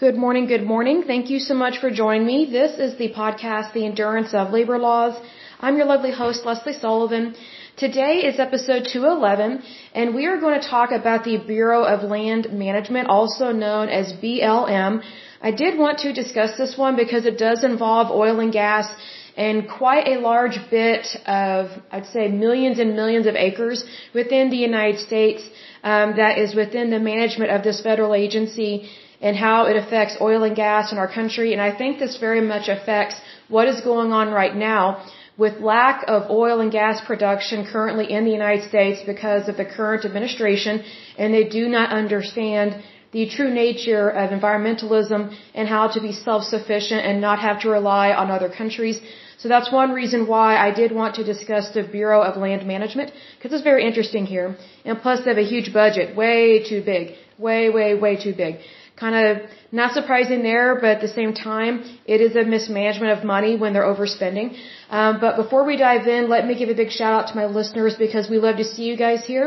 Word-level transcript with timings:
Good 0.00 0.16
morning, 0.16 0.46
good 0.46 0.62
morning. 0.64 1.02
Thank 1.06 1.28
you 1.28 1.38
so 1.38 1.52
much 1.52 1.76
for 1.78 1.90
joining 1.90 2.26
me. 2.26 2.38
This 2.50 2.78
is 2.84 2.96
the 2.96 3.08
podcast, 3.12 3.74
The 3.74 3.84
Endurance 3.84 4.32
of 4.32 4.50
Labor 4.50 4.78
Laws. 4.78 5.14
I'm 5.60 5.76
your 5.76 5.84
lovely 5.84 6.10
host, 6.10 6.46
Lesley 6.46 6.72
Sullivan. 6.72 7.34
Today 7.76 8.14
is 8.28 8.40
episode 8.40 8.86
211, 8.90 9.62
and 9.94 10.14
we 10.14 10.24
are 10.24 10.38
going 10.40 10.58
to 10.58 10.66
talk 10.66 10.90
about 10.90 11.24
the 11.24 11.36
Bureau 11.36 11.82
of 11.82 12.02
Land 12.02 12.46
Management, 12.50 13.08
also 13.10 13.52
known 13.52 13.90
as 13.90 14.14
BLM. 14.22 15.02
I 15.42 15.50
did 15.50 15.78
want 15.78 15.98
to 15.98 16.14
discuss 16.14 16.56
this 16.56 16.78
one 16.78 16.96
because 16.96 17.26
it 17.26 17.36
does 17.36 17.62
involve 17.62 18.10
oil 18.10 18.40
and 18.40 18.54
gas 18.54 18.90
and 19.36 19.68
quite 19.68 20.08
a 20.08 20.18
large 20.30 20.58
bit 20.70 21.04
of, 21.26 21.68
I'd 21.92 22.06
say, 22.06 22.28
millions 22.28 22.78
and 22.78 22.96
millions 22.96 23.26
of 23.26 23.34
acres 23.34 23.84
within 24.14 24.48
the 24.48 24.62
United 24.70 24.98
States 25.00 25.42
um, 25.84 26.16
that 26.16 26.38
is 26.38 26.54
within 26.54 26.88
the 26.88 26.98
management 26.98 27.50
of 27.50 27.62
this 27.62 27.82
federal 27.82 28.14
agency 28.14 28.88
and 29.20 29.36
how 29.36 29.66
it 29.66 29.76
affects 29.76 30.16
oil 30.20 30.42
and 30.44 30.56
gas 30.56 30.92
in 30.92 30.98
our 30.98 31.08
country. 31.08 31.52
And 31.52 31.60
I 31.60 31.72
think 31.76 31.98
this 31.98 32.16
very 32.16 32.40
much 32.40 32.68
affects 32.68 33.16
what 33.48 33.68
is 33.68 33.80
going 33.80 34.12
on 34.12 34.30
right 34.30 34.54
now 34.54 35.04
with 35.36 35.60
lack 35.60 36.04
of 36.14 36.30
oil 36.30 36.60
and 36.60 36.70
gas 36.70 37.00
production 37.10 37.66
currently 37.74 38.06
in 38.16 38.24
the 38.24 38.34
United 38.40 38.64
States 38.68 39.02
because 39.12 39.48
of 39.48 39.56
the 39.56 39.64
current 39.64 40.04
administration 40.04 40.82
and 41.18 41.32
they 41.32 41.44
do 41.44 41.68
not 41.68 41.90
understand 41.90 42.82
the 43.12 43.28
true 43.36 43.50
nature 43.52 44.08
of 44.22 44.30
environmentalism 44.38 45.22
and 45.54 45.68
how 45.68 45.84
to 45.94 46.00
be 46.00 46.12
self-sufficient 46.12 47.00
and 47.08 47.20
not 47.20 47.38
have 47.40 47.60
to 47.62 47.68
rely 47.68 48.12
on 48.12 48.30
other 48.30 48.48
countries. 48.48 49.00
So 49.38 49.48
that's 49.48 49.72
one 49.72 49.92
reason 49.92 50.26
why 50.26 50.48
I 50.56 50.70
did 50.80 50.92
want 50.92 51.14
to 51.16 51.24
discuss 51.24 51.70
the 51.70 51.82
Bureau 51.82 52.20
of 52.22 52.36
Land 52.36 52.66
Management 52.74 53.10
because 53.36 53.52
it's 53.54 53.64
very 53.72 53.84
interesting 53.84 54.26
here. 54.26 54.56
And 54.84 55.00
plus 55.00 55.24
they 55.24 55.30
have 55.30 55.44
a 55.46 55.50
huge 55.54 55.72
budget, 55.72 56.14
way 56.14 56.62
too 56.70 56.82
big, 56.82 57.14
way, 57.38 57.70
way, 57.70 57.94
way 57.94 58.14
too 58.26 58.34
big 58.44 58.60
kind 59.00 59.16
of 59.24 59.48
not 59.72 59.92
surprising 59.98 60.42
there, 60.42 60.68
but 60.82 60.90
at 60.96 61.00
the 61.06 61.12
same 61.20 61.32
time, 61.32 61.72
it 62.14 62.20
is 62.26 62.32
a 62.36 62.44
mismanagement 62.56 63.12
of 63.16 63.24
money 63.34 63.52
when 63.62 63.72
they're 63.72 63.90
overspending. 63.94 64.48
Um, 64.90 65.20
but 65.24 65.36
before 65.42 65.62
we 65.70 65.76
dive 65.76 66.06
in, 66.16 66.28
let 66.28 66.46
me 66.48 66.54
give 66.60 66.68
a 66.68 66.78
big 66.82 66.90
shout 66.98 67.12
out 67.18 67.26
to 67.30 67.36
my 67.42 67.46
listeners 67.46 67.94
because 68.06 68.28
we 68.34 68.38
love 68.46 68.56
to 68.62 68.66
see 68.72 68.84
you 68.90 68.96
guys 69.06 69.20
here. 69.32 69.46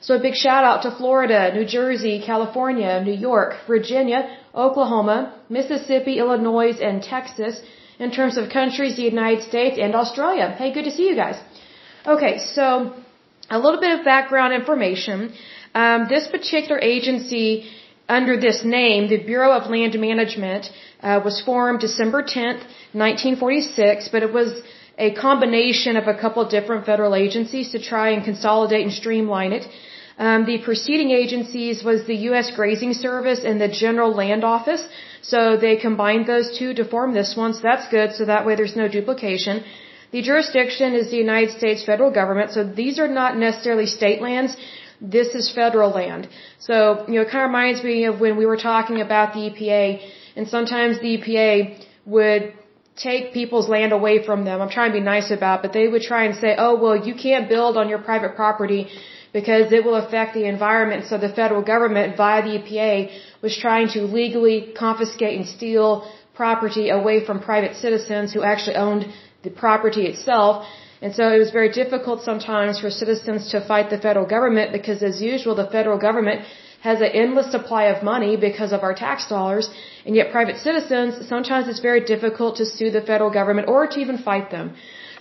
So 0.00 0.14
a 0.14 0.22
big 0.28 0.34
shout 0.34 0.64
out 0.64 0.82
to 0.84 0.90
Florida, 0.98 1.40
New 1.58 1.66
Jersey, 1.78 2.22
California, 2.32 3.02
New 3.08 3.18
York, 3.30 3.54
Virginia, 3.66 4.20
Oklahoma, 4.54 5.18
Mississippi, 5.48 6.18
Illinois, 6.18 6.74
and 6.88 7.02
Texas 7.02 7.60
in 7.98 8.10
terms 8.18 8.36
of 8.36 8.50
countries, 8.50 8.96
the 8.96 9.08
United 9.14 9.42
States, 9.50 9.78
and 9.84 9.94
Australia. 9.94 10.54
Hey, 10.58 10.72
good 10.72 10.84
to 10.84 10.94
see 10.98 11.08
you 11.08 11.16
guys. 11.16 11.38
Okay, 12.06 12.34
so 12.54 12.92
a 13.50 13.58
little 13.58 13.80
bit 13.80 13.98
of 13.98 14.04
background 14.04 14.52
information. 14.52 15.32
Um, 15.74 16.06
this 16.08 16.26
particular 16.28 16.78
agency 16.78 17.48
under 18.08 18.38
this 18.40 18.62
name, 18.64 19.08
the 19.08 19.22
Bureau 19.22 19.52
of 19.52 19.68
Land 19.70 19.98
Management 19.98 20.70
uh, 21.02 21.20
was 21.24 21.40
formed 21.40 21.80
December 21.80 22.22
10th, 22.22 22.62
1946, 22.92 24.08
but 24.12 24.22
it 24.22 24.32
was 24.32 24.62
a 24.98 25.12
combination 25.14 25.96
of 25.96 26.06
a 26.06 26.14
couple 26.14 26.48
different 26.48 26.86
federal 26.86 27.14
agencies 27.14 27.72
to 27.72 27.78
try 27.82 28.10
and 28.10 28.24
consolidate 28.24 28.84
and 28.84 28.92
streamline 28.92 29.52
it. 29.52 29.66
Um, 30.18 30.46
the 30.46 30.58
preceding 30.58 31.10
agencies 31.10 31.84
was 31.84 32.06
the 32.06 32.16
U.S. 32.30 32.50
Grazing 32.56 32.94
Service 32.94 33.40
and 33.44 33.60
the 33.60 33.68
General 33.68 34.12
Land 34.14 34.44
Office. 34.44 34.86
So 35.20 35.58
they 35.58 35.76
combined 35.76 36.26
those 36.26 36.56
two 36.58 36.72
to 36.74 36.84
form 36.84 37.12
this 37.12 37.34
one. 37.36 37.52
So 37.52 37.60
that's 37.62 37.88
good. 37.88 38.14
So 38.14 38.24
that 38.24 38.46
way 38.46 38.54
there's 38.54 38.76
no 38.76 38.88
duplication. 38.88 39.64
The 40.12 40.22
jurisdiction 40.22 40.94
is 40.94 41.10
the 41.10 41.18
United 41.18 41.50
States 41.58 41.84
federal 41.84 42.10
government. 42.10 42.52
So 42.52 42.64
these 42.64 42.98
are 42.98 43.08
not 43.08 43.36
necessarily 43.36 43.86
state 43.86 44.22
lands 44.22 44.56
this 45.00 45.34
is 45.34 45.52
federal 45.52 45.90
land. 45.90 46.28
So, 46.58 47.04
you 47.08 47.14
know, 47.14 47.22
it 47.22 47.30
kind 47.30 47.44
of 47.44 47.48
reminds 47.48 47.82
me 47.82 48.04
of 48.04 48.20
when 48.20 48.36
we 48.36 48.46
were 48.46 48.56
talking 48.56 49.00
about 49.00 49.34
the 49.34 49.40
EPA, 49.50 50.00
and 50.36 50.48
sometimes 50.48 51.00
the 51.00 51.18
EPA 51.18 51.84
would 52.06 52.54
take 52.96 53.32
people's 53.34 53.68
land 53.68 53.92
away 53.92 54.24
from 54.24 54.44
them. 54.44 54.60
I'm 54.62 54.70
trying 54.70 54.90
to 54.92 54.98
be 54.98 55.04
nice 55.04 55.30
about, 55.30 55.58
it, 55.58 55.62
but 55.64 55.72
they 55.72 55.86
would 55.86 56.02
try 56.02 56.24
and 56.24 56.34
say, 56.34 56.54
oh, 56.56 56.80
well, 56.82 56.96
you 56.96 57.14
can't 57.14 57.48
build 57.48 57.76
on 57.76 57.88
your 57.88 57.98
private 57.98 58.36
property 58.36 58.88
because 59.32 59.70
it 59.70 59.84
will 59.84 59.96
affect 59.96 60.32
the 60.32 60.44
environment. 60.44 61.06
So 61.08 61.18
the 61.18 61.28
federal 61.28 61.62
government, 61.62 62.16
via 62.16 62.42
the 62.42 62.58
EPA, 62.58 63.10
was 63.42 63.56
trying 63.56 63.88
to 63.88 64.00
legally 64.02 64.72
confiscate 64.74 65.38
and 65.38 65.46
steal 65.46 66.10
property 66.34 66.88
away 66.88 67.24
from 67.26 67.40
private 67.40 67.76
citizens 67.76 68.32
who 68.32 68.42
actually 68.42 68.76
owned 68.76 69.06
the 69.42 69.50
property 69.50 70.06
itself 70.06 70.66
and 71.02 71.14
so 71.14 71.28
it 71.36 71.38
was 71.38 71.50
very 71.50 71.70
difficult 71.70 72.22
sometimes 72.22 72.78
for 72.80 72.90
citizens 72.90 73.50
to 73.50 73.60
fight 73.66 73.90
the 73.90 73.98
federal 73.98 74.26
government 74.26 74.72
because 74.72 75.02
as 75.02 75.20
usual 75.20 75.54
the 75.54 75.68
federal 75.76 75.98
government 75.98 76.42
has 76.80 77.00
an 77.00 77.10
endless 77.22 77.50
supply 77.50 77.84
of 77.94 78.02
money 78.02 78.36
because 78.36 78.72
of 78.72 78.82
our 78.82 78.94
tax 78.94 79.28
dollars 79.28 79.70
and 80.06 80.14
yet 80.14 80.30
private 80.30 80.58
citizens 80.66 81.28
sometimes 81.28 81.68
it's 81.68 81.80
very 81.80 82.02
difficult 82.12 82.56
to 82.56 82.64
sue 82.64 82.90
the 82.90 83.02
federal 83.10 83.30
government 83.30 83.68
or 83.68 83.86
to 83.86 84.00
even 84.00 84.18
fight 84.18 84.50
them. 84.50 84.76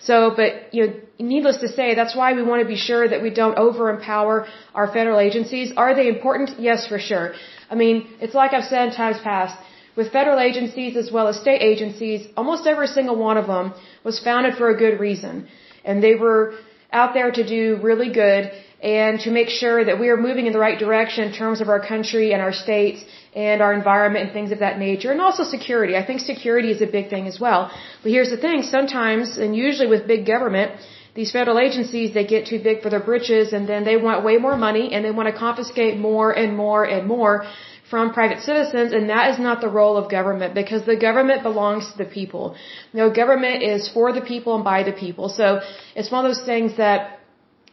So, 0.07 0.15
but, 0.39 0.73
you 0.75 0.81
know, 0.85 0.93
needless 1.33 1.57
to 1.57 1.67
say, 1.67 1.95
that's 1.95 2.15
why 2.15 2.33
we 2.33 2.43
want 2.43 2.61
to 2.61 2.67
be 2.67 2.79
sure 2.89 3.07
that 3.11 3.21
we 3.23 3.31
don't 3.31 3.57
over 3.57 3.89
empower 3.89 4.45
our 4.75 4.87
federal 4.97 5.19
agencies. 5.19 5.73
Are 5.75 5.95
they 5.99 6.07
important? 6.07 6.59
Yes, 6.59 6.85
for 6.91 6.99
sure. 6.99 7.33
I 7.71 7.75
mean, 7.75 7.95
it's 8.21 8.35
like 8.35 8.53
I've 8.53 8.69
said 8.73 8.89
in 8.89 8.93
times 8.93 9.19
past, 9.23 9.57
with 9.95 10.11
federal 10.11 10.39
agencies 10.39 10.95
as 10.95 11.11
well 11.11 11.27
as 11.27 11.39
state 11.45 11.61
agencies, 11.71 12.27
almost 12.37 12.67
every 12.67 12.89
single 12.97 13.15
one 13.15 13.37
of 13.37 13.47
them 13.47 13.73
was 14.03 14.19
founded 14.19 14.55
for 14.59 14.69
a 14.69 14.77
good 14.77 14.99
reason 14.99 15.47
and 15.85 16.03
they 16.03 16.15
were 16.15 16.55
out 16.91 17.13
there 17.13 17.31
to 17.39 17.43
do 17.55 17.79
really 17.89 18.11
good 18.23 18.51
and 18.81 19.19
to 19.25 19.31
make 19.31 19.49
sure 19.49 19.83
that 19.83 19.99
we 19.99 20.09
are 20.13 20.17
moving 20.17 20.45
in 20.47 20.53
the 20.53 20.63
right 20.67 20.79
direction 20.85 21.23
in 21.27 21.33
terms 21.33 21.61
of 21.61 21.69
our 21.73 21.79
country 21.93 22.33
and 22.33 22.41
our 22.41 22.53
states 22.53 23.03
and 23.33 23.61
our 23.61 23.73
environment 23.73 24.25
and 24.25 24.33
things 24.33 24.51
of 24.55 24.59
that 24.65 24.77
nature 24.79 25.11
and 25.11 25.21
also 25.21 25.43
security. 25.43 25.95
I 26.01 26.05
think 26.05 26.19
security 26.19 26.71
is 26.75 26.81
a 26.81 26.89
big 26.97 27.09
thing 27.09 27.27
as 27.27 27.39
well. 27.39 27.71
But 28.03 28.11
here's 28.11 28.31
the 28.35 28.41
thing, 28.45 28.61
sometimes 28.63 29.37
and 29.37 29.55
usually 29.55 29.87
with 29.87 30.07
big 30.07 30.25
government, 30.25 30.71
these 31.15 31.31
federal 31.31 31.59
agencies, 31.59 32.13
they 32.13 32.25
get 32.25 32.45
too 32.47 32.59
big 32.61 32.81
for 32.83 32.89
their 32.89 33.05
britches 33.11 33.53
and 33.53 33.67
then 33.67 33.85
they 33.85 33.97
want 33.97 34.25
way 34.29 34.37
more 34.37 34.57
money 34.57 34.93
and 34.93 35.03
they 35.05 35.11
want 35.19 35.29
to 35.33 35.37
confiscate 35.47 35.97
more 35.97 36.29
and 36.31 36.57
more 36.57 36.83
and 36.83 37.07
more 37.07 37.45
from 37.89 38.13
private 38.13 38.41
citizens, 38.41 38.93
and 38.93 39.09
that 39.09 39.25
is 39.31 39.39
not 39.39 39.61
the 39.61 39.69
role 39.69 39.95
of 39.97 40.09
government 40.09 40.55
because 40.55 40.85
the 40.85 40.95
government 40.95 41.43
belongs 41.43 41.91
to 41.91 41.97
the 42.03 42.09
people. 42.19 42.55
You 42.91 42.99
know, 42.99 43.09
government 43.23 43.61
is 43.63 43.87
for 43.95 44.11
the 44.11 44.21
people 44.21 44.55
and 44.55 44.63
by 44.63 44.83
the 44.83 44.91
people. 44.91 45.29
So 45.29 45.61
it's 45.95 46.11
one 46.11 46.25
of 46.25 46.29
those 46.31 46.45
things 46.45 46.77
that, 46.77 47.19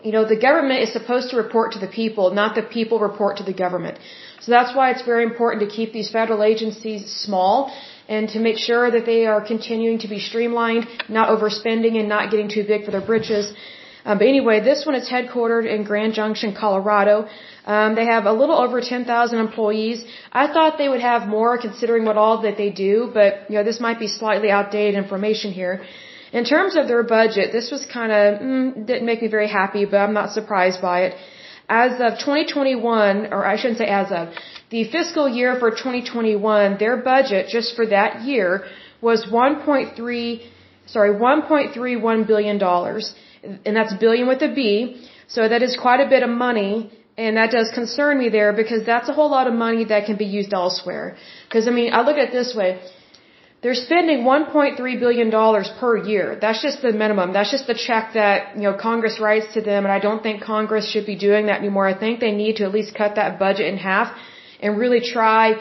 you 0.03 0.13
know, 0.13 0.25
the 0.35 0.41
government 0.49 0.81
is 0.83 0.93
supposed 0.93 1.31
to 1.31 1.37
report 1.37 1.73
to 1.73 1.79
the 1.79 1.93
people, 2.01 2.31
not 2.43 2.55
the 2.55 2.63
people 2.63 2.99
report 2.99 3.39
to 3.39 3.45
the 3.45 3.55
government. 3.65 3.99
So 4.41 4.51
that's 4.51 4.75
why 4.77 4.91
it's 4.91 5.03
very 5.13 5.25
important 5.25 5.59
to 5.67 5.75
keep 5.75 5.93
these 5.93 6.11
federal 6.11 6.43
agencies 6.43 7.03
small 7.25 7.73
and 8.09 8.29
to 8.31 8.39
make 8.41 8.59
sure 8.59 8.91
that 8.91 9.07
they 9.07 9.25
are 9.27 9.41
continuing 9.41 9.99
to 10.01 10.09
be 10.09 10.19
streamlined, 10.19 10.87
not 11.09 11.29
overspending 11.35 11.99
and 12.01 12.09
not 12.09 12.31
getting 12.31 12.49
too 12.49 12.65
big 12.65 12.85
for 12.85 12.91
their 12.91 13.07
britches. 13.13 13.55
Um, 14.05 14.19
but 14.19 14.27
anyway, 14.27 14.61
this 14.61 14.85
one 14.85 14.97
is 14.97 15.09
headquartered 15.09 15.67
in 15.73 15.85
Grand 15.85 16.15
Junction, 16.15 16.55
Colorado. 16.55 17.29
Um, 17.65 17.95
they 17.95 18.07
have 18.07 18.25
a 18.27 18.33
little 18.33 18.57
over 18.57 18.81
10,000 18.81 19.39
employees. 19.39 20.05
I 20.33 20.47
thought 20.53 20.79
they 20.79 20.89
would 20.89 21.01
have 21.01 21.29
more 21.29 21.59
considering 21.59 22.05
what 22.05 22.17
all 22.17 22.43
that 22.43 22.57
they 22.57 22.71
do, 22.71 23.11
but 23.15 23.49
you 23.49 23.57
know 23.57 23.65
this 23.65 23.81
might 23.81 24.01
be 24.01 24.09
slightly 24.09 24.51
outdated 24.51 24.97
information 25.03 25.53
here. 25.53 25.85
In 26.33 26.45
terms 26.45 26.77
of 26.77 26.89
their 26.89 27.03
budget, 27.03 27.53
this 27.53 27.71
was 27.71 27.85
kind 27.87 28.11
of 28.11 28.41
mm, 28.41 28.87
didn't 28.87 29.07
make 29.07 29.23
me 29.23 29.29
very 29.29 29.49
happy, 29.49 29.85
but 29.85 29.99
I'm 29.99 30.15
not 30.15 30.33
surprised 30.33 30.81
by 30.81 30.99
it. 31.07 31.17
As 31.69 31.93
of 32.01 32.19
2021, 32.19 33.33
or 33.33 33.45
I 33.47 33.57
shouldn't 33.57 33.79
say 33.79 33.87
as 33.87 34.11
of, 34.11 34.29
the 34.71 34.85
fiscal 34.91 35.29
year 35.29 35.59
for 35.61 35.71
2021, 35.71 36.79
their 36.79 36.97
budget 36.97 37.49
just 37.49 37.77
for 37.77 37.87
that 37.87 38.23
year 38.23 38.65
was 39.01 39.27
1.3, 39.27 40.47
sorry, 40.87 41.11
1.31 41.11 42.27
billion 42.27 42.59
dollars, 42.59 43.15
and 43.43 43.77
that's 43.77 43.95
billion 43.95 44.27
with 44.29 44.43
a 44.43 44.53
B. 44.55 45.07
So 45.29 45.49
that 45.49 45.63
is 45.63 45.77
quite 45.77 46.01
a 46.01 46.09
bit 46.09 46.23
of 46.23 46.31
money 46.31 46.91
and 47.17 47.37
that 47.37 47.51
does 47.51 47.71
concern 47.75 48.19
me 48.19 48.29
there 48.31 48.53
because 48.53 48.87
that's 48.87 49.09
a 49.09 49.13
whole 49.13 49.31
lot 49.31 49.47
of 49.47 49.53
money 49.53 49.85
that 49.85 50.07
can 50.07 50.17
be 50.17 50.25
used 50.25 50.53
elsewhere. 50.55 51.17
Because, 51.47 51.69
I 51.69 51.71
mean, 51.71 51.93
I 51.93 52.01
look 52.01 52.17
at 52.17 52.29
it 52.29 52.33
this 52.33 52.55
way. 52.55 52.81
They're 53.63 53.75
spending 53.75 54.25
$1.3 54.25 55.01
billion 55.01 55.31
per 55.79 55.97
year. 56.05 56.39
That's 56.41 56.63
just 56.63 56.83
the 56.83 56.93
minimum. 56.93 57.33
That's 57.33 57.51
just 57.51 57.67
the 57.67 57.75
check 57.75 58.15
that, 58.15 58.57
you 58.57 58.63
know, 58.63 58.77
Congress 58.77 59.21
writes 59.21 59.53
to 59.55 59.61
them. 59.61 59.85
And 59.85 59.93
I 59.93 60.01
don't 60.01 60.23
think 60.23 60.43
Congress 60.43 60.91
should 60.91 61.07
be 61.07 61.17
doing 61.17 61.47
that 61.47 61.61
anymore. 61.61 61.87
I 61.87 61.97
think 61.97 62.19
they 62.19 62.33
need 62.33 62.57
to 62.57 62.65
at 62.65 62.73
least 62.73 62.95
cut 62.95 63.15
that 63.17 63.39
budget 63.39 63.67
in 63.67 63.77
half 63.77 64.17
and 64.61 64.79
really 64.79 65.01
try 65.01 65.55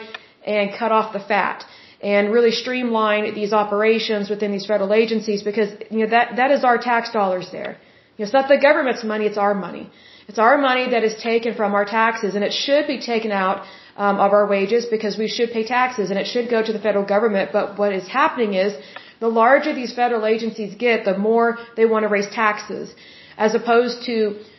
and 0.44 0.76
cut 0.76 0.90
off 0.90 1.12
the 1.12 1.20
fat 1.20 1.64
and 2.02 2.32
really 2.32 2.50
streamline 2.50 3.34
these 3.34 3.52
operations 3.52 4.28
within 4.28 4.50
these 4.50 4.66
federal 4.66 4.92
agencies 4.92 5.42
because, 5.42 5.70
you 5.90 6.00
know, 6.00 6.10
that, 6.16 6.36
that 6.36 6.50
is 6.50 6.64
our 6.64 6.78
tax 6.78 7.12
dollars 7.12 7.48
there. 7.52 7.76
You 8.16 8.20
know, 8.20 8.24
it's 8.24 8.32
not 8.32 8.48
the 8.48 8.58
government's 8.58 9.04
money, 9.04 9.26
it's 9.26 9.38
our 9.38 9.54
money. 9.54 9.90
It's 10.28 10.38
our 10.38 10.56
money 10.58 10.90
that 10.90 11.04
is 11.04 11.14
taken 11.30 11.54
from 11.54 11.74
our 11.74 11.84
taxes, 11.84 12.34
and 12.34 12.44
it 12.44 12.52
should 12.52 12.86
be 12.86 12.98
taken 13.00 13.32
out 13.32 13.64
um, 13.96 14.16
of 14.24 14.32
our 14.32 14.46
wages 14.46 14.86
because 14.86 15.16
we 15.18 15.28
should 15.28 15.50
pay 15.50 15.64
taxes, 15.64 16.10
and 16.10 16.18
it 16.18 16.26
should 16.26 16.48
go 16.50 16.62
to 16.68 16.72
the 16.72 16.78
federal 16.78 17.04
government. 17.04 17.50
But 17.52 17.78
what 17.78 17.92
is 17.92 18.08
happening 18.08 18.54
is 18.54 18.74
the 19.20 19.28
larger 19.28 19.72
these 19.74 19.94
federal 19.94 20.24
agencies 20.26 20.74
get, 20.74 21.04
the 21.04 21.16
more 21.16 21.58
they 21.76 21.86
want 21.86 22.04
to 22.04 22.08
raise 22.08 22.28
taxes, 22.30 22.94
as 23.36 23.54
opposed 23.54 24.04
to 24.06 24.16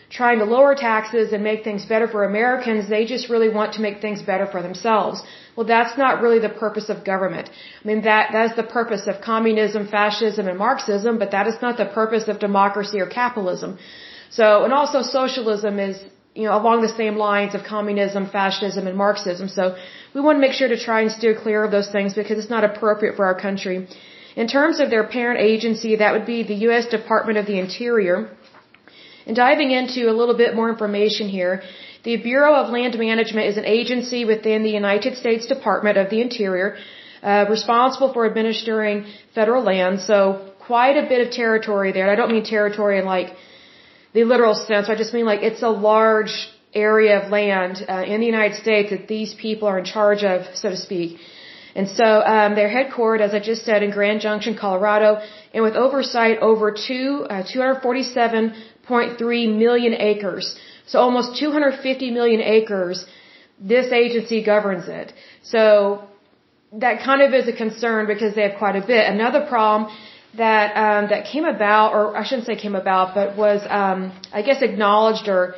trying 0.09 0.39
to 0.39 0.45
lower 0.45 0.75
taxes 0.75 1.33
and 1.33 1.43
make 1.43 1.63
things 1.63 1.85
better 1.85 2.07
for 2.07 2.23
Americans. 2.23 2.89
They 2.89 3.05
just 3.05 3.29
really 3.29 3.49
want 3.49 3.73
to 3.77 3.81
make 3.81 3.99
things 4.01 4.21
better 4.21 4.45
for 4.45 4.61
themselves. 4.61 5.23
Well, 5.55 5.67
that's 5.67 5.97
not 5.97 6.21
really 6.21 6.39
the 6.39 6.53
purpose 6.63 6.89
of 6.89 7.03
government. 7.03 7.49
I 7.81 7.87
mean, 7.87 8.01
that, 8.03 8.31
that 8.33 8.45
is 8.51 8.55
the 8.55 8.69
purpose 8.77 9.05
of 9.07 9.21
communism, 9.21 9.87
fascism, 9.87 10.47
and 10.47 10.57
Marxism, 10.57 11.19
but 11.19 11.31
that 11.31 11.47
is 11.47 11.61
not 11.61 11.77
the 11.77 11.85
purpose 11.85 12.27
of 12.27 12.39
democracy 12.39 12.99
or 12.99 13.07
capitalism. 13.07 13.77
So, 14.31 14.63
and 14.63 14.73
also 14.73 15.01
socialism 15.03 15.79
is, 15.79 16.01
you 16.33 16.45
know, 16.45 16.57
along 16.61 16.81
the 16.81 16.93
same 17.01 17.17
lines 17.17 17.53
of 17.53 17.63
communism, 17.63 18.29
fascism, 18.29 18.87
and 18.87 18.97
Marxism. 18.97 19.47
So, 19.47 19.75
we 20.15 20.21
want 20.21 20.37
to 20.37 20.41
make 20.41 20.53
sure 20.53 20.67
to 20.67 20.79
try 20.79 21.01
and 21.01 21.11
steer 21.11 21.35
clear 21.43 21.63
of 21.63 21.71
those 21.71 21.89
things 21.91 22.15
because 22.15 22.37
it's 22.39 22.49
not 22.49 22.63
appropriate 22.63 23.15
for 23.15 23.25
our 23.25 23.39
country. 23.39 23.87
In 24.35 24.47
terms 24.47 24.79
of 24.79 24.89
their 24.89 25.03
parent 25.03 25.39
agency, 25.39 25.97
that 25.97 26.13
would 26.13 26.25
be 26.25 26.41
the 26.41 26.59
U.S. 26.67 26.87
Department 26.87 27.37
of 27.37 27.45
the 27.45 27.59
Interior. 27.59 28.35
And 29.25 29.35
diving 29.35 29.71
into 29.71 30.09
a 30.09 30.15
little 30.19 30.35
bit 30.35 30.55
more 30.55 30.69
information 30.69 31.29
here, 31.29 31.63
the 32.03 32.17
Bureau 32.17 32.55
of 32.55 32.69
Land 32.69 32.99
Management 32.99 33.47
is 33.47 33.57
an 33.57 33.65
agency 33.65 34.25
within 34.25 34.63
the 34.63 34.69
United 34.69 35.17
States 35.17 35.47
Department 35.47 35.97
of 35.97 36.09
the 36.09 36.21
Interior, 36.21 36.75
uh, 37.21 37.45
responsible 37.49 38.11
for 38.11 38.25
administering 38.25 39.05
federal 39.33 39.63
land. 39.63 40.01
So 40.01 40.51
quite 40.59 40.97
a 40.97 41.07
bit 41.07 41.25
of 41.25 41.31
territory 41.31 41.93
there. 41.93 42.11
I 42.11 42.15
don't 42.15 42.31
mean 42.31 42.43
territory 42.43 42.99
in 42.99 43.05
like 43.05 43.33
the 44.13 44.25
literal 44.25 44.55
sense. 44.55 44.89
I 44.89 44.95
just 44.95 45.13
mean 45.13 45.25
like 45.25 45.43
it's 45.43 45.63
a 45.63 45.69
large 45.69 46.49
area 46.73 47.21
of 47.21 47.31
land 47.31 47.85
uh, 47.87 48.03
in 48.05 48.19
the 48.19 48.25
United 48.25 48.57
States 48.57 48.89
that 48.89 49.07
these 49.07 49.33
people 49.33 49.67
are 49.67 49.79
in 49.79 49.85
charge 49.85 50.23
of, 50.23 50.55
so 50.55 50.69
to 50.69 50.77
speak. 50.77 51.19
And 51.75 51.89
so 51.89 52.05
um, 52.05 52.53
they're 52.55 52.69
headquartered, 52.69 53.21
as 53.21 53.33
I 53.33 53.39
just 53.39 53.65
said, 53.65 53.81
in 53.81 53.89
Grand 53.91 54.21
Junction, 54.21 54.55
Colorado, 54.55 55.21
and 55.53 55.63
with 55.63 55.75
oversight 55.75 56.37
over 56.39 56.71
two, 56.71 57.25
uh, 57.29 57.43
247.3 57.43 59.57
million 59.57 59.93
acres. 59.93 60.55
So 60.85 60.99
almost 60.99 61.37
250 61.39 62.11
million 62.11 62.41
acres, 62.41 63.05
this 63.59 63.91
agency 63.91 64.43
governs 64.43 64.87
it. 64.87 65.13
So 65.43 66.07
that 66.73 67.03
kind 67.03 67.21
of 67.21 67.33
is 67.33 67.47
a 67.47 67.53
concern 67.53 68.07
because 68.07 68.35
they 68.35 68.43
have 68.47 68.57
quite 68.57 68.75
a 68.75 68.85
bit. 68.85 69.07
Another 69.07 69.45
problem 69.45 69.91
that 70.35 70.75
um, 70.75 71.09
that 71.09 71.25
came 71.25 71.45
about, 71.45 71.93
or 71.93 72.17
I 72.17 72.23
shouldn't 72.23 72.47
say 72.47 72.55
came 72.55 72.75
about, 72.75 73.13
but 73.13 73.37
was 73.37 73.61
um, 73.69 74.11
I 74.33 74.41
guess 74.41 74.61
acknowledged 74.61 75.27
or 75.27 75.55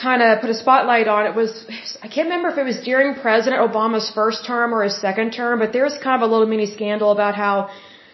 kind 0.00 0.22
of 0.22 0.40
put 0.40 0.50
a 0.50 0.54
spotlight 0.54 1.06
on 1.06 1.26
it 1.26 1.34
was 1.36 1.66
I 2.02 2.08
can't 2.08 2.26
remember 2.28 2.48
if 2.48 2.58
it 2.58 2.64
was 2.64 2.80
during 2.80 3.14
President 3.14 3.60
Obama's 3.62 4.10
first 4.10 4.44
term 4.44 4.74
or 4.74 4.82
his 4.82 5.00
second 5.00 5.32
term, 5.32 5.58
but 5.58 5.72
there 5.72 5.84
was 5.84 5.96
kind 6.02 6.20
of 6.20 6.28
a 6.28 6.32
little 6.32 6.46
mini 6.46 6.66
scandal 6.66 7.12
about 7.12 7.34
how 7.34 7.70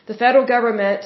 the 0.06 0.14
federal 0.14 0.46
government 0.46 1.04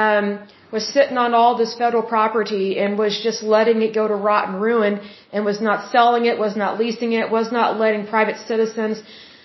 um, 0.00 0.26
was 0.72 0.84
sitting 0.96 1.18
on 1.24 1.34
all 1.38 1.52
this 1.62 1.74
federal 1.82 2.02
property 2.02 2.78
and 2.82 2.98
was 2.98 3.14
just 3.22 3.42
letting 3.42 3.82
it 3.86 3.92
go 3.94 4.04
to 4.08 4.14
rot 4.14 4.48
and 4.48 4.60
ruin 4.68 5.00
and 5.32 5.44
was 5.44 5.60
not 5.60 5.92
selling 5.92 6.24
it, 6.30 6.38
was 6.46 6.56
not 6.56 6.80
leasing 6.82 7.12
it, 7.12 7.30
was 7.30 7.52
not 7.52 7.78
letting 7.78 8.06
private 8.06 8.38
citizens 8.50 8.96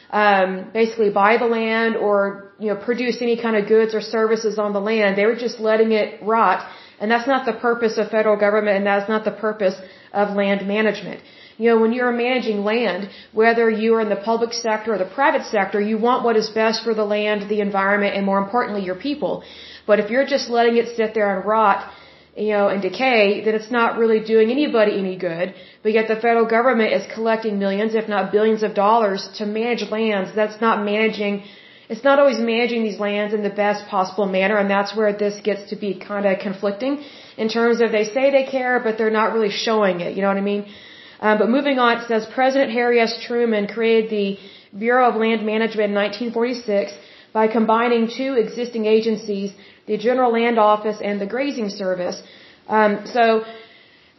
um, 0.10 0.70
basically 0.74 1.10
buy 1.10 1.38
the 1.38 1.46
land 1.46 1.96
or 1.98 2.52
you 2.60 2.70
know 2.70 2.78
produce 2.90 3.22
any 3.22 3.38
kind 3.46 3.56
of 3.58 3.68
goods 3.68 3.94
or 3.94 4.02
services 4.02 4.58
on 4.58 4.74
the 4.74 4.80
land. 4.80 5.18
They 5.18 5.26
were 5.26 5.36
just 5.48 5.60
letting 5.60 5.92
it 5.92 6.24
rot, 6.24 6.66
and 7.00 7.12
that's 7.12 7.28
not 7.28 7.46
the 7.46 7.54
purpose 7.54 7.98
of 7.98 8.10
federal 8.10 8.38
government, 8.38 8.78
and 8.78 8.86
that's 8.86 9.10
not 9.10 9.26
the 9.26 9.38
purpose 9.48 9.76
of 10.14 10.36
land 10.36 10.66
management. 10.66 11.20
You 11.58 11.72
know, 11.72 11.80
when 11.82 11.92
you're 11.92 12.12
managing 12.12 12.64
land, 12.64 13.10
whether 13.34 13.70
you're 13.70 14.00
in 14.00 14.10
the 14.10 14.22
public 14.32 14.54
sector 14.54 14.94
or 14.94 15.00
the 15.00 15.12
private 15.22 15.46
sector, 15.56 15.82
you 15.82 15.98
want 15.98 16.24
what 16.24 16.36
is 16.38 16.50
best 16.52 16.84
for 16.84 16.94
the 16.94 17.04
land, 17.04 17.50
the 17.50 17.62
environment, 17.62 18.16
and 18.16 18.26
more 18.26 18.38
importantly, 18.38 18.84
your 18.84 18.96
people. 18.96 19.44
But 19.88 20.00
if 20.01 20.12
you're 20.12 20.30
just 20.36 20.50
letting 20.57 20.75
it 20.81 20.95
sit 20.95 21.13
there 21.16 21.30
and 21.36 21.45
rot, 21.54 21.80
you 22.45 22.51
know, 22.56 22.68
and 22.74 22.81
decay, 22.89 23.44
then 23.45 23.54
it's 23.60 23.72
not 23.72 23.98
really 24.01 24.19
doing 24.34 24.51
anybody 24.57 24.94
any 25.04 25.16
good. 25.30 25.56
But 25.84 25.94
yet 25.98 26.07
the 26.07 26.19
federal 26.25 26.48
government 26.57 26.92
is 26.98 27.04
collecting 27.16 27.57
millions, 27.57 27.95
if 28.01 28.07
not 28.07 28.31
billions 28.31 28.62
of 28.68 28.74
dollars 28.75 29.22
to 29.38 29.45
manage 29.45 29.84
lands. 29.98 30.30
That's 30.36 30.60
not 30.62 30.86
managing, 30.86 31.44
it's 31.89 32.04
not 32.10 32.19
always 32.19 32.39
managing 32.54 32.84
these 32.84 33.00
lands 33.00 33.34
in 33.34 33.42
the 33.50 33.56
best 33.63 33.88
possible 33.88 34.28
manner, 34.39 34.57
and 34.57 34.69
that's 34.69 34.95
where 34.95 35.13
this 35.24 35.39
gets 35.50 35.69
to 35.72 35.75
be 35.86 35.92
kind 36.12 36.25
of 36.28 36.38
conflicting 36.48 37.04
in 37.38 37.50
terms 37.50 37.81
of 37.81 37.92
they 37.92 38.04
say 38.16 38.30
they 38.30 38.45
care, 38.57 38.80
but 38.86 38.98
they're 38.98 39.18
not 39.22 39.34
really 39.34 39.54
showing 39.66 40.01
it. 40.01 40.16
You 40.16 40.22
know 40.22 40.31
what 40.34 40.44
I 40.45 40.48
mean? 40.54 40.66
Um, 41.19 41.39
but 41.39 41.50
moving 41.50 41.80
on, 41.80 41.98
it 41.98 42.07
says 42.07 42.28
President 42.39 42.72
Harry 42.72 43.00
S. 43.00 43.13
Truman 43.25 43.66
created 43.68 44.12
the 44.12 44.38
Bureau 44.78 45.10
of 45.10 45.16
Land 45.16 45.44
Management 45.54 45.89
in 45.89 45.95
1946 45.95 46.94
by 47.34 47.48
combining 47.48 48.04
two 48.19 48.34
existing 48.34 48.86
agencies 48.86 49.51
the 49.88 49.98
General 49.98 50.31
Land 50.39 50.57
Office 50.60 51.00
and 51.01 51.19
the 51.19 51.25
Grazing 51.25 51.69
Service. 51.69 52.22
Um, 52.68 52.92
so, 53.06 53.45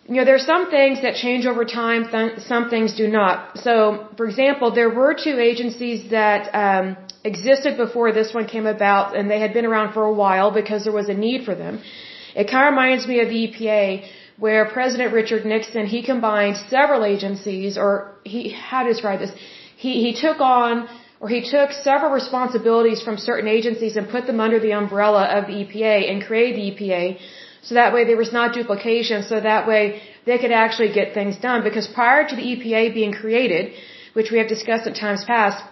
you 0.08 0.16
know, 0.16 0.24
there 0.24 0.34
are 0.40 0.46
some 0.54 0.70
things 0.70 1.02
that 1.02 1.14
change 1.16 1.44
over 1.46 1.64
time, 1.64 2.08
th- 2.10 2.38
some 2.52 2.70
things 2.70 2.94
do 3.02 3.06
not. 3.06 3.58
So, 3.58 4.08
for 4.16 4.26
example, 4.26 4.74
there 4.80 4.92
were 5.00 5.12
two 5.14 5.38
agencies 5.50 6.10
that 6.10 6.42
um, 6.64 6.96
existed 7.24 7.76
before 7.76 8.12
this 8.12 8.32
one 8.32 8.46
came 8.46 8.66
about, 8.66 9.16
and 9.16 9.30
they 9.30 9.40
had 9.40 9.52
been 9.52 9.66
around 9.66 9.92
for 9.92 10.04
a 10.04 10.12
while 10.12 10.50
because 10.50 10.84
there 10.84 10.96
was 11.00 11.08
a 11.08 11.18
need 11.26 11.44
for 11.44 11.54
them. 11.54 11.82
It 12.34 12.50
kind 12.50 12.66
of 12.66 12.70
reminds 12.72 13.06
me 13.06 13.20
of 13.20 13.28
the 13.28 13.40
EPA, 13.46 14.08
where 14.38 14.64
President 14.78 15.12
Richard 15.12 15.44
Nixon 15.44 15.86
he 15.86 16.02
combined 16.02 16.56
several 16.68 17.04
agencies, 17.04 17.76
or 17.76 18.14
he 18.24 18.50
how 18.50 18.84
to 18.84 18.88
describe 18.88 19.18
this? 19.20 19.32
He 19.76 19.92
he 20.04 20.20
took 20.20 20.40
on 20.40 20.88
or 21.20 21.28
he 21.28 21.40
took 21.50 21.72
several 21.72 22.12
responsibilities 22.12 23.02
from 23.02 23.16
certain 23.18 23.48
agencies 23.48 23.96
and 23.96 24.08
put 24.08 24.26
them 24.26 24.40
under 24.40 24.60
the 24.60 24.72
umbrella 24.72 25.24
of 25.24 25.46
the 25.48 25.56
EPA 25.64 26.10
and 26.10 26.24
created 26.24 26.56
the 26.60 26.66
EPA 26.70 27.18
so 27.62 27.74
that 27.74 27.92
way 27.92 28.04
there 28.04 28.16
was 28.16 28.32
not 28.32 28.54
duplication 28.54 29.22
so 29.22 29.40
that 29.40 29.66
way 29.66 30.00
they 30.26 30.38
could 30.38 30.52
actually 30.52 30.92
get 30.92 31.14
things 31.14 31.36
done. 31.38 31.64
Because 31.64 31.86
prior 31.86 32.26
to 32.28 32.36
the 32.36 32.42
EPA 32.42 32.94
being 32.94 33.12
created 33.12 33.72
which 34.12 34.30
we 34.30 34.38
have 34.38 34.48
discussed 34.48 34.86
at 34.86 34.94
times 34.94 35.24
past 35.24 35.64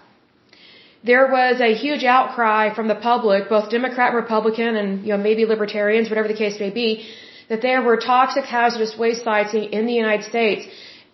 there 1.04 1.28
was 1.28 1.60
a 1.60 1.72
huge 1.74 2.04
outcry 2.04 2.74
from 2.74 2.88
the 2.88 2.94
public 2.94 3.48
both 3.48 3.70
Democrat 3.70 4.14
Republican 4.14 4.74
and 4.76 5.04
you 5.04 5.12
know 5.12 5.22
maybe 5.28 5.44
libertarians 5.44 6.08
whatever 6.10 6.28
the 6.28 6.40
case 6.44 6.58
may 6.58 6.70
be 6.70 7.06
that 7.48 7.62
there 7.62 7.80
were 7.82 7.96
toxic 7.96 8.44
hazardous 8.44 8.96
waste 8.98 9.22
sites 9.22 9.54
in 9.54 9.86
the 9.86 9.92
United 9.92 10.24
States 10.24 10.66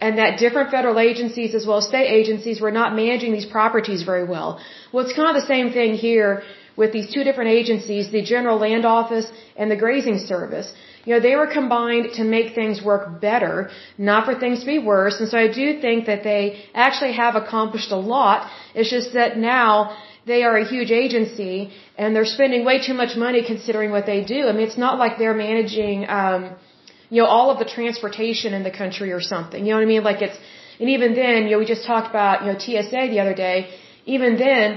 and 0.02 0.18
that 0.22 0.32
different 0.44 0.68
federal 0.76 0.98
agencies 1.10 1.50
as 1.58 1.64
well 1.68 1.78
as 1.82 1.86
state 1.94 2.10
agencies 2.20 2.60
were 2.64 2.74
not 2.80 2.88
managing 3.02 3.32
these 3.36 3.48
properties 3.58 4.02
very 4.10 4.26
well. 4.34 4.48
Well, 4.92 5.02
it's 5.04 5.16
kind 5.20 5.28
of 5.32 5.36
the 5.42 5.48
same 5.54 5.68
thing 5.78 5.90
here 6.08 6.30
with 6.80 6.90
these 6.96 7.08
two 7.14 7.24
different 7.28 7.50
agencies, 7.60 8.10
the 8.18 8.24
General 8.34 8.58
Land 8.66 8.84
Office 8.98 9.26
and 9.56 9.70
the 9.74 9.80
Grazing 9.84 10.18
Service. 10.32 10.68
You 11.04 11.12
know, 11.14 11.20
they 11.28 11.36
were 11.40 11.50
combined 11.60 12.06
to 12.18 12.24
make 12.36 12.48
things 12.60 12.76
work 12.90 13.04
better, 13.28 13.56
not 14.10 14.20
for 14.26 14.34
things 14.44 14.60
to 14.62 14.68
be 14.74 14.78
worse. 14.92 15.16
And 15.20 15.28
so 15.32 15.38
I 15.46 15.48
do 15.60 15.66
think 15.84 16.06
that 16.10 16.22
they 16.30 16.42
actually 16.86 17.14
have 17.24 17.34
accomplished 17.42 17.92
a 17.98 18.02
lot. 18.14 18.38
It's 18.74 18.92
just 18.96 19.12
that 19.20 19.38
now 19.54 19.72
they 20.32 20.40
are 20.48 20.56
a 20.64 20.66
huge 20.74 20.92
agency 21.04 21.56
and 22.00 22.08
they're 22.14 22.32
spending 22.38 22.64
way 22.70 22.76
too 22.88 22.96
much 23.02 23.16
money 23.26 23.40
considering 23.52 23.90
what 23.96 24.06
they 24.12 24.20
do. 24.34 24.40
I 24.50 24.52
mean, 24.52 24.66
it's 24.70 24.82
not 24.86 24.98
like 25.02 25.18
they're 25.22 25.40
managing, 25.48 25.98
um, 26.20 26.42
you 27.12 27.20
know, 27.20 27.28
all 27.36 27.48
of 27.52 27.58
the 27.62 27.68
transportation 27.78 28.50
in 28.58 28.62
the 28.68 28.74
country 28.82 29.10
or 29.16 29.22
something. 29.34 29.60
You 29.64 29.70
know 29.72 29.78
what 29.80 29.88
I 29.88 29.92
mean? 29.94 30.04
Like 30.10 30.22
it's, 30.26 30.38
and 30.80 30.88
even 30.96 31.10
then, 31.22 31.38
you 31.44 31.52
know, 31.52 31.60
we 31.64 31.68
just 31.74 31.84
talked 31.92 32.08
about, 32.14 32.34
you 32.42 32.48
know, 32.50 32.58
TSA 32.64 33.02
the 33.14 33.20
other 33.24 33.36
day. 33.46 33.56
Even 34.14 34.30
then, 34.46 34.68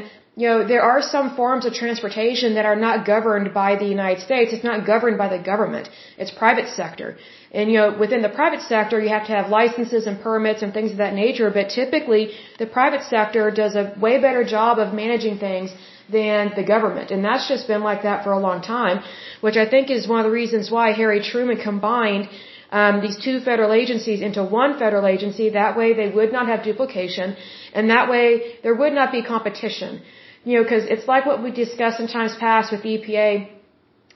you 0.41 0.47
know, 0.49 0.57
there 0.71 0.83
are 0.91 1.01
some 1.01 1.27
forms 1.37 1.63
of 1.67 1.71
transportation 1.83 2.55
that 2.55 2.65
are 2.71 2.79
not 2.87 3.05
governed 3.13 3.53
by 3.61 3.69
the 3.81 3.87
United 3.97 4.21
States. 4.27 4.51
It's 4.55 4.67
not 4.71 4.85
governed 4.91 5.17
by 5.23 5.29
the 5.35 5.41
government. 5.51 5.87
It's 6.17 6.31
private 6.43 6.67
sector. 6.81 7.09
And, 7.57 7.71
you 7.71 7.77
know, 7.79 7.89
within 8.03 8.21
the 8.27 8.33
private 8.41 8.63
sector, 8.73 8.99
you 9.05 9.11
have 9.17 9.27
to 9.27 9.35
have 9.37 9.47
licenses 9.61 10.05
and 10.05 10.19
permits 10.29 10.61
and 10.61 10.73
things 10.73 10.91
of 10.91 10.97
that 11.05 11.13
nature. 11.13 11.49
But 11.59 11.69
typically, 11.81 12.23
the 12.59 12.67
private 12.79 13.03
sector 13.15 13.49
does 13.49 13.75
a 13.75 13.85
way 14.05 14.15
better 14.27 14.43
job 14.43 14.77
of 14.77 14.93
managing 14.93 15.37
things 15.47 15.69
than 16.11 16.51
the 16.55 16.63
government. 16.63 17.11
And 17.11 17.23
that's 17.23 17.47
just 17.47 17.67
been 17.67 17.83
like 17.83 18.03
that 18.03 18.23
for 18.23 18.31
a 18.33 18.39
long 18.39 18.61
time, 18.61 19.03
which 19.41 19.57
I 19.57 19.67
think 19.69 19.89
is 19.89 20.07
one 20.07 20.19
of 20.19 20.25
the 20.25 20.31
reasons 20.31 20.69
why 20.69 20.91
Harry 20.91 21.21
Truman 21.21 21.57
combined 21.57 22.29
um, 22.71 23.01
these 23.01 23.17
two 23.17 23.39
federal 23.39 23.73
agencies 23.73 24.21
into 24.21 24.43
one 24.43 24.77
federal 24.77 25.07
agency. 25.07 25.49
That 25.49 25.77
way 25.77 25.93
they 25.93 26.09
would 26.09 26.31
not 26.31 26.47
have 26.47 26.63
duplication, 26.63 27.35
and 27.73 27.89
that 27.89 28.09
way 28.09 28.57
there 28.63 28.75
would 28.75 28.93
not 28.93 29.11
be 29.11 29.21
competition. 29.23 30.01
You 30.43 30.57
know, 30.57 30.63
because 30.63 30.85
it's 30.85 31.07
like 31.07 31.25
what 31.25 31.41
we 31.43 31.51
discussed 31.51 31.99
in 31.99 32.07
times 32.07 32.35
past 32.35 32.71
with 32.71 32.83
the 32.83 32.97
EPA 32.97 33.49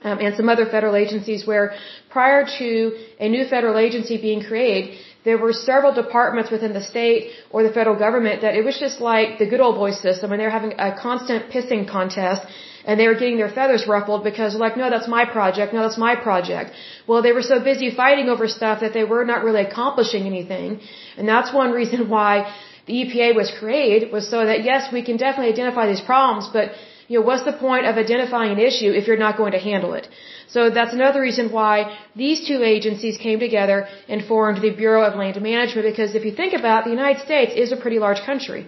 um, 0.02 0.18
and 0.18 0.36
some 0.36 0.48
other 0.48 0.66
federal 0.66 0.96
agencies 0.96 1.46
where 1.46 1.74
prior 2.08 2.44
to 2.58 2.70
a 3.18 3.28
new 3.28 3.46
federal 3.46 3.78
agency 3.78 4.16
being 4.20 4.42
created, 4.42 4.98
there 5.24 5.38
were 5.38 5.52
several 5.52 5.92
departments 5.92 6.50
within 6.50 6.72
the 6.72 6.82
state 6.82 7.30
or 7.50 7.62
the 7.62 7.72
federal 7.78 7.96
government 7.96 8.40
that 8.42 8.54
it 8.54 8.64
was 8.64 8.78
just 8.78 9.00
like 9.00 9.38
the 9.38 9.46
good 9.46 9.60
old 9.60 9.76
boy 9.76 9.92
system 9.92 10.32
and 10.32 10.40
they 10.40 10.44
were 10.44 10.58
having 10.58 10.74
a 10.78 10.90
constant 11.06 11.50
pissing 11.50 11.88
contest 11.88 12.42
and 12.84 12.98
they 12.98 13.06
were 13.06 13.18
getting 13.22 13.36
their 13.36 13.50
feathers 13.50 13.86
ruffled 13.86 14.24
because 14.24 14.54
like, 14.54 14.76
no, 14.76 14.88
that's 14.88 15.08
my 15.08 15.24
project, 15.24 15.74
no, 15.74 15.82
that's 15.82 15.98
my 15.98 16.14
project. 16.16 16.70
Well, 17.06 17.22
they 17.22 17.32
were 17.32 17.42
so 17.42 17.60
busy 17.60 17.90
fighting 17.94 18.28
over 18.28 18.48
stuff 18.48 18.80
that 18.80 18.94
they 18.94 19.04
were 19.04 19.24
not 19.24 19.44
really 19.44 19.62
accomplishing 19.62 20.24
anything. 20.26 20.80
And 21.18 21.28
that's 21.28 21.52
one 21.52 21.72
reason 21.72 22.08
why 22.08 22.54
the 22.86 22.94
EPA 22.94 23.34
was 23.34 23.52
created 23.58 24.10
was 24.12 24.28
so 24.28 24.44
that 24.46 24.64
yes, 24.64 24.92
we 24.92 25.02
can 25.02 25.16
definitely 25.18 25.52
identify 25.52 25.86
these 25.86 26.00
problems, 26.00 26.48
but 26.52 26.72
you 27.10 27.18
know, 27.18 27.26
what's 27.28 27.44
the 27.50 27.56
point 27.66 27.84
of 27.90 27.96
identifying 28.04 28.52
an 28.56 28.60
issue 28.70 28.90
if 28.98 29.08
you're 29.08 29.22
not 29.26 29.36
going 29.40 29.54
to 29.58 29.62
handle 29.70 29.94
it? 30.00 30.06
So 30.54 30.60
that's 30.76 30.94
another 30.98 31.20
reason 31.28 31.50
why 31.56 31.74
these 32.22 32.38
two 32.48 32.60
agencies 32.74 33.16
came 33.24 33.40
together 33.46 33.78
and 34.12 34.24
formed 34.32 34.58
the 34.66 34.70
Bureau 34.82 35.02
of 35.08 35.16
Land 35.22 35.40
Management 35.50 35.84
because 35.90 36.14
if 36.18 36.24
you 36.24 36.32
think 36.40 36.52
about 36.60 36.76
it, 36.78 36.84
the 36.88 36.96
United 37.00 37.20
States 37.28 37.52
is 37.62 37.72
a 37.76 37.78
pretty 37.84 37.98
large 38.06 38.20
country. 38.30 38.62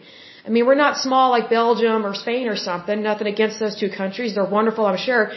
I 0.46 0.48
mean, 0.54 0.66
we're 0.66 0.82
not 0.86 0.96
small 1.06 1.30
like 1.36 1.50
Belgium 1.50 2.04
or 2.04 2.14
Spain 2.24 2.48
or 2.48 2.56
something. 2.56 2.96
Nothing 3.10 3.28
against 3.28 3.60
those 3.60 3.76
two 3.82 3.90
countries. 4.00 4.34
They're 4.34 4.54
wonderful, 4.58 4.86
I'm 4.86 5.02
sure. 5.10 5.30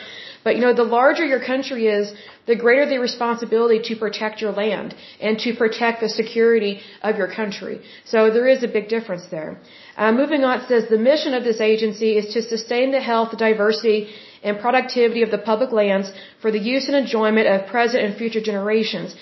But 0.43 0.55
you 0.55 0.61
know, 0.65 0.73
the 0.73 0.89
larger 0.99 1.25
your 1.33 1.43
country 1.53 1.87
is, 1.99 2.11
the 2.47 2.55
greater 2.55 2.85
the 2.87 2.99
responsibility 2.99 3.79
to 3.89 3.95
protect 4.03 4.41
your 4.43 4.51
land 4.51 4.95
and 5.19 5.39
to 5.45 5.53
protect 5.63 6.01
the 6.01 6.09
security 6.09 6.73
of 7.01 7.17
your 7.21 7.29
country. 7.39 7.75
So 8.05 8.31
there 8.35 8.47
is 8.47 8.61
a 8.63 8.67
big 8.67 8.87
difference 8.87 9.25
there. 9.37 9.51
Uh, 9.97 10.11
moving 10.11 10.43
on, 10.43 10.59
it 10.59 10.67
says 10.67 10.89
the 10.89 10.97
mission 11.11 11.33
of 11.33 11.43
this 11.43 11.61
agency 11.61 12.17
is 12.17 12.33
to 12.33 12.41
sustain 12.41 12.91
the 12.91 12.99
health, 12.99 13.37
diversity, 13.37 14.09
and 14.43 14.59
productivity 14.59 15.21
of 15.23 15.31
the 15.31 15.37
public 15.37 15.71
lands 15.71 16.11
for 16.41 16.51
the 16.51 16.59
use 16.59 16.87
and 16.89 16.97
enjoyment 16.97 17.47
of 17.47 17.67
present 17.67 18.03
and 18.03 18.15
future 18.15 18.41
generations. 18.41 19.15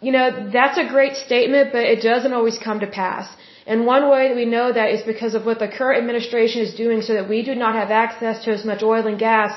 You 0.00 0.12
know, 0.12 0.26
that's 0.50 0.78
a 0.78 0.86
great 0.96 1.16
statement, 1.16 1.72
but 1.72 1.82
it 1.94 2.00
doesn't 2.02 2.32
always 2.32 2.58
come 2.58 2.80
to 2.80 2.86
pass. 2.86 3.28
And 3.66 3.84
one 3.86 4.08
way 4.12 4.22
that 4.28 4.36
we 4.42 4.46
know 4.46 4.72
that 4.72 4.90
is 4.94 5.02
because 5.02 5.34
of 5.34 5.44
what 5.44 5.58
the 5.58 5.68
current 5.68 5.98
administration 6.02 6.62
is 6.62 6.72
doing 6.74 7.02
so 7.02 7.12
that 7.18 7.28
we 7.28 7.42
do 7.50 7.54
not 7.54 7.74
have 7.74 7.90
access 7.90 8.42
to 8.44 8.50
as 8.58 8.64
much 8.64 8.82
oil 8.82 9.06
and 9.06 9.18
gas 9.18 9.52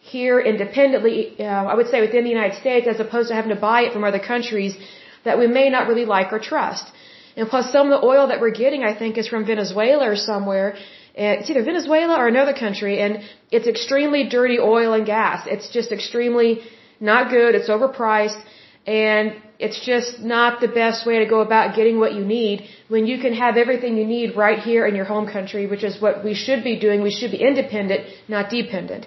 here 0.00 0.38
independently, 0.38 1.18
uh, 1.40 1.64
I 1.72 1.74
would 1.74 1.88
say 1.88 2.00
within 2.00 2.22
the 2.24 2.30
United 2.38 2.56
States, 2.60 2.86
as 2.86 3.00
opposed 3.00 3.28
to 3.30 3.34
having 3.34 3.54
to 3.56 3.60
buy 3.70 3.80
it 3.86 3.92
from 3.94 4.04
other 4.04 4.20
countries 4.32 4.76
that 5.24 5.38
we 5.38 5.46
may 5.46 5.68
not 5.70 5.88
really 5.88 6.04
like 6.04 6.32
or 6.32 6.38
trust. 6.38 6.92
And 7.36 7.48
plus, 7.48 7.70
some 7.70 7.92
of 7.92 8.00
the 8.00 8.06
oil 8.06 8.28
that 8.28 8.40
we're 8.40 8.58
getting, 8.64 8.82
I 8.82 8.94
think, 9.00 9.18
is 9.18 9.28
from 9.28 9.44
Venezuela 9.44 10.04
or 10.10 10.16
somewhere. 10.16 10.76
It's 11.14 11.48
either 11.50 11.62
Venezuela 11.62 12.14
or 12.22 12.28
another 12.28 12.54
country, 12.54 12.94
and 13.00 13.12
it's 13.50 13.66
extremely 13.66 14.28
dirty 14.28 14.58
oil 14.58 14.92
and 14.92 15.06
gas. 15.06 15.46
It's 15.46 15.68
just 15.70 15.92
extremely 15.92 16.60
not 17.00 17.30
good. 17.30 17.54
It's 17.54 17.70
overpriced, 17.70 18.40
and 18.86 19.34
it's 19.58 19.80
just 19.84 20.20
not 20.20 20.60
the 20.60 20.68
best 20.68 21.06
way 21.06 21.18
to 21.20 21.26
go 21.26 21.40
about 21.40 21.74
getting 21.74 21.98
what 21.98 22.12
you 22.14 22.24
need 22.24 22.68
when 22.88 23.06
you 23.06 23.18
can 23.24 23.34
have 23.34 23.56
everything 23.56 23.96
you 23.96 24.06
need 24.06 24.36
right 24.36 24.58
here 24.58 24.86
in 24.86 24.94
your 24.94 25.06
home 25.06 25.26
country, 25.26 25.66
which 25.66 25.84
is 25.84 26.00
what 26.00 26.24
we 26.24 26.34
should 26.34 26.62
be 26.64 26.78
doing. 26.78 27.02
We 27.02 27.10
should 27.18 27.30
be 27.30 27.42
independent, 27.50 28.02
not 28.28 28.50
dependent. 28.50 29.06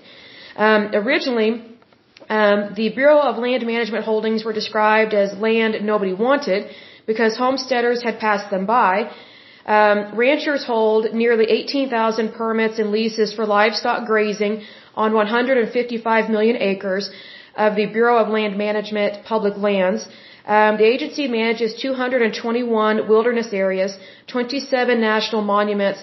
Um, 0.55 0.89
originally, 0.93 1.49
um, 2.29 2.73
the 2.75 2.89
Bureau 2.89 3.19
of 3.19 3.37
Land 3.37 3.65
Management 3.65 4.03
holdings 4.03 4.43
were 4.43 4.53
described 4.53 5.13
as 5.13 5.33
land 5.37 5.83
nobody 5.83 6.13
wanted 6.13 6.69
because 7.09 7.33
homesteaders 7.45 8.01
had 8.07 8.15
passed 8.25 8.49
them 8.55 8.65
by. 8.77 8.93
Um, 9.75 9.97
ranchers 10.23 10.63
hold 10.73 11.03
nearly 11.21 11.45
18,000 11.45 12.33
permits 12.41 12.77
and 12.81 12.91
leases 12.97 13.29
for 13.37 13.45
livestock 13.57 13.99
grazing 14.11 14.53
on 15.03 15.13
155 15.13 16.29
million 16.35 16.57
acres 16.71 17.05
of 17.65 17.75
the 17.79 17.87
Bureau 17.97 18.17
of 18.23 18.27
Land 18.37 18.55
Management 18.65 19.13
public 19.31 19.55
lands. 19.69 20.07
Um, 20.55 20.77
the 20.81 20.87
agency 20.95 21.25
manages 21.39 21.75
221 21.81 23.07
wilderness 23.11 23.49
areas, 23.63 23.91
27 24.27 25.01
national 25.11 25.41
monuments, 25.53 25.99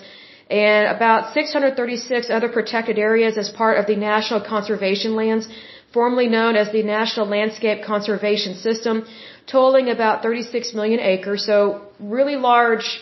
and 0.51 0.83
about 0.97 1.33
636 1.35 2.31
other 2.37 2.51
protected 2.59 2.99
areas 3.11 3.39
as 3.43 3.49
part 3.63 3.79
of 3.81 3.87
the 3.93 3.97
National 3.97 4.41
Conservation 4.55 5.15
Lands, 5.23 5.49
formerly 5.97 6.29
known 6.37 6.55
as 6.63 6.71
the 6.77 6.83
National 6.83 7.27
Landscape 7.37 7.79
Conservation 7.93 8.55
System, 8.69 9.05
totaling 9.47 9.89
about 9.91 10.23
36 10.23 10.75
million 10.75 11.01
acres. 11.01 11.45
So 11.47 11.83
really 12.01 12.37
large 12.37 13.01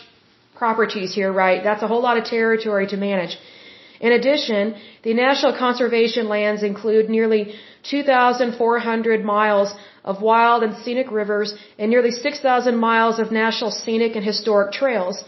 properties 0.55 1.13
here, 1.13 1.31
right? 1.31 1.63
That's 1.63 1.83
a 1.83 1.87
whole 1.87 2.01
lot 2.01 2.17
of 2.17 2.25
territory 2.25 2.87
to 2.87 2.97
manage. 2.97 3.37
In 3.99 4.11
addition, 4.11 4.75
the 5.03 5.13
National 5.13 5.53
Conservation 5.57 6.27
Lands 6.27 6.63
include 6.63 7.09
nearly 7.09 7.55
2,400 7.89 9.23
miles 9.23 9.73
of 10.03 10.21
wild 10.21 10.63
and 10.63 10.77
scenic 10.83 11.11
rivers 11.11 11.53
and 11.79 11.89
nearly 11.89 12.11
6,000 12.11 12.77
miles 12.77 13.19
of 13.19 13.31
national 13.31 13.71
scenic 13.71 14.15
and 14.15 14.25
historic 14.25 14.71
trails. 14.71 15.23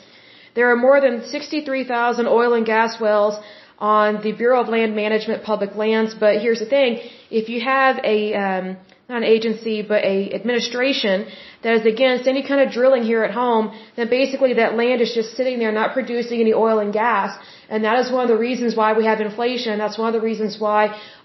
There 0.56 0.70
are 0.72 0.76
more 0.76 1.00
than 1.02 1.26
63,000 1.26 2.28
oil 2.28 2.54
and 2.54 2.66
gas 2.66 3.00
wells 3.00 3.36
on 3.80 4.22
the 4.24 4.32
Bureau 4.32 4.62
of 4.62 4.70
Land 4.70 4.96
Management 4.96 5.44
public 5.44 5.76
lands, 5.76 6.16
but 6.16 6.42
here's 6.42 6.60
the 6.60 6.66
thing, 6.66 7.00
if 7.30 7.48
you 7.50 7.62
have 7.62 8.00
a, 8.04 8.34
um, 8.34 8.78
not 9.10 9.20
an 9.24 9.30
agency, 9.38 9.82
but 9.92 10.04
a 10.04 10.34
administration 10.34 11.28
that 11.64 11.74
is 11.76 11.86
against 11.86 12.28
any 12.28 12.44
kind 12.48 12.62
of 12.64 12.74
drilling 12.78 13.04
here 13.04 13.24
at 13.24 13.32
home, 13.32 13.66
then 13.96 14.10
basically 14.10 14.56
that 14.56 14.76
land 14.76 15.00
is 15.06 15.14
just 15.14 15.38
sitting 15.38 15.60
there 15.60 15.72
not 15.72 15.94
producing 15.94 16.42
any 16.42 16.54
oil 16.54 16.80
and 16.80 16.92
gas. 16.92 17.38
And 17.70 17.86
that 17.86 18.00
is 18.00 18.12
one 18.12 18.24
of 18.26 18.32
the 18.34 18.42
reasons 18.48 18.76
why 18.76 18.90
we 19.00 19.06
have 19.06 19.22
inflation. 19.22 19.78
That's 19.78 19.98
one 19.98 20.10
of 20.10 20.16
the 20.20 20.26
reasons 20.32 20.60
why 20.60 20.82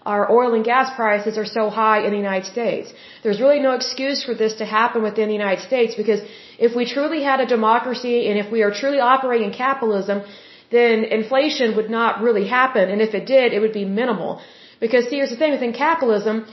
our 0.07 0.31
oil 0.31 0.55
and 0.55 0.65
gas 0.65 0.95
prices 0.95 1.37
are 1.43 1.45
so 1.45 1.71
high 1.71 2.05
in 2.07 2.11
the 2.12 2.23
United 2.27 2.47
States. 2.55 2.93
There's 3.25 3.41
really 3.41 3.61
no 3.69 3.73
excuse 3.81 4.23
for 4.29 4.35
this 4.35 4.55
to 4.61 4.65
happen 4.65 5.03
within 5.03 5.29
the 5.29 5.39
United 5.43 5.62
States 5.65 5.95
because 5.97 6.21
if 6.59 6.77
we 6.77 6.85
truly 6.85 7.23
had 7.25 7.41
a 7.41 7.47
democracy 7.47 8.17
and 8.29 8.39
if 8.39 8.51
we 8.51 8.62
are 8.62 8.73
truly 8.73 9.01
operating 9.01 9.53
capitalism, 9.53 10.23
then 10.71 11.05
inflation 11.05 11.77
would 11.77 11.91
not 11.91 12.23
really 12.23 12.47
happen. 12.47 12.91
And 12.91 13.01
if 13.03 13.12
it 13.15 13.27
did, 13.27 13.53
it 13.53 13.61
would 13.61 13.73
be 13.73 13.85
minimal. 13.85 14.41
Because 14.81 15.05
see, 15.09 15.17
here's 15.17 15.31
the 15.31 15.37
thing 15.37 15.53
within 15.53 15.73
capitalism, 15.73 16.47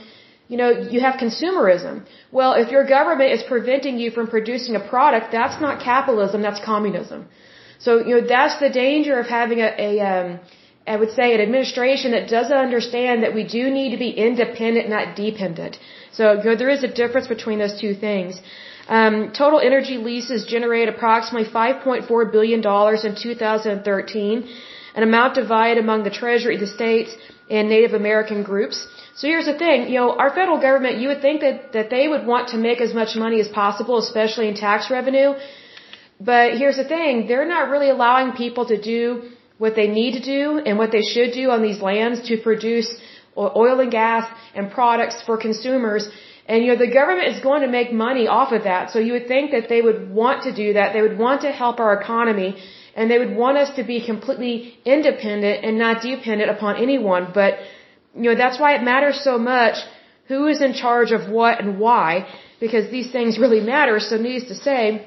you 0.50 0.56
know, 0.60 0.70
you 0.94 1.00
have 1.06 1.14
consumerism. 1.24 1.94
Well, 2.38 2.52
if 2.62 2.68
your 2.74 2.84
government 2.96 3.30
is 3.36 3.42
preventing 3.54 3.98
you 4.02 4.08
from 4.16 4.26
producing 4.36 4.74
a 4.80 4.84
product, 4.92 5.26
that's 5.38 5.58
not 5.64 5.74
capitalism, 5.90 6.42
that's 6.46 6.62
communism. 6.72 7.20
So, 7.84 7.90
you 8.06 8.14
know, 8.14 8.24
that's 8.36 8.56
the 8.64 8.70
danger 8.84 9.14
of 9.22 9.26
having 9.38 9.60
a, 9.68 9.70
a 9.88 9.90
um, 10.12 10.40
I 10.94 10.96
would 11.02 11.12
say 11.18 11.26
an 11.36 11.40
administration 11.46 12.10
that 12.16 12.28
doesn't 12.36 12.60
understand 12.68 13.22
that 13.24 13.34
we 13.38 13.44
do 13.58 13.62
need 13.78 13.90
to 13.96 14.00
be 14.06 14.10
independent, 14.28 14.88
not 14.96 15.14
dependent. 15.24 15.78
So, 16.18 16.24
you 16.40 16.46
know, 16.50 16.56
there 16.62 16.72
is 16.76 16.82
a 16.90 16.92
difference 17.02 17.28
between 17.36 17.58
those 17.64 17.76
two 17.84 17.94
things. 18.06 18.40
Um, 18.98 19.16
total 19.42 19.60
energy 19.70 19.98
leases 19.98 20.46
generate 20.56 20.88
approximately 20.88 21.48
$5.4 21.48 22.32
billion 22.36 22.60
in 23.08 23.12
2013, 23.26 24.48
an 24.96 25.02
amount 25.10 25.34
divided 25.42 25.78
among 25.84 26.02
the 26.08 26.14
Treasury, 26.20 26.56
the 26.56 26.66
states, 26.78 27.14
and 27.50 27.68
Native 27.68 27.94
American 28.02 28.42
groups. 28.50 28.76
So 29.16 29.26
here's 29.26 29.46
the 29.52 29.58
thing, 29.64 29.88
you 29.92 29.98
know, 30.00 30.10
our 30.22 30.30
federal 30.38 30.60
government, 30.60 30.98
you 31.02 31.08
would 31.08 31.22
think 31.26 31.40
that, 31.46 31.72
that 31.72 31.90
they 31.90 32.06
would 32.12 32.24
want 32.32 32.48
to 32.54 32.58
make 32.68 32.80
as 32.80 32.94
much 33.00 33.16
money 33.16 33.40
as 33.40 33.48
possible, 33.48 33.98
especially 33.98 34.46
in 34.48 34.54
tax 34.54 34.90
revenue. 34.90 35.30
But 36.20 36.58
here's 36.60 36.76
the 36.76 36.88
thing, 36.96 37.26
they're 37.26 37.50
not 37.56 37.70
really 37.74 37.90
allowing 37.90 38.32
people 38.44 38.66
to 38.72 38.80
do 38.80 39.04
what 39.58 39.74
they 39.74 39.88
need 39.88 40.12
to 40.18 40.24
do 40.36 40.58
and 40.66 40.78
what 40.78 40.90
they 40.96 41.02
should 41.12 41.32
do 41.32 41.50
on 41.50 41.62
these 41.68 41.80
lands 41.90 42.28
to 42.28 42.36
produce 42.48 42.88
oil 43.36 43.80
and 43.80 43.90
gas 43.90 44.24
and 44.54 44.70
products 44.70 45.16
for 45.26 45.36
consumers. 45.36 46.08
And 46.46 46.64
you 46.64 46.68
know, 46.72 46.78
the 46.86 46.92
government 47.00 47.28
is 47.34 47.40
going 47.48 47.62
to 47.62 47.68
make 47.68 47.92
money 47.92 48.26
off 48.26 48.52
of 48.52 48.64
that. 48.64 48.90
So 48.92 48.98
you 48.98 49.12
would 49.16 49.28
think 49.28 49.50
that 49.56 49.68
they 49.68 49.82
would 49.82 50.10
want 50.10 50.44
to 50.44 50.52
do 50.62 50.72
that. 50.74 50.92
They 50.92 51.02
would 51.02 51.18
want 51.18 51.42
to 51.42 51.50
help 51.52 51.78
our 51.78 51.92
economy 52.00 52.50
and 52.96 53.10
they 53.10 53.18
would 53.18 53.34
want 53.36 53.56
us 53.58 53.70
to 53.76 53.82
be 53.84 54.04
completely 54.04 54.78
independent 54.84 55.64
and 55.64 55.78
not 55.78 56.02
dependent 56.02 56.50
upon 56.50 56.76
anyone. 56.76 57.30
But, 57.32 57.58
you 58.14 58.28
know, 58.30 58.34
that's 58.34 58.58
why 58.58 58.74
it 58.74 58.82
matters 58.82 59.22
so 59.22 59.38
much 59.38 59.76
who 60.28 60.46
is 60.46 60.60
in 60.62 60.72
charge 60.74 61.10
of 61.12 61.28
what 61.28 61.60
and 61.60 61.78
why, 61.78 62.26
because 62.60 62.90
these 62.90 63.10
things 63.10 63.38
really 63.38 63.60
matter. 63.60 63.98
So 64.00 64.16
needless 64.16 64.48
to 64.48 64.54
say, 64.54 65.06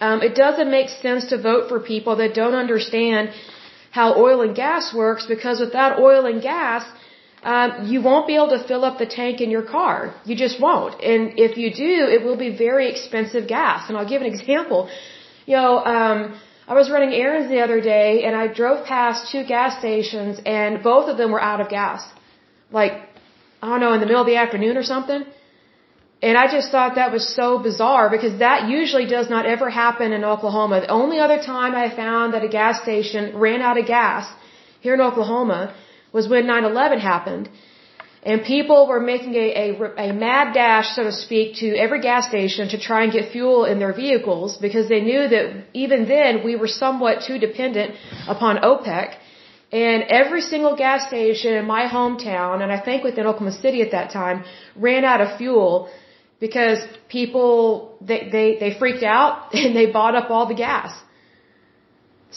um, 0.00 0.22
it 0.28 0.34
doesn't 0.34 0.70
make 0.70 0.88
sense 1.06 1.26
to 1.32 1.36
vote 1.50 1.68
for 1.68 1.78
people 1.80 2.16
that 2.16 2.34
don't 2.34 2.54
understand 2.54 3.30
how 3.90 4.06
oil 4.26 4.40
and 4.46 4.54
gas 4.54 4.94
works 4.94 5.26
because 5.34 5.60
without 5.60 5.98
oil 5.98 6.26
and 6.26 6.40
gas, 6.42 6.84
um, 7.42 7.68
you 7.90 8.00
won't 8.08 8.26
be 8.26 8.34
able 8.36 8.52
to 8.56 8.62
fill 8.70 8.84
up 8.84 8.98
the 8.98 9.06
tank 9.06 9.40
in 9.40 9.50
your 9.50 9.66
car. 9.76 10.14
You 10.24 10.36
just 10.36 10.60
won't. 10.60 10.94
And 11.02 11.38
if 11.46 11.56
you 11.56 11.68
do, 11.74 11.94
it 12.14 12.24
will 12.24 12.36
be 12.36 12.50
very 12.56 12.86
expensive 12.92 13.48
gas. 13.48 13.88
And 13.88 13.96
I'll 13.98 14.08
give 14.14 14.22
an 14.22 14.30
example. 14.34 14.88
You 15.46 15.56
know, 15.56 15.72
um, 15.84 16.18
I 16.68 16.74
was 16.74 16.90
running 16.90 17.12
errands 17.12 17.48
the 17.48 17.60
other 17.60 17.80
day 17.80 18.24
and 18.24 18.36
I 18.36 18.46
drove 18.46 18.86
past 18.86 19.32
two 19.32 19.44
gas 19.44 19.78
stations 19.78 20.40
and 20.46 20.82
both 20.82 21.08
of 21.08 21.16
them 21.16 21.32
were 21.32 21.42
out 21.42 21.60
of 21.60 21.68
gas. 21.68 22.02
Like, 22.70 22.92
I 23.62 23.68
don't 23.68 23.80
know, 23.80 23.92
in 23.92 24.00
the 24.00 24.06
middle 24.06 24.20
of 24.20 24.26
the 24.26 24.36
afternoon 24.36 24.76
or 24.76 24.84
something. 24.84 25.24
And 26.22 26.38
I 26.38 26.46
just 26.56 26.70
thought 26.70 26.94
that 26.94 27.10
was 27.10 27.26
so 27.34 27.58
bizarre 27.58 28.08
because 28.08 28.38
that 28.38 28.68
usually 28.68 29.06
does 29.06 29.28
not 29.28 29.44
ever 29.44 29.68
happen 29.70 30.12
in 30.12 30.22
Oklahoma. 30.24 30.80
The 30.82 30.94
only 31.02 31.18
other 31.18 31.38
time 31.38 31.74
I 31.74 31.94
found 31.94 32.34
that 32.34 32.44
a 32.44 32.48
gas 32.48 32.80
station 32.82 33.36
ran 33.36 33.60
out 33.60 33.76
of 33.76 33.86
gas 33.86 34.32
here 34.80 34.94
in 34.94 35.00
Oklahoma 35.00 35.74
was 36.12 36.28
when 36.28 36.44
9-11 36.44 37.00
happened. 37.00 37.48
And 38.24 38.44
people 38.44 38.86
were 38.86 39.00
making 39.00 39.34
a, 39.34 39.48
a, 39.64 40.08
a 40.08 40.12
mad 40.12 40.54
dash, 40.54 40.94
so 40.94 41.02
to 41.02 41.12
speak, 41.12 41.56
to 41.56 41.74
every 41.76 42.00
gas 42.00 42.28
station 42.28 42.68
to 42.68 42.78
try 42.78 43.02
and 43.02 43.12
get 43.12 43.32
fuel 43.32 43.64
in 43.64 43.80
their 43.80 43.92
vehicles 43.92 44.56
because 44.58 44.88
they 44.88 45.00
knew 45.00 45.26
that 45.28 45.64
even 45.72 46.06
then 46.06 46.44
we 46.44 46.54
were 46.54 46.68
somewhat 46.68 47.24
too 47.26 47.38
dependent 47.38 47.96
upon 48.28 48.58
OPEC. 48.58 49.16
And 49.72 50.04
every 50.20 50.42
single 50.42 50.76
gas 50.76 51.08
station 51.08 51.54
in 51.54 51.64
my 51.66 51.84
hometown, 51.88 52.62
and 52.62 52.70
I 52.70 52.78
think 52.78 53.02
within 53.02 53.26
Oklahoma 53.26 53.56
City 53.64 53.82
at 53.82 53.90
that 53.90 54.12
time, 54.12 54.44
ran 54.76 55.04
out 55.04 55.20
of 55.20 55.36
fuel 55.38 55.90
because 56.38 56.78
people 57.08 57.96
they, 58.00 58.28
they 58.34 58.46
they 58.62 58.70
freaked 58.78 59.02
out 59.02 59.54
and 59.62 59.74
they 59.74 59.86
bought 59.90 60.14
up 60.14 60.30
all 60.30 60.46
the 60.46 60.60
gas. 60.68 60.92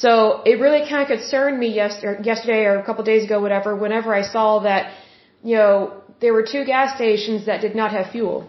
So 0.04 0.42
it 0.50 0.60
really 0.60 0.84
kind 0.90 1.02
of 1.04 1.10
concerned 1.18 1.58
me 1.58 1.70
yesterday 1.74 2.64
or 2.70 2.80
a 2.80 2.86
couple 2.88 3.02
of 3.02 3.06
days 3.06 3.24
ago, 3.24 3.40
whatever, 3.40 3.76
whenever 3.76 4.14
I 4.14 4.24
saw 4.24 4.60
that, 4.60 4.92
you 5.44 5.56
know, 5.56 6.02
there 6.22 6.34
were 6.34 6.44
two 6.44 6.64
gas 6.66 6.96
stations 6.96 7.46
that 7.46 7.62
did 7.62 7.76
not 7.76 7.92
have 7.92 8.12
fuel. 8.12 8.48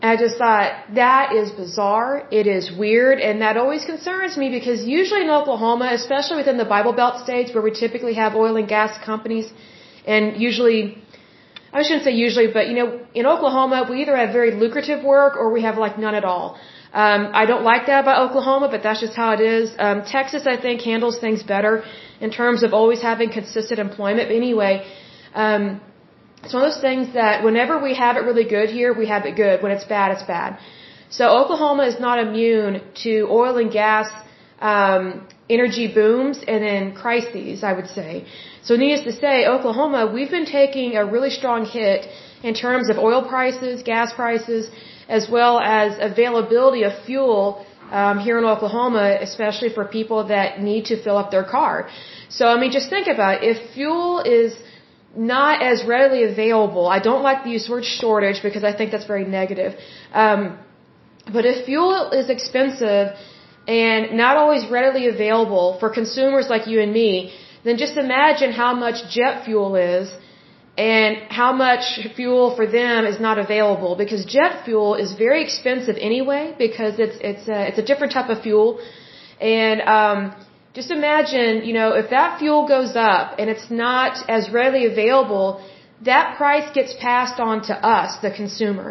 And 0.00 0.10
I 0.12 0.16
just 0.16 0.36
thought, 0.38 0.94
that 0.94 1.32
is 1.34 1.50
bizarre, 1.50 2.10
it 2.30 2.46
is 2.46 2.70
weird, 2.70 3.18
and 3.18 3.42
that 3.42 3.56
always 3.56 3.84
concerns 3.84 4.36
me 4.36 4.48
because 4.48 4.84
usually 4.84 5.22
in 5.22 5.30
Oklahoma, 5.30 5.88
especially 5.92 6.36
within 6.36 6.56
the 6.56 6.70
Bible 6.76 6.92
Belt 6.92 7.16
states 7.24 7.52
where 7.52 7.64
we 7.68 7.72
typically 7.72 8.14
have 8.14 8.36
oil 8.36 8.56
and 8.56 8.68
gas 8.68 8.92
companies, 9.04 9.52
and 10.06 10.40
usually, 10.40 11.02
I 11.72 11.82
shouldn't 11.82 12.04
say 12.04 12.12
usually, 12.12 12.46
but 12.58 12.68
you 12.68 12.74
know, 12.74 13.00
in 13.12 13.26
Oklahoma, 13.26 13.86
we 13.90 14.02
either 14.02 14.16
have 14.16 14.32
very 14.32 14.52
lucrative 14.52 15.02
work 15.02 15.36
or 15.36 15.52
we 15.52 15.62
have 15.62 15.78
like 15.78 15.98
none 15.98 16.14
at 16.14 16.24
all. 16.24 16.56
Um, 16.92 17.30
I 17.34 17.44
don't 17.44 17.64
like 17.64 17.86
that 17.86 18.00
about 18.04 18.30
Oklahoma, 18.30 18.68
but 18.68 18.82
that's 18.82 19.00
just 19.00 19.14
how 19.14 19.32
it 19.32 19.40
is. 19.40 19.74
Um, 19.78 20.04
Texas, 20.04 20.46
I 20.46 20.56
think, 20.56 20.80
handles 20.80 21.18
things 21.18 21.42
better 21.42 21.84
in 22.20 22.30
terms 22.30 22.62
of 22.62 22.72
always 22.72 23.02
having 23.02 23.30
consistent 23.30 23.78
employment. 23.78 24.28
But 24.28 24.36
anyway, 24.36 24.86
um, 25.34 25.80
it's 26.42 26.54
one 26.54 26.64
of 26.64 26.72
those 26.72 26.80
things 26.80 27.14
that 27.14 27.44
whenever 27.44 27.82
we 27.82 27.94
have 27.94 28.16
it 28.16 28.20
really 28.20 28.44
good 28.44 28.68
here, 28.70 28.92
we 28.92 29.06
have 29.06 29.26
it 29.26 29.34
good. 29.36 29.62
When 29.62 29.72
it's 29.72 29.84
bad, 29.84 30.12
it's 30.12 30.22
bad. 30.22 30.58
So 31.10 31.24
Oklahoma 31.40 31.84
is 31.84 31.98
not 31.98 32.18
immune 32.18 32.82
to 33.02 33.26
oil 33.30 33.56
and 33.58 33.72
gas 33.72 34.08
um, 34.60 35.26
energy 35.48 35.86
booms 35.92 36.38
and 36.46 36.62
then 36.62 36.94
crises, 36.94 37.64
I 37.64 37.72
would 37.72 37.88
say. 37.88 38.26
So 38.62 38.76
needless 38.76 39.04
to 39.04 39.12
say, 39.12 39.46
Oklahoma, 39.46 40.10
we've 40.12 40.30
been 40.30 40.46
taking 40.46 40.96
a 40.96 41.04
really 41.04 41.30
strong 41.30 41.64
hit 41.64 42.06
in 42.42 42.54
terms 42.54 42.88
of 42.90 42.98
oil 42.98 43.22
prices, 43.26 43.82
gas 43.82 44.12
prices, 44.12 44.70
as 45.08 45.28
well 45.30 45.58
as 45.58 45.96
availability 46.00 46.82
of 46.82 46.92
fuel 47.06 47.64
um, 47.90 48.18
here 48.18 48.38
in 48.38 48.44
Oklahoma, 48.44 49.18
especially 49.20 49.70
for 49.70 49.84
people 49.86 50.28
that 50.28 50.60
need 50.60 50.84
to 50.86 51.02
fill 51.02 51.16
up 51.16 51.30
their 51.30 51.44
car. 51.44 51.88
So 52.28 52.46
I 52.46 52.60
mean, 52.60 52.70
just 52.70 52.90
think 52.90 53.06
about 53.06 53.42
it. 53.42 53.56
If 53.56 53.70
fuel 53.74 54.20
is 54.20 54.54
not 55.16 55.62
as 55.62 55.84
readily 55.84 56.24
available. 56.24 56.86
I 56.86 56.98
don't 56.98 57.22
like 57.22 57.44
the 57.44 57.50
use 57.50 57.64
of 57.66 57.70
word 57.70 57.84
shortage 57.84 58.42
because 58.42 58.64
I 58.64 58.72
think 58.76 58.90
that's 58.92 59.06
very 59.06 59.24
negative. 59.24 59.74
Um, 60.12 60.58
but 61.32 61.44
if 61.44 61.66
fuel 61.66 62.10
is 62.10 62.30
expensive 62.30 63.14
and 63.66 64.16
not 64.16 64.36
always 64.36 64.68
readily 64.70 65.08
available 65.08 65.76
for 65.80 65.90
consumers 65.90 66.48
like 66.48 66.66
you 66.66 66.80
and 66.80 66.92
me, 66.92 67.32
then 67.64 67.76
just 67.76 67.96
imagine 67.96 68.52
how 68.52 68.74
much 68.74 69.10
jet 69.10 69.44
fuel 69.44 69.76
is 69.76 70.10
and 70.78 71.16
how 71.28 71.52
much 71.52 71.84
fuel 72.14 72.54
for 72.54 72.66
them 72.66 73.04
is 73.04 73.18
not 73.18 73.36
available 73.36 73.96
because 73.96 74.24
jet 74.24 74.64
fuel 74.64 74.94
is 74.94 75.12
very 75.14 75.42
expensive 75.42 75.96
anyway 75.98 76.54
because 76.56 76.98
it's 76.98 77.18
it's 77.20 77.48
a, 77.48 77.68
it's 77.68 77.78
a 77.78 77.82
different 77.82 78.12
type 78.12 78.30
of 78.30 78.40
fuel 78.42 78.80
and 79.40 79.80
um 79.82 80.20
just 80.80 80.92
imagine, 81.02 81.52
you 81.68 81.74
know, 81.78 81.88
if 82.02 82.06
that 82.16 82.30
fuel 82.40 82.62
goes 82.74 82.92
up 83.12 83.24
and 83.38 83.46
it's 83.52 83.68
not 83.86 84.12
as 84.36 84.42
readily 84.58 84.84
available, 84.94 85.48
that 86.10 86.26
price 86.40 86.68
gets 86.78 86.92
passed 87.06 87.38
on 87.48 87.56
to 87.70 87.74
us, 87.96 88.10
the 88.26 88.32
consumer. 88.42 88.88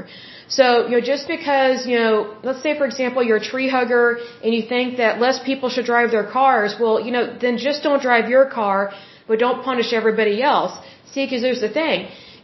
So, 0.57 0.65
you 0.87 0.93
know, 0.95 1.03
just 1.13 1.25
because, 1.35 1.77
you 1.89 1.97
know, 2.01 2.13
let's 2.47 2.61
say 2.65 2.71
for 2.79 2.85
example 2.91 3.23
you're 3.27 3.41
a 3.45 3.47
tree 3.53 3.69
hugger 3.77 4.05
and 4.43 4.51
you 4.57 4.63
think 4.73 4.97
that 5.03 5.21
less 5.25 5.37
people 5.49 5.69
should 5.73 5.87
drive 5.93 6.09
their 6.15 6.29
cars, 6.39 6.75
well, 6.81 6.95
you 7.05 7.11
know, 7.15 7.25
then 7.43 7.57
just 7.69 7.79
don't 7.87 8.01
drive 8.09 8.25
your 8.35 8.45
car, 8.59 8.79
but 9.27 9.39
don't 9.45 9.61
punish 9.71 9.89
everybody 10.01 10.37
else. 10.53 10.73
See, 11.13 11.25
because 11.25 11.41
there's 11.47 11.63
the 11.67 11.73
thing. 11.81 11.99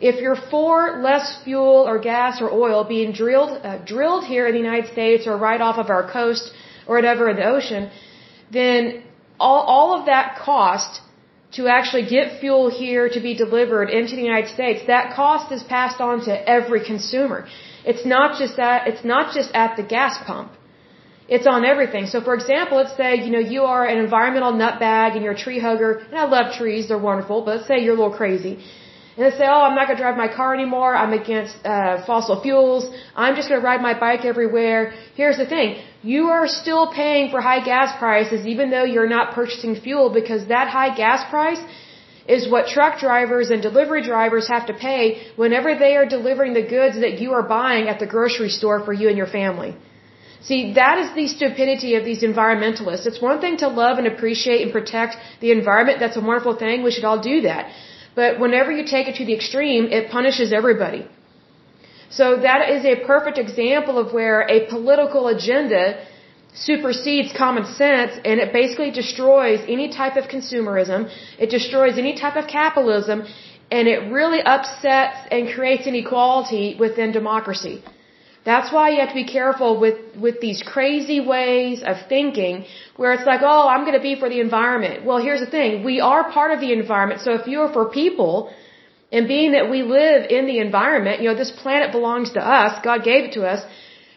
If 0.10 0.16
you're 0.24 0.42
for 0.54 0.76
less 1.10 1.28
fuel 1.44 1.80
or 1.90 1.96
gas 2.12 2.42
or 2.44 2.50
oil 2.66 2.80
being 2.96 3.12
drilled, 3.22 3.52
uh, 3.70 3.78
drilled 3.94 4.24
here 4.34 4.46
in 4.50 4.54
the 4.58 4.64
United 4.68 4.90
States 4.96 5.28
or 5.28 5.36
right 5.50 5.62
off 5.68 5.78
of 5.84 5.90
our 5.90 6.06
coast 6.18 6.46
or 6.88 6.96
whatever 6.98 7.24
in 7.32 7.38
the 7.42 7.48
ocean, 7.56 7.90
then 8.52 9.04
all, 9.48 9.62
all 9.76 9.90
of 9.98 10.06
that 10.14 10.28
cost 10.48 11.02
to 11.58 11.62
actually 11.78 12.06
get 12.16 12.40
fuel 12.42 12.66
here 12.82 13.04
to 13.16 13.20
be 13.28 13.34
delivered 13.46 13.90
into 14.00 14.14
the 14.20 14.26
United 14.32 14.52
States, 14.58 14.80
that 14.94 15.06
cost 15.22 15.52
is 15.58 15.64
passed 15.76 16.00
on 16.10 16.16
to 16.28 16.34
every 16.58 16.82
consumer. 16.92 17.40
It's 17.92 18.06
not 18.16 18.30
just 18.42 18.54
that, 18.64 18.88
it's 18.92 19.06
not 19.14 19.26
just 19.38 19.50
at 19.64 19.72
the 19.80 19.86
gas 19.96 20.16
pump. 20.28 20.52
It's 21.36 21.48
on 21.56 21.62
everything. 21.74 22.06
So 22.14 22.18
for 22.28 22.34
example, 22.40 22.78
let's 22.82 22.96
say, 23.02 23.12
you 23.26 23.32
know, 23.36 23.46
you 23.56 23.62
are 23.74 23.84
an 23.94 23.98
environmental 24.08 24.54
nutbag 24.64 25.10
and 25.16 25.22
you're 25.24 25.38
a 25.40 25.44
tree 25.46 25.60
hugger, 25.68 25.92
and 26.10 26.18
I 26.24 26.26
love 26.38 26.48
trees, 26.62 26.88
they're 26.88 27.06
wonderful, 27.12 27.38
but 27.46 27.52
let's 27.56 27.68
say 27.72 27.78
you're 27.84 27.96
a 27.98 28.02
little 28.04 28.18
crazy. 28.24 28.54
And 29.16 29.26
they 29.26 29.38
say, 29.38 29.46
oh, 29.46 29.62
I'm 29.68 29.76
not 29.76 29.86
going 29.88 29.98
to 29.98 30.04
drive 30.04 30.18
my 30.18 30.28
car 30.40 30.56
anymore. 30.56 30.96
I'm 30.96 31.14
against 31.14 31.56
uh, 31.64 32.04
fossil 32.06 32.42
fuels. 32.42 32.84
I'm 33.16 33.36
just 33.36 33.48
going 33.50 33.62
to 33.62 33.66
ride 33.66 33.82
my 33.82 33.94
bike 34.06 34.26
everywhere. 34.26 34.94
Here's 35.16 35.38
the 35.38 35.46
thing. 35.46 35.84
You 36.02 36.24
are 36.36 36.48
still 36.48 36.92
paying 36.92 37.30
for 37.32 37.40
high 37.40 37.64
gas 37.64 37.98
prices 38.00 38.46
even 38.54 38.72
though 38.72 38.84
you're 38.84 39.14
not 39.18 39.34
purchasing 39.36 39.76
fuel 39.76 40.10
because 40.10 40.48
that 40.48 40.68
high 40.68 40.96
gas 40.96 41.30
price 41.30 41.64
is 42.28 42.50
what 42.50 42.68
truck 42.68 43.00
drivers 43.00 43.50
and 43.52 43.62
delivery 43.62 44.02
drivers 44.02 44.48
have 44.48 44.66
to 44.68 44.74
pay 44.74 45.04
whenever 45.36 45.78
they 45.78 45.96
are 45.96 46.06
delivering 46.06 46.54
the 46.54 46.66
goods 46.76 47.00
that 47.00 47.20
you 47.22 47.34
are 47.34 47.44
buying 47.44 47.88
at 47.90 48.00
the 48.00 48.08
grocery 48.08 48.50
store 48.50 48.84
for 48.86 48.94
you 48.94 49.10
and 49.10 49.18
your 49.18 49.28
family. 49.28 49.76
See, 50.42 50.74
that 50.74 50.98
is 51.04 51.10
the 51.16 51.28
stupidity 51.28 51.96
of 51.96 52.04
these 52.04 52.22
environmentalists. 52.24 53.06
It's 53.06 53.22
one 53.22 53.40
thing 53.40 53.58
to 53.58 53.68
love 53.68 53.98
and 53.98 54.08
appreciate 54.08 54.62
and 54.62 54.72
protect 54.74 55.16
the 55.40 55.52
environment. 55.52 56.00
That's 56.00 56.18
a 56.18 56.22
wonderful 56.22 56.56
thing. 56.58 56.84
We 56.84 56.92
should 56.92 57.06
all 57.06 57.22
do 57.22 57.42
that. 57.42 57.72
But 58.16 58.40
whenever 58.40 58.72
you 58.72 58.86
take 58.86 59.08
it 59.08 59.16
to 59.16 59.26
the 59.26 59.34
extreme, 59.34 59.86
it 59.86 60.12
punishes 60.12 60.54
everybody. 60.54 61.08
So 62.10 62.26
that 62.48 62.70
is 62.70 62.86
a 62.86 62.96
perfect 63.12 63.38
example 63.38 63.98
of 63.98 64.14
where 64.14 64.42
a 64.42 64.68
political 64.68 65.28
agenda 65.36 65.84
supersedes 66.54 67.34
common 67.36 67.66
sense 67.66 68.12
and 68.24 68.40
it 68.40 68.54
basically 68.54 68.92
destroys 68.92 69.60
any 69.68 69.90
type 69.90 70.16
of 70.16 70.26
consumerism. 70.26 71.10
It 71.40 71.50
destroys 71.50 71.98
any 71.98 72.14
type 72.16 72.36
of 72.36 72.48
capitalism 72.48 73.26
and 73.72 73.88
it 73.88 74.12
really 74.12 74.42
upsets 74.42 75.18
and 75.32 75.50
creates 75.56 75.88
inequality 75.88 76.76
within 76.80 77.12
democracy. 77.12 77.84
That's 78.46 78.74
why 78.74 78.90
you 78.90 79.00
have 79.00 79.10
to 79.10 79.16
be 79.16 79.30
careful 79.40 79.80
with, 79.80 80.18
with 80.18 80.42
these 80.42 80.62
crazy 80.62 81.20
ways 81.22 81.82
of 81.82 81.96
thinking 82.10 82.66
where 82.98 83.14
it's 83.14 83.26
like, 83.26 83.42
oh, 83.42 83.68
I'm 83.70 83.82
going 83.86 83.98
to 84.02 84.02
be 84.02 84.16
for 84.20 84.30
the 84.30 84.42
environment. 84.42 85.06
Well, 85.06 85.20
here's 85.20 85.40
the 85.40 85.52
thing. 85.58 85.84
We 85.86 86.02
are 86.02 86.30
part 86.32 86.52
of 86.52 86.60
the 86.60 86.74
environment. 86.74 87.22
So 87.22 87.34
if 87.40 87.48
you're 87.48 87.72
for 87.72 87.86
people, 87.90 88.52
and 89.14 89.28
being 89.28 89.52
that 89.52 89.70
we 89.70 89.84
live 89.84 90.30
in 90.38 90.48
the 90.48 90.58
environment, 90.60 91.22
you 91.22 91.28
know, 91.30 91.36
this 91.36 91.52
planet 91.52 91.92
belongs 91.92 92.32
to 92.34 92.42
us. 92.42 92.80
God 92.84 93.04
gave 93.04 93.26
it 93.26 93.34
to 93.34 93.44
us. 93.54 93.62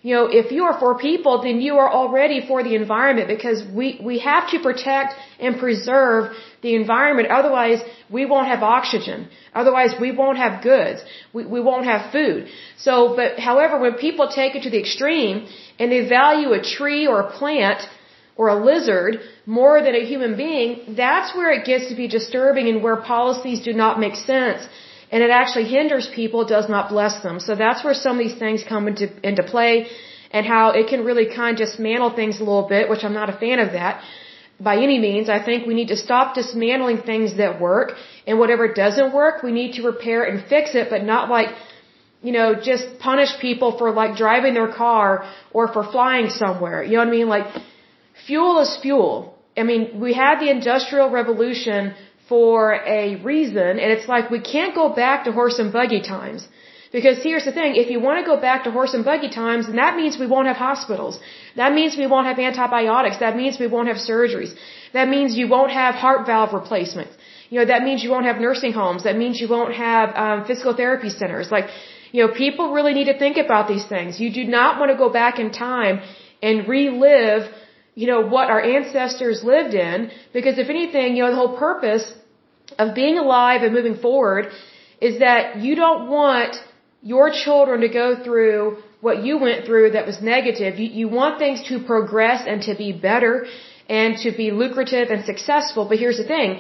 You 0.03 0.15
know, 0.15 0.27
if 0.27 0.53
you 0.53 0.65
are 0.65 0.79
for 0.79 0.97
people, 0.99 1.43
then 1.43 1.61
you 1.61 1.75
are 1.79 1.91
already 1.91 2.47
for 2.47 2.63
the 2.63 2.75
environment 2.75 3.29
because 3.29 3.65
we, 3.79 4.01
we 4.03 4.19
have 4.21 4.51
to 4.51 4.61
protect 4.61 5.15
and 5.41 5.59
preserve 5.59 6.33
the 6.63 6.75
environment. 6.75 7.29
Otherwise, 7.29 7.81
we 8.11 8.25
won't 8.27 8.49
have 8.49 8.63
oxygen. 8.63 9.29
Otherwise, 9.55 9.95
we 10.01 10.13
won't 10.13 10.39
have 10.39 10.63
goods. 10.63 11.03
We, 11.33 11.45
we 11.47 11.61
won't 11.61 11.87
have 11.87 12.13
food. 12.13 12.49
So, 12.77 13.17
but 13.17 13.39
however, 13.39 13.79
when 13.79 13.95
people 13.95 14.29
take 14.29 14.55
it 14.55 14.63
to 14.65 14.71
the 14.71 14.79
extreme 14.79 15.47
and 15.79 15.91
they 15.91 16.09
value 16.09 16.53
a 16.53 16.63
tree 16.63 17.07
or 17.07 17.21
a 17.21 17.31
plant 17.31 17.89
or 18.37 18.49
a 18.49 18.65
lizard 18.71 19.21
more 19.47 19.83
than 19.83 19.95
a 19.95 20.05
human 20.05 20.37
being, 20.37 20.95
that's 20.95 21.35
where 21.35 21.51
it 21.51 21.65
gets 21.65 21.89
to 21.89 21.97
be 21.97 22.07
disturbing 22.07 22.69
and 22.69 22.83
where 22.83 22.97
policies 22.97 23.61
do 23.61 23.73
not 23.73 23.99
make 23.99 24.15
sense. 24.15 24.69
And 25.13 25.23
it 25.23 25.31
actually 25.31 25.65
hinders 25.65 26.09
people, 26.21 26.45
does 26.45 26.69
not 26.69 26.89
bless 26.89 27.23
them. 27.23 27.39
So 27.41 27.55
that's 27.55 27.85
where 27.85 27.95
some 27.95 28.19
of 28.19 28.23
these 28.27 28.39
things 28.39 28.65
come 28.65 28.89
into, 28.89 29.07
into 29.29 29.43
play 29.43 29.87
and 30.31 30.45
how 30.45 30.71
it 30.71 30.89
can 30.89 31.05
really 31.05 31.27
kind 31.35 31.61
of 31.61 31.67
dismantle 31.67 32.15
things 32.21 32.41
a 32.41 32.45
little 32.51 32.69
bit, 32.69 32.89
which 32.89 33.05
I'm 33.05 33.15
not 33.15 33.29
a 33.29 33.37
fan 33.45 33.59
of 33.61 33.73
that 33.73 34.03
by 34.59 34.77
any 34.77 34.99
means. 34.99 35.29
I 35.29 35.41
think 35.45 35.67
we 35.67 35.75
need 35.75 35.89
to 35.89 35.97
stop 35.97 36.35
dismantling 36.35 36.99
things 37.03 37.37
that 37.37 37.61
work 37.61 37.93
and 38.27 38.39
whatever 38.39 38.73
doesn't 38.73 39.13
work, 39.15 39.43
we 39.43 39.53
need 39.53 39.75
to 39.75 39.83
repair 39.83 40.25
and 40.25 40.45
fix 40.47 40.75
it, 40.75 40.89
but 40.91 41.05
not 41.05 41.29
like, 41.29 41.51
you 42.23 42.33
know, 42.33 42.55
just 42.55 42.99
punish 42.99 43.39
people 43.41 43.79
for 43.79 43.93
like 43.93 44.17
driving 44.17 44.55
their 44.55 44.73
car 44.73 45.31
or 45.53 45.73
for 45.73 45.85
flying 45.85 46.29
somewhere. 46.31 46.83
You 46.83 46.93
know 46.93 47.05
what 47.05 47.09
I 47.09 47.19
mean? 47.19 47.29
Like, 47.29 47.47
fuel 48.27 48.61
is 48.61 48.77
fuel. 48.83 49.35
I 49.57 49.63
mean, 49.63 50.01
we 50.01 50.13
had 50.13 50.41
the 50.41 50.51
industrial 50.51 51.11
revolution 51.11 51.95
for 52.29 52.75
a 52.99 53.17
reason, 53.23 53.73
and 53.83 53.89
it's 53.95 54.09
like 54.09 54.31
we 54.31 54.41
can't 54.41 54.75
go 54.75 54.89
back 54.89 55.25
to 55.25 55.33
horse 55.33 55.59
and 55.59 55.73
buggy 55.73 56.03
times. 56.03 56.49
Because 56.97 57.17
here's 57.23 57.45
the 57.45 57.53
thing, 57.59 57.71
if 57.83 57.89
you 57.93 57.99
want 58.01 58.17
to 58.21 58.27
go 58.33 58.37
back 58.41 58.65
to 58.65 58.71
horse 58.71 58.95
and 58.95 59.05
buggy 59.05 59.29
times, 59.29 59.67
then 59.67 59.77
that 59.77 59.97
means 59.97 60.19
we 60.25 60.29
won't 60.35 60.49
have 60.53 60.57
hospitals. 60.57 61.19
That 61.57 61.73
means 61.79 61.97
we 61.97 62.07
won't 62.13 62.27
have 62.31 62.39
antibiotics. 62.39 63.19
That 63.19 63.37
means 63.41 63.59
we 63.65 63.67
won't 63.67 63.89
have 63.93 64.01
surgeries. 64.11 64.53
That 64.93 65.09
means 65.09 65.37
you 65.37 65.49
won't 65.49 65.73
have 65.73 65.95
heart 65.95 66.27
valve 66.27 66.53
replacements. 66.61 67.15
You 67.51 67.61
know, 67.61 67.67
that 67.73 67.83
means 67.83 68.03
you 68.05 68.11
won't 68.11 68.27
have 68.27 68.39
nursing 68.39 68.73
homes. 68.73 69.03
That 69.09 69.17
means 69.17 69.41
you 69.41 69.49
won't 69.49 69.75
have 69.75 70.15
um, 70.25 70.45
physical 70.47 70.75
therapy 70.75 71.11
centers. 71.11 71.51
Like, 71.51 71.67
you 72.13 72.21
know, 72.23 72.33
people 72.33 72.73
really 72.73 72.95
need 72.95 73.09
to 73.13 73.19
think 73.19 73.37
about 73.37 73.69
these 73.69 73.87
things. 73.95 74.21
You 74.21 74.33
do 74.33 74.45
not 74.45 74.81
want 74.81 74.91
to 74.91 74.97
go 74.97 75.09
back 75.09 75.39
in 75.39 75.51
time 75.53 76.01
and 76.43 76.69
relive 76.69 77.43
you 78.01 78.07
know, 78.11 78.21
what 78.35 78.47
our 78.55 78.63
ancestors 78.77 79.39
lived 79.53 79.75
in, 79.89 79.99
because 80.37 80.57
if 80.65 80.69
anything, 80.77 81.09
you 81.17 81.23
know, 81.23 81.31
the 81.35 81.41
whole 81.43 81.57
purpose 81.67 82.07
of 82.83 82.95
being 83.03 83.17
alive 83.25 83.61
and 83.65 83.73
moving 83.79 83.99
forward 84.07 84.45
is 85.09 85.15
that 85.27 85.43
you 85.65 85.73
don't 85.83 86.03
want 86.19 86.53
your 87.13 87.27
children 87.45 87.77
to 87.87 87.91
go 88.03 88.07
through 88.25 88.59
what 89.07 89.17
you 89.27 89.35
went 89.47 89.61
through 89.67 89.87
that 89.95 90.05
was 90.11 90.19
negative. 90.35 90.73
You, 90.83 90.89
you 91.01 91.07
want 91.21 91.35
things 91.45 91.59
to 91.71 91.75
progress 91.93 92.41
and 92.51 92.59
to 92.69 92.75
be 92.85 92.91
better. 93.11 93.35
and 93.89 94.17
to 94.25 94.31
be 94.43 94.51
lucrative 94.51 95.11
and 95.15 95.25
successful. 95.25 95.83
But 95.91 95.99
here's 95.99 96.19
the 96.23 96.29
thing. 96.35 96.51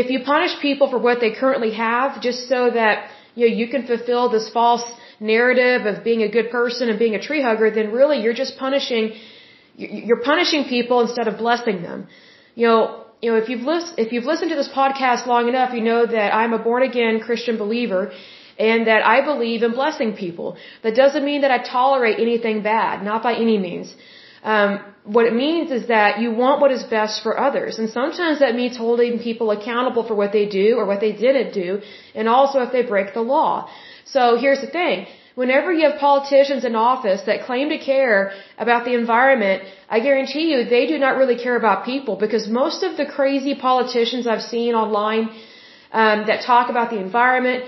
If 0.00 0.10
you 0.12 0.18
punish 0.24 0.52
people 0.60 0.90
for 0.92 0.98
what 0.98 1.20
they 1.20 1.32
currently 1.32 1.72
have 1.74 2.20
just 2.20 2.48
so 2.48 2.70
that, 2.70 3.10
you 3.34 3.48
know, 3.48 3.54
you 3.60 3.68
can 3.74 3.86
fulfill 3.86 4.28
this 4.36 4.48
false 4.50 4.84
narrative 5.20 5.86
of 5.86 6.04
being 6.04 6.22
a 6.22 6.30
good 6.36 6.50
person 6.50 6.88
and 6.90 6.98
being 6.98 7.14
a 7.14 7.22
tree 7.28 7.42
hugger, 7.48 7.70
then 7.70 7.92
really 7.92 8.20
you're 8.22 8.40
just 8.44 8.58
punishing, 8.58 9.04
you're 9.76 10.22
punishing 10.22 10.64
people 10.64 11.00
instead 11.00 11.28
of 11.28 11.38
blessing 11.38 11.82
them. 11.82 12.08
You 12.54 12.66
know, 12.68 13.04
you 13.22 13.30
know, 13.30 13.38
if 13.38 13.48
you've 13.48 13.66
listened, 13.72 13.98
if 13.98 14.12
you've 14.12 14.24
listened 14.24 14.50
to 14.50 14.56
this 14.56 14.68
podcast 14.68 15.26
long 15.26 15.48
enough, 15.48 15.74
you 15.74 15.82
know 15.82 16.06
that 16.06 16.34
I'm 16.34 16.52
a 16.52 16.58
born 16.58 16.82
again 16.82 17.20
Christian 17.20 17.56
believer 17.56 18.12
and 18.58 18.86
that 18.86 19.06
I 19.06 19.24
believe 19.24 19.62
in 19.62 19.72
blessing 19.72 20.14
people. 20.14 20.56
That 20.82 20.94
doesn't 20.94 21.24
mean 21.24 21.42
that 21.42 21.50
I 21.50 21.58
tolerate 21.58 22.18
anything 22.18 22.62
bad, 22.62 23.02
not 23.02 23.22
by 23.22 23.34
any 23.34 23.58
means. 23.58 23.94
Um, 24.42 24.70
what 25.04 25.26
it 25.26 25.34
means 25.34 25.70
is 25.70 25.88
that 25.88 26.20
you 26.20 26.30
want 26.30 26.60
what 26.60 26.70
is 26.70 26.82
best 26.84 27.22
for 27.22 27.38
others. 27.38 27.78
And 27.78 27.90
sometimes 27.90 28.38
that 28.38 28.54
means 28.54 28.76
holding 28.76 29.18
people 29.18 29.50
accountable 29.50 30.04
for 30.06 30.14
what 30.14 30.32
they 30.32 30.46
do 30.46 30.76
or 30.78 30.86
what 30.86 31.00
they 31.00 31.12
didn't 31.12 31.52
do, 31.52 31.80
and 32.14 32.28
also 32.28 32.60
if 32.60 32.72
they 32.72 32.82
break 32.82 33.12
the 33.14 33.22
law. 33.22 33.68
So 34.04 34.36
here's 34.36 34.60
the 34.60 34.68
thing. 34.78 35.06
Whenever 35.40 35.70
you 35.76 35.82
have 35.88 35.98
politicians 36.00 36.64
in 36.68 36.74
office 36.74 37.22
that 37.28 37.38
claim 37.48 37.68
to 37.68 37.78
care 37.78 38.20
about 38.66 38.86
the 38.86 38.94
environment, 39.02 39.64
I 39.96 39.98
guarantee 40.06 40.44
you 40.50 40.64
they 40.64 40.86
do 40.92 40.98
not 41.04 41.18
really 41.20 41.36
care 41.46 41.56
about 41.62 41.84
people 41.84 42.16
because 42.24 42.48
most 42.62 42.82
of 42.88 42.96
the 43.00 43.06
crazy 43.16 43.54
politicians 43.54 44.26
I've 44.26 44.46
seen 44.54 44.74
online 44.84 45.24
um, 45.92 46.26
that 46.28 46.40
talk 46.52 46.70
about 46.70 46.88
the 46.94 47.00
environment, 47.08 47.64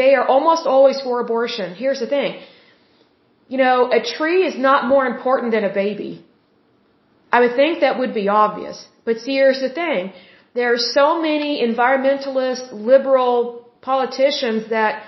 they 0.00 0.10
are 0.18 0.26
almost 0.34 0.66
always 0.66 1.00
for 1.00 1.20
abortion. 1.20 1.74
Here's 1.74 2.00
the 2.00 2.10
thing. 2.16 2.38
You 3.48 3.58
know, 3.64 3.90
a 4.00 4.02
tree 4.16 4.40
is 4.50 4.58
not 4.68 4.86
more 4.94 5.06
important 5.06 5.52
than 5.52 5.64
a 5.64 5.72
baby. 5.72 6.12
I 7.32 7.40
would 7.40 7.56
think 7.56 7.80
that 7.80 7.98
would 7.98 8.14
be 8.22 8.28
obvious. 8.28 8.86
But 9.06 9.20
see, 9.20 9.36
here's 9.40 9.62
the 9.66 9.72
thing. 9.82 10.12
There 10.54 10.70
are 10.74 10.84
so 10.98 11.22
many 11.22 11.50
environmentalist, 11.66 12.72
liberal 12.72 13.36
politicians 13.80 14.68
that 14.68 15.04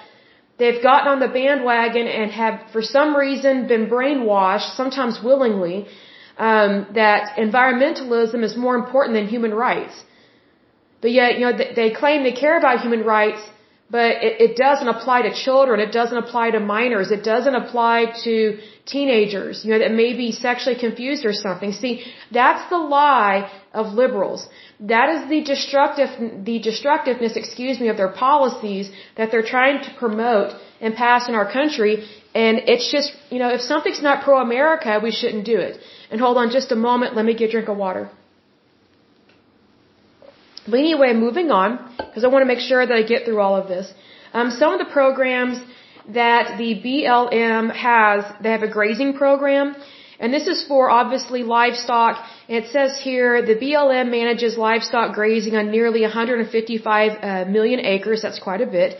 they've 0.59 0.83
gotten 0.83 1.09
on 1.14 1.21
the 1.21 1.29
bandwagon 1.29 2.07
and 2.07 2.31
have, 2.31 2.55
for 2.73 2.83
some 2.83 3.16
reason, 3.16 3.66
been 3.66 3.87
brainwashed, 3.88 4.77
sometimes 4.77 5.21
willingly, 5.23 5.87
um, 6.37 6.87
that 6.94 7.37
environmentalism 7.37 8.42
is 8.49 8.57
more 8.57 8.77
important 8.77 9.14
than 9.18 9.27
human 9.27 9.53
rights. 9.53 10.05
But 11.01 11.12
yet, 11.12 11.38
you 11.38 11.44
know, 11.47 11.57
they 11.81 11.90
claim 11.90 12.23
they 12.23 12.33
care 12.33 12.57
about 12.59 12.81
human 12.81 13.05
rights, 13.05 13.40
but 13.90 14.11
it, 14.27 14.40
it 14.47 14.57
doesn't 14.57 14.88
apply 14.88 15.23
to 15.23 15.33
children. 15.33 15.81
It 15.81 15.92
doesn't 15.92 16.18
apply 16.25 16.51
to 16.51 16.61
minors. 16.61 17.11
It 17.11 17.23
doesn't 17.25 17.55
apply 17.55 18.12
to 18.25 18.59
teenagers, 18.96 19.64
you 19.64 19.70
know, 19.72 19.81
that 19.85 19.92
may 19.92 20.12
be 20.22 20.29
sexually 20.33 20.79
confused 20.87 21.24
or 21.31 21.35
something. 21.46 21.72
See, 21.72 21.94
that's 22.38 22.68
the 22.70 22.79
lie 22.79 23.51
of 23.81 23.92
liberals. 24.03 24.40
That 24.81 25.09
is 25.14 25.20
the 25.33 25.40
destructive, 25.53 26.11
the 26.51 26.59
destructiveness, 26.70 27.37
excuse 27.42 27.79
me, 27.83 27.88
of 27.88 27.96
their 27.96 28.14
policies 28.27 28.90
that 29.18 29.31
they're 29.31 29.51
trying 29.57 29.83
to 29.87 29.90
promote 30.03 30.51
and 30.81 30.94
pass 30.94 31.29
in 31.29 31.35
our 31.40 31.51
country. 31.59 31.92
And 32.35 32.55
it's 32.72 32.90
just, 32.96 33.12
you 33.31 33.38
know, 33.42 33.51
if 33.59 33.62
something's 33.72 34.03
not 34.09 34.24
pro-America, 34.24 35.01
we 35.03 35.12
shouldn't 35.20 35.46
do 35.55 35.59
it. 35.68 35.74
And 36.11 36.20
hold 36.20 36.37
on 36.42 36.51
just 36.59 36.72
a 36.72 36.81
moment. 36.88 37.16
Let 37.16 37.24
me 37.31 37.35
get 37.35 37.48
a 37.51 37.53
drink 37.57 37.68
of 37.68 37.77
water. 37.77 38.11
But 40.70 40.79
anyway, 40.81 41.11
moving 41.14 41.51
on, 41.51 41.70
because 41.96 42.24
I 42.24 42.29
want 42.29 42.42
to 42.42 42.51
make 42.55 42.61
sure 42.70 42.87
that 42.87 42.96
I 43.03 43.03
get 43.03 43.24
through 43.24 43.40
all 43.40 43.57
of 43.57 43.68
this. 43.68 43.92
Um, 44.33 44.51
some 44.51 44.72
of 44.74 44.79
the 44.79 44.90
programs 44.98 45.57
that 46.09 46.59
the 46.59 46.71
BLM 46.85 47.75
has, 47.75 48.25
they 48.42 48.51
have 48.51 48.62
a 48.62 48.73
grazing 48.79 49.14
program, 49.14 49.77
and 50.21 50.35
this 50.35 50.47
is 50.49 50.66
for 50.66 50.90
obviously 50.90 51.42
livestock. 51.42 52.25
It 52.49 52.71
says 52.73 52.99
here 52.99 53.42
the 53.47 53.55
BLM 53.55 54.11
manages 54.11 54.57
livestock 54.57 55.14
grazing 55.14 55.55
on 55.55 55.71
nearly 55.71 56.03
155 56.03 57.12
uh, 57.23 57.44
million 57.44 57.81
acres. 57.81 58.23
That's 58.23 58.40
quite 58.40 58.61
a 58.61 58.66
bit. 58.66 58.99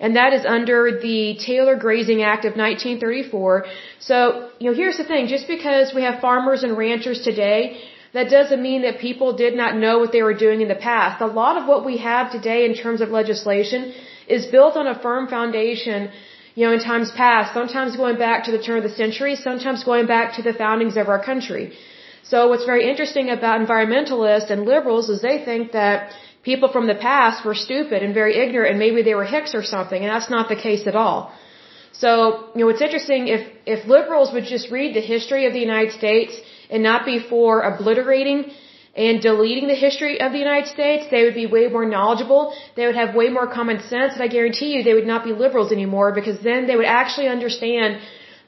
And 0.00 0.16
that 0.16 0.32
is 0.32 0.44
under 0.44 0.98
the 1.00 1.38
Taylor 1.38 1.76
Grazing 1.76 2.22
Act 2.22 2.44
of 2.44 2.56
1934. 2.56 3.66
So, 4.00 4.50
you 4.58 4.68
know, 4.68 4.76
here's 4.76 4.98
the 4.98 5.04
thing. 5.04 5.28
Just 5.28 5.46
because 5.46 5.94
we 5.94 6.02
have 6.02 6.20
farmers 6.20 6.64
and 6.64 6.76
ranchers 6.76 7.22
today 7.22 7.80
that 8.16 8.30
doesn't 8.36 8.62
mean 8.62 8.82
that 8.82 8.98
people 8.98 9.36
did 9.44 9.54
not 9.60 9.76
know 9.84 9.94
what 10.02 10.12
they 10.12 10.22
were 10.28 10.38
doing 10.46 10.60
in 10.64 10.68
the 10.74 10.82
past. 10.90 11.20
A 11.20 11.32
lot 11.40 11.54
of 11.60 11.64
what 11.70 11.84
we 11.88 11.96
have 12.10 12.32
today 12.36 12.60
in 12.68 12.74
terms 12.74 13.00
of 13.04 13.10
legislation 13.20 13.92
is 14.36 14.46
built 14.46 14.74
on 14.80 14.86
a 14.86 14.96
firm 15.06 15.28
foundation, 15.28 16.10
you 16.56 16.62
know, 16.66 16.72
in 16.76 16.80
times 16.92 17.10
past, 17.24 17.52
sometimes 17.60 17.96
going 18.04 18.18
back 18.26 18.44
to 18.46 18.52
the 18.56 18.62
turn 18.66 18.78
of 18.82 18.86
the 18.90 18.96
century, 19.02 19.34
sometimes 19.48 19.84
going 19.92 20.06
back 20.14 20.36
to 20.36 20.42
the 20.48 20.54
foundings 20.62 20.96
of 21.02 21.06
our 21.12 21.22
country. 21.30 21.64
So 22.30 22.48
what's 22.50 22.66
very 22.72 22.84
interesting 22.90 23.26
about 23.38 23.60
environmentalists 23.64 24.50
and 24.52 24.62
liberals 24.74 25.10
is 25.14 25.20
they 25.20 25.38
think 25.48 25.72
that 25.80 26.14
people 26.50 26.68
from 26.76 26.86
the 26.92 26.98
past 27.10 27.44
were 27.48 27.58
stupid 27.66 28.02
and 28.04 28.14
very 28.22 28.34
ignorant 28.44 28.70
and 28.72 28.78
maybe 28.84 29.02
they 29.08 29.16
were 29.20 29.28
hicks 29.36 29.54
or 29.58 29.62
something, 29.74 30.00
and 30.02 30.10
that's 30.14 30.30
not 30.36 30.48
the 30.54 30.60
case 30.68 30.86
at 30.92 30.96
all. 31.04 31.18
So, 32.02 32.10
you 32.54 32.62
know, 32.62 32.70
it's 32.74 32.84
interesting 32.88 33.28
if, 33.36 33.42
if 33.74 33.86
liberals 33.96 34.32
would 34.34 34.44
just 34.54 34.70
read 34.70 34.94
the 34.94 35.06
history 35.14 35.46
of 35.46 35.52
the 35.52 35.62
United 35.70 35.92
States 35.92 36.34
and 36.70 36.82
not 36.82 37.04
be 37.10 37.18
for 37.32 37.50
obliterating 37.70 38.38
and 38.96 39.20
deleting 39.20 39.66
the 39.68 39.80
history 39.86 40.20
of 40.20 40.32
the 40.32 40.38
United 40.38 40.68
States, 40.68 41.06
they 41.10 41.22
would 41.24 41.34
be 41.34 41.46
way 41.46 41.64
more 41.68 41.84
knowledgeable. 41.84 42.54
They 42.76 42.86
would 42.86 42.96
have 42.96 43.14
way 43.14 43.28
more 43.28 43.46
common 43.46 43.80
sense, 43.80 44.14
and 44.14 44.22
I 44.22 44.28
guarantee 44.28 44.70
you 44.74 44.82
they 44.82 44.94
would 44.94 45.10
not 45.14 45.24
be 45.24 45.32
liberals 45.32 45.70
anymore 45.70 46.12
because 46.12 46.38
then 46.40 46.66
they 46.66 46.76
would 46.76 46.92
actually 47.00 47.28
understand 47.28 48.00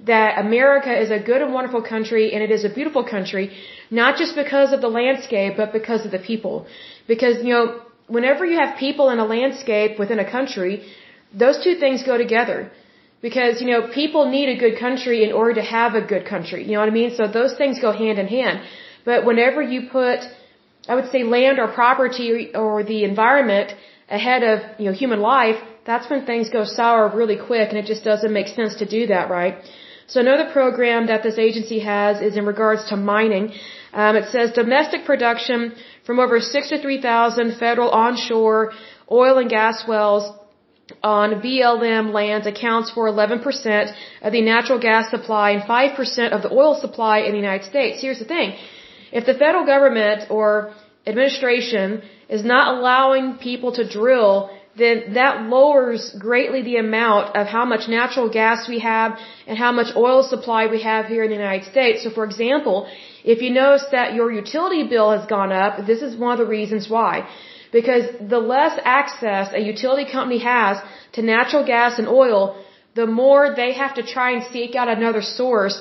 that 0.07 0.39
America 0.39 0.93
is 1.05 1.11
a 1.11 1.19
good 1.19 1.43
and 1.43 1.53
wonderful 1.53 1.83
country 1.83 2.33
and 2.33 2.43
it 2.43 2.51
is 2.51 2.65
a 2.65 2.73
beautiful 2.79 3.05
country, 3.05 3.51
not 3.91 4.17
just 4.17 4.35
because 4.37 4.73
of 4.73 4.81
the 4.81 4.89
landscape, 4.89 5.55
but 5.57 5.73
because 5.73 6.05
of 6.07 6.13
the 6.13 6.23
people. 6.31 6.67
Because, 7.07 7.37
you 7.45 7.53
know, 7.53 7.83
whenever 8.07 8.45
you 8.47 8.59
have 8.59 8.79
people 8.79 9.11
in 9.11 9.19
a 9.19 9.25
landscape 9.25 9.99
within 9.99 10.19
a 10.19 10.31
country, 10.31 10.83
those 11.35 11.63
two 11.63 11.75
things 11.75 12.05
go 12.05 12.17
together. 12.17 12.71
Because, 13.21 13.61
you 13.61 13.67
know, 13.67 13.89
people 13.89 14.31
need 14.31 14.49
a 14.49 14.57
good 14.57 14.79
country 14.79 15.25
in 15.25 15.33
order 15.33 15.55
to 15.55 15.63
have 15.63 15.95
a 15.95 16.01
good 16.13 16.25
country. 16.25 16.65
You 16.65 16.75
know 16.75 16.81
what 16.81 16.89
I 16.89 16.99
mean? 17.03 17.15
So 17.17 17.27
those 17.27 17.57
things 17.57 17.81
go 17.81 17.91
hand 17.91 18.19
in 18.21 18.29
hand. 18.29 18.61
But 19.05 19.25
whenever 19.27 19.61
you 19.61 19.89
put, 19.91 20.21
I 20.89 20.95
would 20.95 21.11
say 21.11 21.23
land 21.23 21.59
or 21.59 21.69
property 21.69 22.55
or 22.55 22.83
the 22.83 23.05
environment 23.05 23.75
ahead 24.09 24.43
of, 24.43 24.57
you 24.79 24.87
know, 24.87 24.93
human 24.93 25.21
life, 25.21 25.59
that's 25.85 26.09
when 26.11 26.25
things 26.31 26.49
go 26.49 26.65
sour 26.65 27.03
really 27.21 27.39
quick 27.51 27.69
and 27.71 27.79
it 27.83 27.87
just 27.87 28.05
doesn't 28.05 28.33
make 28.33 28.49
sense 28.49 28.77
to 28.83 28.87
do 28.87 29.07
that, 29.09 29.31
right? 29.31 29.55
So 30.07 30.21
another 30.21 30.51
program 30.51 31.09
that 31.09 31.23
this 31.23 31.39
agency 31.39 31.81
has 31.81 32.23
is 32.29 32.37
in 32.39 32.47
regards 32.47 32.89
to 32.91 32.97
mining. 32.97 33.53
Um, 33.93 34.17
it 34.17 34.27
says 34.31 34.53
domestic 34.53 35.05
production 35.05 35.75
from 36.07 36.19
over 36.19 36.41
63,000 36.41 37.59
federal 37.59 37.91
onshore 37.91 38.73
oil 39.11 39.39
and 39.39 39.51
gas 39.51 39.85
wells 39.87 40.25
on 41.03 41.43
BLM 41.43 42.13
lands 42.13 42.47
accounts 42.47 42.91
for 42.91 43.11
11% 43.11 43.95
of 44.23 44.33
the 44.33 44.41
natural 44.41 44.79
gas 44.79 45.11
supply 45.11 45.51
and 45.51 45.63
5% 45.63 46.31
of 46.31 46.43
the 46.43 46.53
oil 46.53 46.75
supply 46.75 47.19
in 47.21 47.33
the 47.33 47.39
United 47.39 47.67
States. 47.67 48.01
Here's 48.01 48.19
the 48.19 48.25
thing. 48.25 48.57
If 49.13 49.27
the 49.27 49.35
federal 49.35 49.65
government 49.65 50.31
or 50.31 50.75
administration 51.07 52.03
is 52.29 52.45
not 52.45 52.77
allowing 52.77 53.39
people 53.39 53.73
to 53.73 53.89
drill, 53.89 54.51
then 54.77 55.15
that 55.15 55.43
lowers 55.55 56.03
greatly 56.27 56.63
the 56.63 56.77
amount 56.77 57.37
of 57.37 57.47
how 57.47 57.65
much 57.65 57.89
natural 57.89 58.29
gas 58.29 58.69
we 58.69 58.79
have 58.81 59.19
and 59.47 59.59
how 59.59 59.73
much 59.73 59.89
oil 59.97 60.23
supply 60.23 60.67
we 60.67 60.83
have 60.83 61.07
here 61.07 61.25
in 61.25 61.31
the 61.31 61.37
United 61.37 61.67
States. 61.75 62.05
So 62.05 62.11
for 62.11 62.25
example, 62.25 62.87
if 63.25 63.43
you 63.43 63.51
notice 63.51 63.87
that 63.91 64.15
your 64.15 64.31
utility 64.31 64.87
bill 64.87 65.11
has 65.17 65.27
gone 65.27 65.53
up, 65.53 65.87
this 65.87 66.03
is 66.03 66.17
one 66.17 66.33
of 66.33 66.39
the 66.39 66.51
reasons 66.59 66.89
why. 66.89 67.29
Because 67.73 68.05
the 68.35 68.39
less 68.39 68.79
access 68.85 69.53
a 69.53 69.61
utility 69.61 70.11
company 70.11 70.39
has 70.39 70.79
to 71.15 71.23
natural 71.23 71.65
gas 71.67 71.99
and 71.99 72.09
oil, 72.09 72.41
the 72.95 73.07
more 73.07 73.55
they 73.55 73.73
have 73.73 73.95
to 73.97 74.03
try 74.03 74.33
and 74.33 74.43
seek 74.53 74.75
out 74.75 74.89
another 74.89 75.23
source 75.23 75.77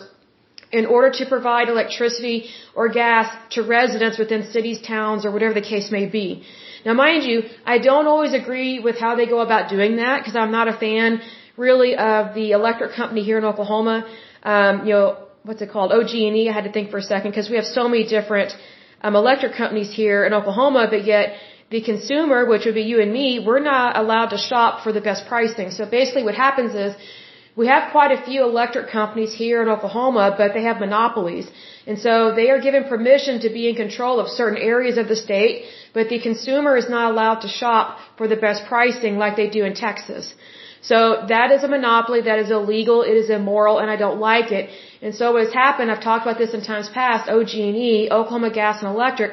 in 0.71 0.85
order 0.85 1.09
to 1.19 1.25
provide 1.25 1.69
electricity 1.69 2.49
or 2.75 2.89
gas 2.89 3.33
to 3.51 3.63
residents 3.63 4.17
within 4.17 4.51
cities, 4.51 4.81
towns, 4.81 5.25
or 5.25 5.31
whatever 5.31 5.53
the 5.53 5.67
case 5.73 5.91
may 5.91 6.05
be. 6.05 6.43
Now, 6.85 6.93
mind 6.93 7.23
you, 7.23 7.43
I 7.65 7.77
don't 7.79 8.07
always 8.07 8.33
agree 8.33 8.79
with 8.79 8.97
how 8.99 9.15
they 9.15 9.25
go 9.25 9.39
about 9.39 9.69
doing 9.69 9.97
that 9.97 10.19
because 10.19 10.35
I'm 10.35 10.51
not 10.51 10.67
a 10.67 10.73
fan 10.73 11.21
really 11.57 11.95
of 11.95 12.35
the 12.35 12.51
electric 12.51 12.93
company 12.93 13.23
here 13.23 13.37
in 13.37 13.45
Oklahoma. 13.45 14.05
Um, 14.43 14.85
you 14.85 14.93
know, 14.93 15.17
what's 15.43 15.61
it 15.61 15.71
called? 15.71 15.91
OG&E. 15.91 16.49
I 16.49 16.53
had 16.53 16.65
to 16.65 16.71
think 16.71 16.91
for 16.91 16.97
a 16.97 17.01
second 17.01 17.31
because 17.31 17.49
we 17.49 17.55
have 17.55 17.65
so 17.65 17.87
many 17.89 18.05
different 18.05 18.53
um, 19.01 19.15
electric 19.15 19.53
companies 19.55 19.91
here 19.93 20.25
in 20.25 20.33
Oklahoma, 20.33 20.87
but 20.89 21.05
yet 21.05 21.35
the 21.69 21.81
consumer, 21.81 22.45
which 22.45 22.65
would 22.65 22.75
be 22.75 22.83
you 22.83 23.01
and 23.01 23.11
me, 23.11 23.43
we're 23.45 23.59
not 23.59 23.97
allowed 23.97 24.29
to 24.35 24.37
shop 24.37 24.83
for 24.83 24.91
the 24.93 25.01
best 25.01 25.27
pricing. 25.27 25.71
So 25.71 25.85
basically 25.85 26.23
what 26.23 26.35
happens 26.35 26.73
is 26.75 26.95
we 27.59 27.65
have 27.73 27.91
quite 27.91 28.11
a 28.17 28.21
few 28.29 28.43
electric 28.43 28.87
companies 28.97 29.33
here 29.43 29.63
in 29.63 29.69
Oklahoma, 29.75 30.25
but 30.39 30.53
they 30.55 30.63
have 30.69 30.79
monopolies. 30.79 31.47
And 31.87 31.97
so 32.05 32.13
they 32.39 32.47
are 32.53 32.61
given 32.67 32.83
permission 32.95 33.39
to 33.45 33.49
be 33.57 33.63
in 33.69 33.75
control 33.75 34.19
of 34.19 34.27
certain 34.41 34.59
areas 34.73 34.97
of 35.01 35.07
the 35.07 35.15
state, 35.15 35.65
but 35.95 36.07
the 36.13 36.19
consumer 36.19 36.77
is 36.81 36.87
not 36.95 37.09
allowed 37.11 37.39
to 37.45 37.49
shop 37.61 37.97
for 38.17 38.27
the 38.33 38.39
best 38.45 38.67
pricing 38.73 39.17
like 39.23 39.35
they 39.41 39.49
do 39.57 39.63
in 39.69 39.73
Texas. 39.73 40.35
So 40.81 40.99
that 41.33 41.51
is 41.55 41.63
a 41.63 41.67
monopoly, 41.67 42.21
that 42.29 42.37
is 42.43 42.51
illegal, 42.51 43.01
it 43.01 43.17
is 43.23 43.31
immoral, 43.31 43.79
and 43.79 43.89
I 43.89 43.97
don't 44.03 44.19
like 44.19 44.51
it. 44.51 44.69
And 45.01 45.15
so 45.15 45.33
what 45.33 45.43
has 45.45 45.53
happened, 45.65 45.89
I've 45.91 46.05
talked 46.09 46.27
about 46.27 46.37
this 46.37 46.53
in 46.53 46.61
times 46.61 46.89
past, 46.89 47.27
OG&E, 47.27 48.09
Oklahoma 48.11 48.51
Gas 48.51 48.83
and 48.83 48.89
Electric, 48.95 49.31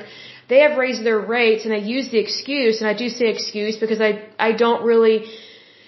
they 0.48 0.60
have 0.60 0.78
raised 0.78 1.04
their 1.04 1.20
rates 1.20 1.66
and 1.66 1.74
I 1.74 1.82
use 1.96 2.10
the 2.10 2.18
excuse, 2.18 2.80
and 2.80 2.88
I 2.88 2.94
do 2.94 3.08
say 3.10 3.26
excuse 3.28 3.76
because 3.76 4.00
I, 4.00 4.10
I 4.38 4.52
don't 4.52 4.82
really, 4.84 5.16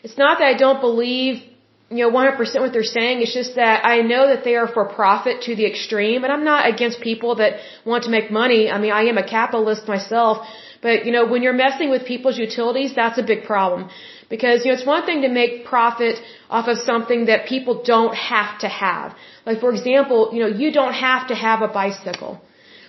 it's 0.03 0.18
not 0.18 0.38
that 0.40 0.49
I 0.55 0.57
don't 0.64 0.81
believe 0.83 1.42
you 1.90 1.99
know, 1.99 2.11
100% 2.11 2.61
what 2.61 2.72
they're 2.72 2.83
saying. 2.83 3.22
It's 3.22 3.33
just 3.33 3.55
that 3.55 3.85
I 3.85 4.03
know 4.03 4.27
that 4.27 4.42
they 4.42 4.57
are 4.57 4.66
for 4.66 4.85
profit 4.87 5.42
to 5.42 5.55
the 5.55 5.66
extreme, 5.66 6.25
and 6.25 6.33
I'm 6.33 6.44
not 6.44 6.68
against 6.68 7.01
people 7.01 7.37
that 7.37 7.61
want 7.85 8.05
to 8.05 8.11
make 8.11 8.31
money. 8.31 8.70
I 8.70 8.79
mean, 8.79 8.92
I 8.92 9.03
am 9.05 9.18
a 9.18 9.27
capitalist 9.27 9.87
myself, 9.87 10.46
but 10.83 11.07
you 11.07 11.12
know, 11.12 11.27
when 11.27 11.42
you're 11.42 11.53
messing 11.53 11.90
with 11.90 12.05
people's 12.05 12.38
utilities, 12.38 12.94
that's 12.94 13.18
a 13.18 13.22
big 13.22 13.44
problem. 13.44 13.88
Because, 14.29 14.64
you 14.64 14.72
know, 14.72 14.79
it's 14.79 14.87
one 14.87 15.07
thing 15.07 15.22
to 15.22 15.29
make 15.29 15.64
profit 15.64 16.20
off 16.51 16.66
of 16.66 16.79
something 16.79 17.27
that 17.27 17.46
people 17.46 17.85
don't 17.85 18.14
have 18.14 18.59
to 18.59 18.68
have. 18.68 19.14
Like, 19.44 19.61
for 19.61 19.70
example, 19.72 20.31
you 20.33 20.40
know, 20.40 20.49
you 20.49 20.72
don't 20.72 20.94
have 20.94 21.29
to 21.29 21.35
have 21.37 21.62
a 21.62 21.68
bicycle. 21.68 22.40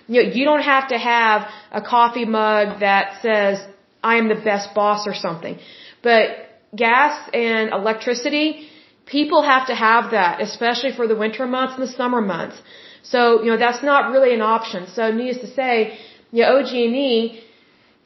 You 0.08 0.22
know, 0.22 0.30
you 0.30 0.44
don't 0.44 0.62
have 0.62 0.88
to 0.88 0.98
have 0.98 1.48
a 1.70 1.80
coffee 1.80 2.24
mug 2.24 2.80
that 2.80 3.22
says, 3.22 3.64
I 4.02 4.16
am 4.16 4.28
the 4.28 4.40
best 4.50 4.74
boss 4.74 5.06
or 5.06 5.14
something. 5.14 5.58
But 6.02 6.30
gas 6.74 7.30
and 7.32 7.70
electricity, 7.70 8.67
People 9.16 9.42
have 9.42 9.66
to 9.68 9.74
have 9.74 10.10
that, 10.10 10.40
especially 10.48 10.92
for 10.98 11.06
the 11.12 11.16
winter 11.24 11.46
months 11.46 11.74
and 11.76 11.82
the 11.86 11.92
summer 12.00 12.20
months. 12.20 12.56
So, 13.02 13.20
you 13.42 13.50
know, 13.50 13.58
that's 13.66 13.82
not 13.82 14.10
really 14.14 14.32
an 14.38 14.42
option. 14.56 14.86
So, 14.96 15.10
needless 15.10 15.40
to 15.46 15.50
say, 15.60 15.98
you 16.30 16.42
know, 16.42 16.58
OG&E, 16.58 17.40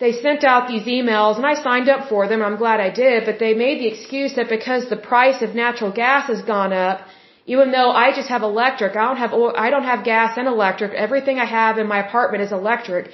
they 0.02 0.12
sent 0.26 0.44
out 0.52 0.68
these 0.68 0.86
emails 0.98 1.36
and 1.40 1.46
I 1.52 1.54
signed 1.54 1.88
up 1.94 2.08
for 2.08 2.22
them. 2.28 2.42
I'm 2.42 2.58
glad 2.62 2.78
I 2.88 2.90
did, 2.90 3.24
but 3.28 3.38
they 3.42 3.52
made 3.64 3.76
the 3.80 3.88
excuse 3.94 4.32
that 4.36 4.48
because 4.56 4.88
the 4.94 5.02
price 5.10 5.42
of 5.46 5.54
natural 5.64 5.92
gas 6.04 6.26
has 6.32 6.42
gone 6.54 6.72
up, 6.72 7.00
even 7.46 7.72
though 7.74 7.90
I 8.04 8.06
just 8.18 8.28
have 8.34 8.42
electric, 8.42 8.96
I 8.96 9.04
don't 9.08 9.22
have 9.24 9.32
I 9.66 9.70
don't 9.74 9.88
have 9.92 10.04
gas 10.04 10.38
and 10.38 10.46
electric. 10.46 10.92
Everything 11.06 11.38
I 11.38 11.48
have 11.60 11.78
in 11.78 11.86
my 11.94 12.00
apartment 12.06 12.42
is 12.46 12.52
electric. 12.60 13.10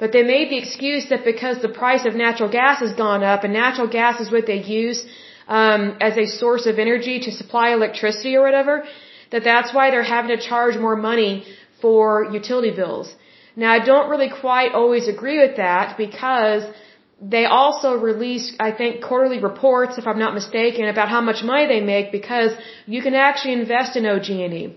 But 0.00 0.12
they 0.12 0.22
made 0.22 0.48
the 0.50 0.58
excuse 0.64 1.08
that 1.10 1.24
because 1.24 1.56
the 1.60 1.74
price 1.82 2.04
of 2.08 2.14
natural 2.14 2.50
gas 2.60 2.80
has 2.86 2.92
gone 3.04 3.24
up 3.32 3.44
and 3.44 3.52
natural 3.52 3.88
gas 3.88 4.20
is 4.20 4.30
what 4.30 4.46
they 4.46 4.60
use 4.82 5.04
um, 5.48 5.96
as 6.00 6.16
a 6.16 6.26
source 6.26 6.66
of 6.66 6.78
energy 6.78 7.20
to 7.20 7.30
supply 7.32 7.72
electricity 7.72 8.36
or 8.36 8.42
whatever, 8.42 8.84
that 9.32 9.44
that's 9.44 9.72
why 9.74 9.90
they're 9.90 10.10
having 10.16 10.36
to 10.36 10.42
charge 10.50 10.76
more 10.76 10.96
money 10.96 11.44
for 11.80 12.28
utility 12.30 12.74
bills. 12.74 13.14
Now, 13.56 13.72
I 13.72 13.80
don't 13.84 14.08
really 14.10 14.30
quite 14.30 14.72
always 14.72 15.08
agree 15.08 15.38
with 15.44 15.56
that 15.56 15.96
because 15.96 16.62
they 17.20 17.44
also 17.46 17.94
release, 17.96 18.54
I 18.60 18.70
think, 18.70 19.02
quarterly 19.02 19.40
reports, 19.40 19.98
if 19.98 20.06
I'm 20.06 20.18
not 20.18 20.34
mistaken, 20.34 20.86
about 20.86 21.08
how 21.08 21.20
much 21.20 21.42
money 21.42 21.66
they 21.66 21.80
make 21.80 22.12
because 22.12 22.52
you 22.86 23.02
can 23.02 23.14
actually 23.14 23.54
invest 23.54 23.96
in 23.96 24.06
OG&E. 24.06 24.76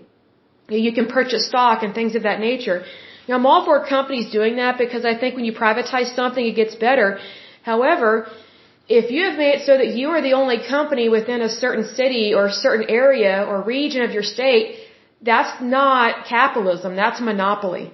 You 0.68 0.92
can 0.92 1.06
purchase 1.06 1.46
stock 1.48 1.82
and 1.82 1.94
things 1.94 2.14
of 2.16 2.24
that 2.24 2.40
nature. 2.40 2.84
Know, 3.28 3.36
I'm 3.36 3.46
all 3.46 3.64
for 3.64 3.86
companies 3.86 4.32
doing 4.32 4.56
that 4.56 4.78
because 4.78 5.04
I 5.04 5.16
think 5.16 5.36
when 5.36 5.44
you 5.44 5.52
privatize 5.52 6.14
something, 6.16 6.44
it 6.44 6.56
gets 6.56 6.74
better. 6.74 7.20
However, 7.62 8.28
if 9.00 9.10
you 9.14 9.20
have 9.28 9.36
made 9.42 9.54
it 9.58 9.62
so 9.68 9.74
that 9.80 9.90
you 9.98 10.06
are 10.14 10.22
the 10.28 10.34
only 10.42 10.58
company 10.76 11.08
within 11.18 11.40
a 11.40 11.48
certain 11.64 11.84
city 12.00 12.24
or 12.36 12.46
a 12.46 12.56
certain 12.66 12.86
area 13.02 13.34
or 13.48 13.62
region 13.62 14.02
of 14.06 14.10
your 14.16 14.26
state, 14.36 14.66
that's 15.30 15.52
not 15.78 16.26
capitalism, 16.26 16.96
that's 17.04 17.20
monopoly. 17.20 17.86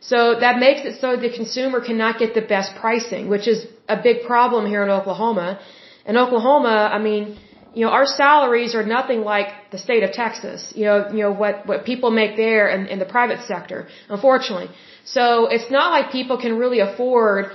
So 0.00 0.18
that 0.44 0.58
makes 0.58 0.80
it 0.88 1.00
so 1.00 1.08
the 1.16 1.32
consumer 1.40 1.78
cannot 1.88 2.18
get 2.22 2.34
the 2.34 2.46
best 2.54 2.70
pricing, 2.82 3.28
which 3.34 3.46
is 3.46 3.66
a 3.96 3.98
big 4.08 4.18
problem 4.32 4.66
here 4.66 4.82
in 4.86 4.90
Oklahoma. 4.98 5.60
In 6.06 6.16
Oklahoma, 6.16 6.76
I 6.96 6.98
mean, 6.98 7.38
you 7.74 7.82
know, 7.84 7.92
our 7.98 8.06
salaries 8.06 8.74
are 8.74 8.84
nothing 8.84 9.20
like 9.20 9.48
the 9.70 9.78
state 9.86 10.02
of 10.02 10.12
Texas. 10.12 10.72
You 10.74 10.86
know, 10.86 10.98
you 11.16 11.22
know 11.24 11.32
what 11.42 11.66
what 11.70 11.84
people 11.84 12.10
make 12.10 12.36
there 12.36 12.66
in, 12.74 12.86
in 12.94 12.98
the 12.98 13.10
private 13.16 13.40
sector, 13.52 13.88
unfortunately. 14.08 14.70
So 15.04 15.24
it's 15.54 15.70
not 15.70 15.92
like 15.96 16.10
people 16.20 16.38
can 16.44 16.58
really 16.58 16.80
afford 16.80 17.52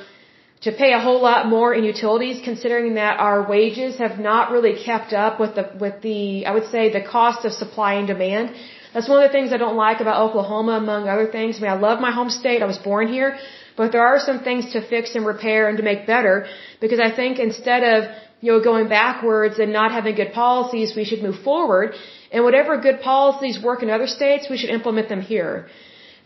to 0.61 0.71
pay 0.71 0.93
a 0.93 0.99
whole 0.99 1.21
lot 1.21 1.47
more 1.47 1.73
in 1.73 1.83
utilities 1.83 2.41
considering 2.43 2.95
that 2.95 3.19
our 3.19 3.47
wages 3.47 3.97
have 3.97 4.19
not 4.19 4.51
really 4.51 4.75
kept 4.83 5.13
up 5.13 5.39
with 5.39 5.55
the 5.55 5.65
with 5.79 6.01
the 6.01 6.45
I 6.45 6.51
would 6.51 6.67
say 6.73 6.89
the 6.89 7.01
cost 7.01 7.45
of 7.45 7.53
supply 7.53 7.93
and 7.95 8.07
demand. 8.07 8.55
That's 8.93 9.09
one 9.09 9.21
of 9.21 9.29
the 9.29 9.33
things 9.37 9.51
I 9.51 9.57
don't 9.57 9.75
like 9.75 9.99
about 9.99 10.21
Oklahoma 10.27 10.73
among 10.83 11.09
other 11.09 11.27
things. 11.27 11.57
I 11.57 11.61
mean 11.63 11.71
I 11.71 11.79
love 11.87 11.99
my 11.99 12.11
home 12.11 12.29
state. 12.29 12.61
I 12.61 12.65
was 12.73 12.77
born 12.77 13.07
here, 13.07 13.37
but 13.75 13.91
there 13.91 14.05
are 14.05 14.19
some 14.19 14.39
things 14.39 14.71
to 14.73 14.81
fix 14.93 15.15
and 15.15 15.25
repair 15.25 15.67
and 15.69 15.77
to 15.77 15.83
make 15.83 16.07
better 16.07 16.47
because 16.79 16.99
I 16.99 17.11
think 17.19 17.39
instead 17.39 17.83
of 17.93 18.09
you 18.41 18.51
know 18.51 18.61
going 18.71 18.87
backwards 18.87 19.59
and 19.59 19.73
not 19.73 19.91
having 19.91 20.15
good 20.15 20.33
policies, 20.33 20.95
we 20.95 21.05
should 21.09 21.21
move 21.21 21.39
forward 21.49 21.95
and 22.31 22.43
whatever 22.43 22.77
good 22.77 23.01
policies 23.01 23.61
work 23.61 23.83
in 23.83 23.89
other 23.89 24.07
states, 24.07 24.49
we 24.49 24.57
should 24.57 24.69
implement 24.69 25.09
them 25.09 25.21
here. 25.21 25.67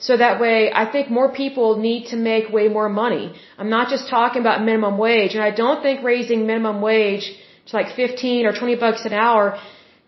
So 0.07 0.15
that 0.15 0.39
way, 0.39 0.71
I 0.81 0.85
think 0.93 1.09
more 1.09 1.29
people 1.43 1.77
need 1.77 2.07
to 2.11 2.15
make 2.15 2.49
way 2.57 2.69
more 2.69 2.87
money. 2.87 3.25
I'm 3.57 3.69
not 3.69 3.89
just 3.89 4.07
talking 4.09 4.41
about 4.41 4.63
minimum 4.63 4.97
wage, 4.97 5.35
and 5.35 5.43
I 5.43 5.51
don't 5.51 5.81
think 5.83 6.03
raising 6.03 6.47
minimum 6.47 6.81
wage 6.81 7.25
to 7.67 7.75
like 7.75 7.89
15 7.95 8.45
or 8.45 8.53
20 8.53 8.75
bucks 8.77 9.03
an 9.05 9.13
hour 9.13 9.59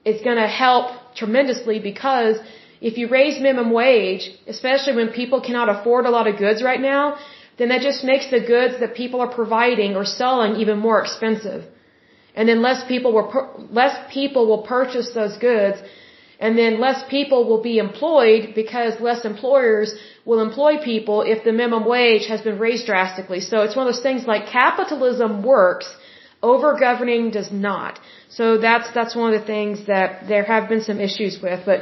is 0.05 0.21
going 0.21 0.37
to 0.37 0.47
help 0.47 0.85
tremendously 1.15 1.79
because 1.79 2.37
if 2.79 2.97
you 2.97 3.09
raise 3.09 3.39
minimum 3.39 3.71
wage, 3.71 4.23
especially 4.47 4.95
when 4.95 5.09
people 5.09 5.41
cannot 5.41 5.69
afford 5.75 6.05
a 6.05 6.09
lot 6.17 6.25
of 6.25 6.37
goods 6.37 6.63
right 6.63 6.81
now, 6.81 7.17
then 7.57 7.69
that 7.69 7.81
just 7.81 8.03
makes 8.03 8.31
the 8.31 8.39
goods 8.39 8.79
that 8.79 8.95
people 8.95 9.19
are 9.19 9.31
providing 9.41 9.95
or 9.95 10.05
selling 10.05 10.55
even 10.55 10.79
more 10.79 10.99
expensive. 11.01 11.63
And 12.33 12.47
then 12.47 12.61
less 12.61 12.81
people 12.87 13.11
will, 13.13 13.29
less 13.69 13.95
people 14.11 14.47
will 14.47 14.63
purchase 14.63 15.11
those 15.13 15.37
goods 15.37 15.77
and 16.41 16.57
then 16.57 16.79
less 16.85 16.99
people 17.15 17.39
will 17.49 17.63
be 17.71 17.77
employed 17.87 18.53
because 18.61 18.99
less 18.99 19.25
employers 19.31 19.89
will 20.25 20.41
employ 20.47 20.73
people 20.91 21.17
if 21.33 21.43
the 21.43 21.53
minimum 21.59 21.85
wage 21.95 22.25
has 22.33 22.41
been 22.47 22.57
raised 22.67 22.85
drastically. 22.91 23.41
So 23.49 23.61
it's 23.65 23.75
one 23.75 23.85
of 23.87 23.93
those 23.93 24.03
things 24.09 24.25
like 24.33 24.47
capitalism 24.47 25.43
works, 25.43 25.87
over 26.51 26.69
governing 26.87 27.29
does 27.29 27.51
not. 27.51 27.99
So 28.37 28.57
that's 28.57 28.89
that's 28.97 29.15
one 29.15 29.27
of 29.31 29.39
the 29.39 29.45
things 29.45 29.85
that 29.85 30.27
there 30.27 30.43
have 30.43 30.67
been 30.67 30.83
some 30.89 30.99
issues 30.99 31.39
with. 31.45 31.59
But 31.71 31.79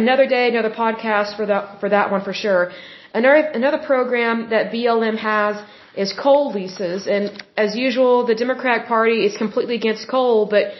another 0.00 0.26
day, 0.26 0.44
another 0.48 0.74
podcast 0.84 1.36
for 1.36 1.46
that 1.52 1.80
for 1.80 1.88
that 1.96 2.10
one 2.10 2.22
for 2.28 2.34
sure. 2.44 2.72
Another 3.12 3.42
another 3.60 3.80
program 3.92 4.48
that 4.54 4.72
BLM 4.72 5.18
has 5.18 5.56
is 6.04 6.14
coal 6.26 6.52
leases, 6.52 7.06
and 7.06 7.24
as 7.64 7.76
usual, 7.76 8.24
the 8.24 8.34
Democratic 8.34 8.86
Party 8.86 9.26
is 9.26 9.36
completely 9.36 9.74
against 9.74 10.08
coal, 10.08 10.46
but 10.46 10.72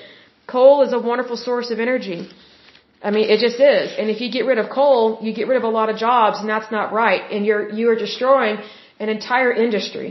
coal 0.46 0.82
is 0.86 0.94
a 0.94 0.98
wonderful 0.98 1.36
source 1.36 1.70
of 1.70 1.78
energy. 1.78 2.30
I 3.06 3.10
mean, 3.10 3.28
it 3.34 3.40
just 3.40 3.58
is. 3.58 3.86
And 3.98 4.08
if 4.10 4.20
you 4.20 4.30
get 4.30 4.46
rid 4.46 4.58
of 4.58 4.70
coal, 4.70 5.18
you 5.22 5.32
get 5.40 5.48
rid 5.48 5.58
of 5.62 5.64
a 5.64 5.74
lot 5.78 5.88
of 5.92 5.96
jobs, 5.96 6.38
and 6.40 6.48
that's 6.48 6.70
not 6.70 6.92
right. 6.92 7.22
And 7.32 7.44
you're 7.44 7.64
you 7.78 7.88
are 7.92 7.96
destroying 8.06 8.58
an 9.00 9.08
entire 9.08 9.52
industry. 9.52 10.08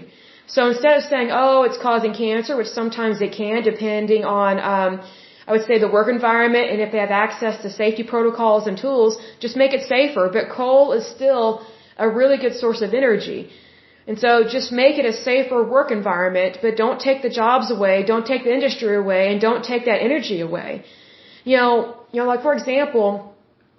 So 0.48 0.68
instead 0.72 0.98
of 1.00 1.04
saying, 1.04 1.30
"Oh, 1.32 1.64
it's 1.68 1.80
causing 1.88 2.14
cancer," 2.14 2.58
which 2.62 2.72
sometimes 2.80 3.22
it 3.28 3.32
can, 3.42 3.64
depending 3.72 4.26
on, 4.26 4.60
um, 4.74 5.00
I 5.48 5.52
would 5.54 5.66
say, 5.70 5.78
the 5.86 5.92
work 5.98 6.10
environment 6.10 6.70
and 6.72 6.82
if 6.86 6.92
they 6.92 7.02
have 7.06 7.16
access 7.26 7.62
to 7.64 7.70
safety 7.70 8.04
protocols 8.04 8.68
and 8.68 8.78
tools, 8.86 9.18
just 9.40 9.56
make 9.64 9.74
it 9.78 9.84
safer. 9.96 10.30
But 10.38 10.50
coal 10.50 10.92
is 10.98 11.06
still 11.18 11.46
a 11.98 12.10
really 12.10 12.38
good 12.38 12.56
source 12.64 12.82
of 12.82 12.94
energy. 12.94 13.42
And 14.08 14.20
so 14.20 14.44
just 14.58 14.72
make 14.72 14.98
it 15.02 15.06
a 15.06 15.14
safer 15.14 15.64
work 15.64 15.90
environment, 15.92 16.60
but 16.62 16.76
don't 16.76 17.00
take 17.00 17.22
the 17.22 17.30
jobs 17.30 17.72
away, 17.72 18.04
don't 18.04 18.26
take 18.26 18.44
the 18.44 18.54
industry 18.54 18.96
away, 18.96 19.32
and 19.32 19.40
don't 19.40 19.64
take 19.64 19.86
that 19.86 20.02
energy 20.10 20.40
away. 20.42 20.84
You 21.44 21.58
know, 21.58 21.74
you 22.12 22.22
know, 22.22 22.28
like 22.28 22.42
for 22.42 22.54
example, 22.54 23.36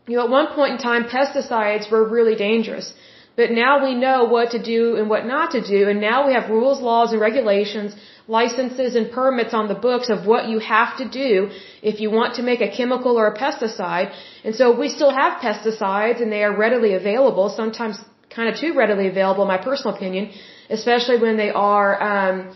you 0.06 0.16
know, 0.16 0.24
at 0.24 0.30
one 0.30 0.48
point 0.58 0.72
in 0.74 0.78
time, 0.78 1.04
pesticides 1.04 1.90
were 1.90 2.04
really 2.08 2.36
dangerous. 2.36 2.92
But 3.34 3.50
now 3.50 3.82
we 3.82 3.94
know 3.94 4.24
what 4.24 4.50
to 4.50 4.62
do 4.62 4.96
and 4.96 5.08
what 5.08 5.24
not 5.26 5.52
to 5.52 5.62
do, 5.74 5.88
and 5.88 6.00
now 6.00 6.26
we 6.26 6.34
have 6.34 6.50
rules, 6.50 6.80
laws, 6.80 7.12
and 7.12 7.20
regulations, 7.20 7.96
licenses, 8.28 8.94
and 8.94 9.10
permits 9.10 9.54
on 9.54 9.68
the 9.68 9.74
books 9.74 10.10
of 10.10 10.26
what 10.26 10.48
you 10.48 10.58
have 10.58 10.98
to 10.98 11.08
do 11.08 11.50
if 11.82 12.00
you 12.02 12.10
want 12.10 12.34
to 12.34 12.42
make 12.42 12.60
a 12.60 12.68
chemical 12.68 13.18
or 13.18 13.26
a 13.28 13.38
pesticide. 13.38 14.12
And 14.44 14.54
so 14.54 14.64
we 14.78 14.90
still 14.90 15.10
have 15.10 15.40
pesticides, 15.40 16.20
and 16.20 16.30
they 16.30 16.42
are 16.44 16.54
readily 16.54 16.92
available, 16.92 17.48
sometimes 17.48 17.96
kind 18.28 18.48
of 18.50 18.56
too 18.60 18.74
readily 18.74 19.08
available, 19.08 19.42
in 19.44 19.48
my 19.48 19.62
personal 19.70 19.96
opinion, 19.96 20.30
especially 20.68 21.18
when 21.18 21.36
they 21.38 21.50
are, 21.50 21.90
um, 22.12 22.54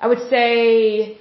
I 0.00 0.06
would 0.06 0.22
say, 0.30 1.18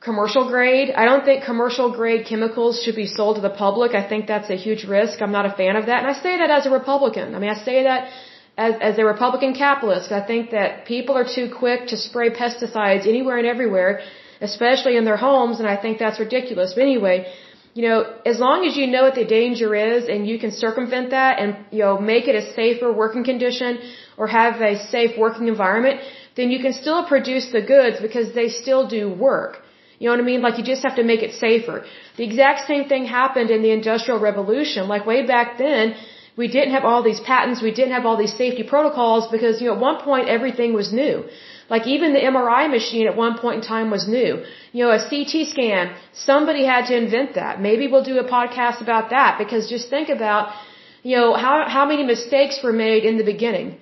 commercial 0.00 0.48
grade. 0.48 0.90
I 0.90 1.04
don't 1.04 1.24
think 1.24 1.44
commercial 1.44 1.92
grade 1.92 2.26
chemicals 2.26 2.82
should 2.82 2.96
be 2.96 3.06
sold 3.06 3.36
to 3.36 3.42
the 3.42 3.50
public. 3.50 3.94
I 3.94 4.08
think 4.08 4.26
that's 4.26 4.50
a 4.50 4.56
huge 4.56 4.84
risk. 4.84 5.20
I'm 5.20 5.32
not 5.32 5.46
a 5.46 5.54
fan 5.60 5.76
of 5.76 5.86
that. 5.86 5.98
And 6.02 6.06
I 6.06 6.14
say 6.14 6.38
that 6.38 6.50
as 6.50 6.66
a 6.66 6.70
Republican. 6.70 7.34
I 7.34 7.38
mean, 7.38 7.50
I 7.50 7.58
say 7.64 7.82
that 7.82 8.10
as, 8.56 8.74
as 8.80 8.98
a 8.98 9.04
Republican 9.04 9.54
capitalist. 9.54 10.12
I 10.12 10.24
think 10.30 10.50
that 10.50 10.86
people 10.86 11.16
are 11.16 11.28
too 11.36 11.46
quick 11.62 11.88
to 11.88 11.96
spray 11.96 12.30
pesticides 12.30 13.06
anywhere 13.06 13.38
and 13.38 13.46
everywhere, 13.46 14.00
especially 14.40 14.96
in 14.96 15.04
their 15.04 15.16
homes, 15.16 15.58
and 15.60 15.68
I 15.68 15.76
think 15.76 15.98
that's 15.98 16.20
ridiculous. 16.20 16.74
But 16.74 16.82
anyway, 16.82 17.32
you 17.74 17.88
know, 17.88 17.98
as 18.26 18.38
long 18.38 18.66
as 18.66 18.76
you 18.76 18.86
know 18.88 19.02
what 19.02 19.14
the 19.14 19.24
danger 19.24 19.74
is 19.74 20.08
and 20.08 20.26
you 20.26 20.38
can 20.38 20.50
circumvent 20.50 21.10
that 21.10 21.38
and, 21.38 21.56
you 21.70 21.80
know, 21.84 21.98
make 21.98 22.26
it 22.26 22.34
a 22.34 22.44
safer 22.54 22.92
working 22.92 23.24
condition 23.24 23.78
or 24.16 24.26
have 24.26 24.60
a 24.60 24.74
safe 24.94 25.16
working 25.16 25.46
environment, 25.46 26.00
then 26.36 26.50
you 26.50 26.60
can 26.60 26.72
still 26.72 27.04
produce 27.06 27.52
the 27.52 27.62
goods 27.62 28.00
because 28.00 28.34
they 28.34 28.48
still 28.48 28.88
do 28.88 29.02
work. 29.12 29.62
You 29.98 30.06
know 30.06 30.14
what 30.16 30.24
I 30.24 30.26
mean? 30.32 30.42
Like 30.46 30.58
you 30.58 30.64
just 30.64 30.84
have 30.86 30.96
to 30.96 31.04
make 31.12 31.22
it 31.22 31.34
safer. 31.34 31.84
The 32.16 32.24
exact 32.24 32.66
same 32.66 32.84
thing 32.90 33.04
happened 33.04 33.50
in 33.50 33.62
the 33.62 33.72
Industrial 33.78 34.20
Revolution. 34.20 34.86
Like 34.86 35.06
way 35.06 35.26
back 35.26 35.58
then, 35.58 35.96
we 36.40 36.46
didn't 36.46 36.72
have 36.76 36.84
all 36.84 37.02
these 37.02 37.20
patents, 37.28 37.60
we 37.68 37.72
didn't 37.78 37.94
have 37.98 38.06
all 38.06 38.16
these 38.16 38.36
safety 38.42 38.62
protocols 38.62 39.26
because, 39.34 39.60
you 39.60 39.66
know, 39.68 39.74
at 39.74 39.80
one 39.80 39.98
point 40.08 40.28
everything 40.28 40.72
was 40.72 40.92
new. 40.92 41.24
Like 41.72 41.86
even 41.94 42.12
the 42.12 42.20
MRI 42.20 42.64
machine 42.76 43.06
at 43.08 43.16
one 43.16 43.36
point 43.38 43.56
in 43.58 43.64
time 43.74 43.90
was 43.90 44.06
new. 44.06 44.32
You 44.72 44.84
know, 44.84 44.92
a 44.98 45.00
CT 45.10 45.48
scan, 45.52 45.94
somebody 46.12 46.64
had 46.64 46.86
to 46.90 46.96
invent 46.96 47.34
that. 47.34 47.60
Maybe 47.60 47.88
we'll 47.88 48.08
do 48.12 48.18
a 48.18 48.28
podcast 48.36 48.80
about 48.86 49.10
that 49.10 49.36
because 49.42 49.68
just 49.68 49.90
think 49.90 50.08
about, 50.08 50.54
you 51.02 51.16
know, 51.16 51.34
how, 51.34 51.68
how 51.76 51.84
many 51.92 52.04
mistakes 52.04 52.60
were 52.62 52.72
made 52.86 53.04
in 53.04 53.18
the 53.18 53.24
beginning. 53.24 53.76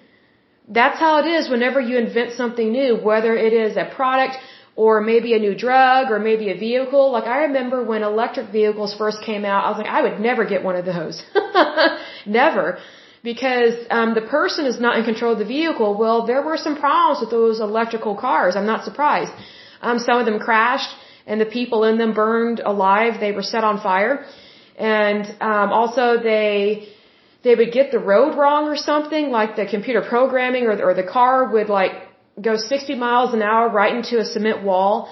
That's 0.69 0.99
how 0.99 1.19
it 1.23 1.27
is 1.27 1.49
whenever 1.49 1.81
you 1.81 1.97
invent 1.99 2.33
something 2.33 2.73
new, 2.73 2.97
whether 2.97 3.37
it 3.37 3.53
is 3.53 3.77
a 3.77 3.85
product 3.99 4.37
or 4.77 5.01
maybe 5.01 5.33
a 5.33 5.39
new 5.39 5.55
drug 5.55 6.11
or 6.11 6.19
maybe 6.19 6.51
a 6.51 6.57
vehicle. 6.67 7.11
Like 7.11 7.25
I 7.25 7.39
remember 7.49 7.83
when 7.83 8.03
electric 8.03 8.49
vehicles 8.51 8.95
first 8.95 9.23
came 9.23 9.45
out, 9.45 9.65
I 9.65 9.69
was 9.71 9.79
like, 9.79 9.93
I 9.99 10.03
would 10.03 10.21
never 10.21 10.45
get 10.45 10.63
one 10.63 10.77
of 10.77 10.85
those. 10.85 11.23
never. 12.27 12.79
Because 13.23 13.75
um, 13.91 14.15
the 14.15 14.21
person 14.21 14.67
is 14.67 14.79
not 14.79 14.99
in 14.99 15.05
control 15.05 15.33
of 15.33 15.39
the 15.39 15.47
vehicle. 15.47 15.97
Well, 15.99 16.27
there 16.27 16.43
were 16.43 16.59
some 16.59 16.77
problems 16.79 17.21
with 17.23 17.31
those 17.31 17.59
electrical 17.59 18.15
cars. 18.15 18.55
I'm 18.55 18.67
not 18.67 18.85
surprised. 18.85 19.33
Um, 19.81 19.99
some 19.99 20.19
of 20.19 20.27
them 20.27 20.39
crashed 20.39 20.95
and 21.27 21.41
the 21.41 21.47
people 21.47 21.85
in 21.85 21.97
them 21.99 22.13
burned 22.13 22.61
alive. 22.61 23.19
They 23.19 23.33
were 23.33 23.43
set 23.43 23.65
on 23.65 23.81
fire. 23.81 24.27
And 24.77 25.25
um, 25.41 25.73
also 25.73 26.19
they 26.23 26.89
they 27.43 27.55
would 27.55 27.73
get 27.73 27.93
the 27.93 27.99
road 27.99 28.37
wrong 28.37 28.65
or 28.69 28.77
something, 28.77 29.31
like 29.31 29.57
the 29.57 29.67
computer 29.67 30.03
programming 30.03 30.65
or, 30.65 30.75
or 30.83 30.95
the 30.95 31.05
car 31.05 31.51
would 31.53 31.69
like 31.69 31.93
go 32.41 32.57
60 32.57 32.95
miles 32.95 33.35
an 33.35 33.43
hour 33.43 33.69
right 33.69 33.95
into 33.95 34.19
a 34.19 34.25
cement 34.25 34.63
wall, 34.63 35.09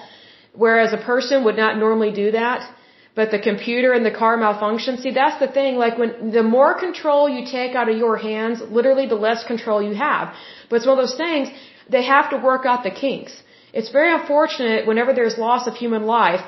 whereas 0.53 0.93
a 0.93 0.99
person 1.13 1.45
would 1.45 1.57
not 1.57 1.79
normally 1.79 2.13
do 2.13 2.31
that. 2.33 2.71
But 3.15 3.31
the 3.31 3.39
computer 3.39 3.93
and 3.93 4.05
the 4.05 4.11
car 4.11 4.37
malfunction. 4.37 4.99
See, 4.99 5.13
that's 5.13 5.39
the 5.39 5.47
thing. 5.47 5.77
Like 5.77 5.97
when 5.99 6.33
the 6.33 6.43
more 6.43 6.75
control 6.75 7.29
you 7.29 7.47
take 7.47 7.77
out 7.77 7.89
of 7.89 7.97
your 7.97 8.17
hands, 8.17 8.61
literally 8.61 9.07
the 9.07 9.21
less 9.27 9.45
control 9.45 9.81
you 9.81 9.95
have. 9.95 10.35
But 10.69 10.77
it's 10.77 10.87
one 10.87 10.99
of 10.99 11.03
those 11.05 11.17
things. 11.17 11.49
They 11.89 12.03
have 12.03 12.31
to 12.31 12.39
work 12.39 12.67
out 12.67 12.83
the 12.83 12.91
kinks. 12.91 13.41
It's 13.73 13.91
very 13.91 14.13
unfortunate 14.13 14.87
whenever 14.89 15.13
there's 15.13 15.39
loss 15.39 15.69
of 15.69 15.75
human 15.77 16.07
life. 16.07 16.43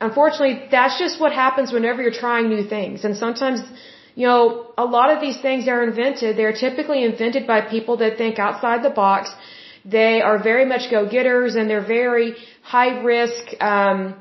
Unfortunately, 0.00 0.68
that's 0.70 0.98
just 0.98 1.20
what 1.20 1.32
happens 1.32 1.70
whenever 1.70 2.00
you're 2.00 2.20
trying 2.26 2.48
new 2.48 2.64
things. 2.66 3.04
And 3.04 3.14
sometimes, 3.14 3.60
you 4.14 4.26
know, 4.26 4.72
a 4.78 4.86
lot 4.86 5.12
of 5.14 5.20
these 5.20 5.38
things 5.46 5.68
are 5.68 5.82
invented. 5.82 6.38
They're 6.38 6.58
typically 6.66 7.04
invented 7.04 7.46
by 7.46 7.60
people 7.60 7.98
that 7.98 8.16
think 8.16 8.38
outside 8.38 8.82
the 8.82 8.94
box 9.04 9.34
they 9.84 10.20
are 10.20 10.42
very 10.42 10.64
much 10.64 10.90
go-getters 10.90 11.54
and 11.56 11.68
they're 11.70 11.86
very 11.86 12.34
high-risk, 12.62 13.62
um, 13.62 14.14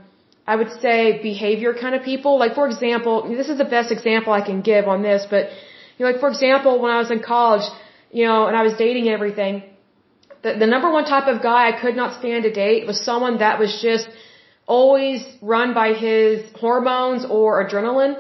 I 0.48 0.56
would 0.56 0.72
say 0.82 1.22
behavior 1.22 1.74
kind 1.74 1.96
of 1.96 2.04
people. 2.04 2.40
Like 2.40 2.56
for 2.56 2.68
example, 2.68 3.30
this 3.30 3.50
is 3.50 3.58
the 3.58 3.66
best 3.66 3.92
example 3.92 4.34
I 4.34 4.42
can 4.42 4.62
give 4.62 4.88
on 4.88 5.02
this, 5.04 5.26
but 5.30 5.50
you 5.98 6.06
know, 6.06 6.12
like 6.12 6.20
for 6.20 6.30
example, 6.30 6.80
when 6.82 6.92
I 6.92 6.98
was 6.98 7.12
in 7.12 7.22
college, 7.22 7.68
you 8.12 8.26
know, 8.26 8.48
and 8.48 8.56
I 8.56 8.64
was 8.64 8.74
dating 8.74 9.10
everything, 9.10 9.64
the, 10.42 10.56
the 10.56 10.68
number 10.68 10.90
one 10.92 11.06
type 11.06 11.28
of 11.28 11.42
guy 11.42 11.70
I 11.70 11.80
could 11.80 11.96
not 11.96 12.20
stand 12.20 12.44
to 12.44 12.52
date 12.52 12.88
was 12.88 13.00
someone 13.04 13.40
that 13.40 13.60
was 13.60 13.80
just 13.82 14.08
always 14.66 15.22
run 15.42 15.74
by 15.74 15.94
his 15.94 16.42
hormones 16.56 17.26
or 17.26 17.64
adrenaline 17.64 18.16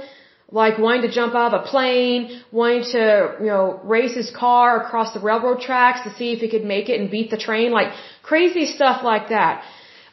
like 0.52 0.80
wanting 0.80 1.04
to 1.04 1.12
jump 1.12 1.36
out 1.36 1.54
of 1.54 1.62
a 1.62 1.66
plane, 1.66 2.42
wanting 2.52 2.84
to, 2.92 3.36
you 3.40 3.46
know, 3.46 3.80
race 3.84 4.16
his 4.16 4.32
car 4.32 4.84
across 4.84 5.14
the 5.14 5.20
railroad 5.20 5.60
tracks 5.62 6.02
to 6.06 6.14
see 6.16 6.32
if 6.34 6.40
he 6.40 6.50
could 6.50 6.66
make 6.66 6.90
it 6.90 7.00
and 7.00 7.12
beat 7.12 7.30
the 7.30 7.38
train, 7.38 7.72
like 7.72 7.94
crazy 8.24 8.66
stuff 8.66 9.04
like 9.04 9.30
that. 9.30 9.64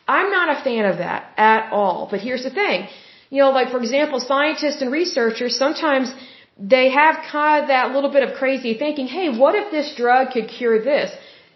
I'm 0.06 0.30
not 0.30 0.48
a 0.56 0.62
fan 0.62 0.84
of 0.84 0.98
that 0.98 1.32
at 1.36 1.72
all. 1.72 2.08
But 2.10 2.20
here's 2.20 2.44
the 2.44 2.50
thing. 2.50 2.88
You 3.30 3.42
know, 3.42 3.50
like 3.50 3.70
for 3.70 3.78
example, 3.78 4.20
scientists 4.20 4.82
and 4.82 4.92
researchers, 4.92 5.58
sometimes 5.58 6.14
they 6.58 6.90
have 6.90 7.16
kind 7.30 7.62
of 7.62 7.68
that 7.68 7.92
little 7.92 8.10
bit 8.10 8.22
of 8.22 8.34
crazy 8.34 8.74
thinking, 8.74 9.06
hey, 9.06 9.36
what 9.36 9.54
if 9.54 9.70
this 9.70 9.94
drug 9.96 10.32
could 10.32 10.48
cure 10.48 10.82
this? 10.82 11.10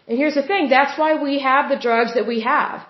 And 0.07 0.17
here's 0.17 0.35
the 0.35 0.43
thing, 0.43 0.69
that's 0.69 0.97
why 0.97 1.21
we 1.21 1.39
have 1.39 1.69
the 1.69 1.77
drugs 1.77 2.15
that 2.15 2.27
we 2.27 2.41
have. 2.41 2.85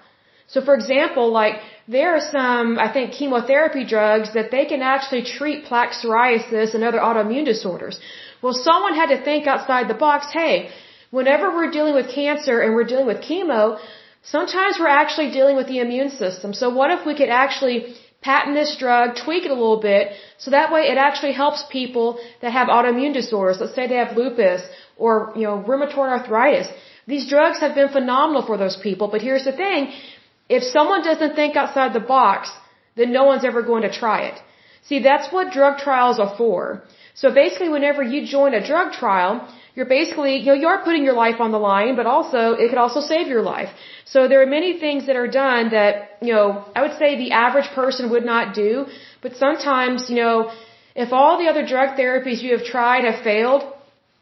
So 0.47 0.61
for 0.61 0.73
example, 0.73 1.31
like 1.31 1.55
there 1.95 2.11
are 2.15 2.25
some, 2.37 2.67
I 2.85 2.89
think, 2.95 3.13
chemotherapy 3.19 3.83
drugs 3.93 4.29
that 4.37 4.49
they 4.53 4.65
can 4.71 4.81
actually 4.93 5.23
treat 5.37 5.65
plaque 5.69 5.93
psoriasis 5.99 6.73
and 6.75 6.83
other 6.89 7.01
autoimmune 7.07 7.45
disorders. 7.53 7.95
Well, 8.41 8.53
someone 8.69 8.95
had 9.01 9.09
to 9.15 9.19
think 9.29 9.47
outside 9.53 9.87
the 9.87 9.99
box, 10.05 10.27
hey, 10.39 10.55
whenever 11.17 11.47
we're 11.55 11.71
dealing 11.77 11.95
with 11.99 12.07
cancer 12.19 12.55
and 12.61 12.75
we're 12.75 12.89
dealing 12.91 13.09
with 13.11 13.19
chemo, 13.29 13.63
sometimes 14.35 14.77
we're 14.79 14.95
actually 15.01 15.31
dealing 15.31 15.57
with 15.59 15.67
the 15.73 15.79
immune 15.85 16.11
system. 16.23 16.53
So 16.61 16.69
what 16.79 16.91
if 16.95 17.05
we 17.05 17.15
could 17.19 17.33
actually 17.43 17.77
patent 18.21 18.55
this 18.55 18.75
drug, 18.83 19.15
tweak 19.25 19.43
it 19.47 19.51
a 19.51 19.59
little 19.63 19.81
bit, 19.91 20.13
so 20.37 20.51
that 20.51 20.71
way 20.71 20.81
it 20.93 20.97
actually 21.07 21.33
helps 21.33 21.63
people 21.79 22.19
that 22.41 22.51
have 22.51 22.67
autoimmune 22.67 23.13
disorders. 23.21 23.57
Let's 23.59 23.75
say 23.75 23.87
they 23.87 24.01
have 24.05 24.15
lupus 24.15 24.61
or, 24.95 25.33
you 25.35 25.45
know, 25.47 25.57
rheumatoid 25.67 26.09
arthritis. 26.17 26.67
These 27.07 27.27
drugs 27.27 27.59
have 27.59 27.73
been 27.73 27.89
phenomenal 27.89 28.43
for 28.45 28.57
those 28.57 28.77
people, 28.77 29.07
but 29.07 29.21
here's 29.21 29.45
the 29.49 29.55
thing, 29.63 29.91
if 30.57 30.63
someone 30.63 31.03
doesn't 31.09 31.35
think 31.39 31.55
outside 31.61 31.93
the 31.93 32.05
box, 32.15 32.51
then 32.95 33.11
no 33.19 33.23
one's 33.31 33.45
ever 33.51 33.61
going 33.71 33.83
to 33.89 33.93
try 34.03 34.19
it. 34.29 34.37
See, 34.87 34.99
that's 35.09 35.31
what 35.33 35.51
drug 35.57 35.77
trials 35.87 36.19
are 36.19 36.33
for. 36.37 36.59
So 37.21 37.31
basically, 37.41 37.69
whenever 37.69 38.01
you 38.03 38.19
join 38.25 38.53
a 38.53 38.65
drug 38.71 38.93
trial, 38.93 39.33
you're 39.75 39.91
basically, 39.99 40.33
you 40.37 40.47
know, 40.47 40.59
you 40.63 40.67
are 40.73 40.81
putting 40.83 41.03
your 41.09 41.13
life 41.13 41.39
on 41.45 41.51
the 41.51 41.59
line, 41.71 41.95
but 41.95 42.05
also, 42.05 42.41
it 42.61 42.69
could 42.69 42.77
also 42.85 43.01
save 43.01 43.27
your 43.27 43.41
life. 43.41 43.69
So 44.05 44.27
there 44.27 44.41
are 44.41 44.51
many 44.59 44.71
things 44.79 45.05
that 45.07 45.15
are 45.15 45.27
done 45.27 45.69
that, 45.71 46.17
you 46.21 46.33
know, 46.33 46.65
I 46.75 46.81
would 46.81 46.97
say 46.97 47.09
the 47.17 47.31
average 47.31 47.69
person 47.81 48.09
would 48.11 48.25
not 48.25 48.53
do, 48.53 48.85
but 49.21 49.35
sometimes, 49.35 50.09
you 50.09 50.17
know, 50.17 50.51
if 50.95 51.13
all 51.13 51.37
the 51.37 51.47
other 51.51 51.65
drug 51.65 51.97
therapies 51.97 52.41
you 52.41 52.51
have 52.57 52.65
tried 52.65 53.05
have 53.05 53.23
failed, 53.23 53.63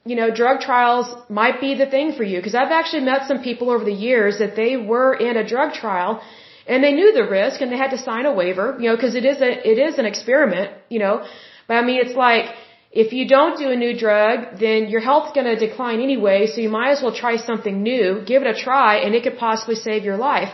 you 0.06 0.16
know, 0.16 0.34
drug 0.34 0.62
trials 0.62 1.08
might 1.30 1.60
be 1.60 1.76
the 1.76 1.86
thing 1.86 2.14
for 2.14 2.24
you. 2.24 2.38
Because 2.40 2.56
I've 2.56 2.72
actually 2.72 3.02
met 3.02 3.28
some 3.28 3.42
people 3.44 3.70
over 3.70 3.84
the 3.84 4.00
years 4.10 4.40
that 4.40 4.56
they 4.56 4.78
were 4.78 5.14
in 5.14 5.38
a 5.38 5.48
drug 5.48 5.74
trial 5.74 6.22
and 6.68 6.84
they 6.84 6.94
knew 6.94 7.12
the 7.14 7.28
risk 7.28 7.62
and 7.62 7.72
they 7.72 7.78
had 7.78 7.92
to 7.92 7.98
sign 7.98 8.26
a 8.26 8.34
waiver, 8.34 8.78
you 8.80 8.90
know, 8.90 8.96
because 8.96 9.16
it 9.16 9.26
is 9.26 9.42
a, 9.42 9.52
it 9.72 9.78
is 9.88 9.98
an 9.98 10.06
experiment, 10.06 10.72
you 10.90 11.00
know. 11.00 11.26
But 11.68 11.76
I 11.78 11.82
mean, 11.84 12.00
it's 12.06 12.16
like, 12.16 12.46
if 12.92 13.14
you 13.14 13.28
don't 13.28 13.58
do 13.58 13.70
a 13.70 13.76
new 13.76 13.94
drug, 13.98 14.60
then 14.60 14.90
your 14.90 15.02
health's 15.02 15.34
going 15.34 15.46
to 15.46 15.56
decline 15.56 16.00
anyway, 16.02 16.48
so 16.48 16.60
you 16.60 16.70
might 16.70 16.92
as 16.96 17.02
well 17.04 17.14
try 17.14 17.36
something 17.38 17.84
new, 17.84 18.24
give 18.26 18.42
it 18.42 18.48
a 18.56 18.60
try, 18.60 18.98
and 18.98 19.14
it 19.14 19.22
could 19.24 19.38
possibly 19.38 19.76
save 19.76 20.04
your 20.04 20.18
life. 20.18 20.50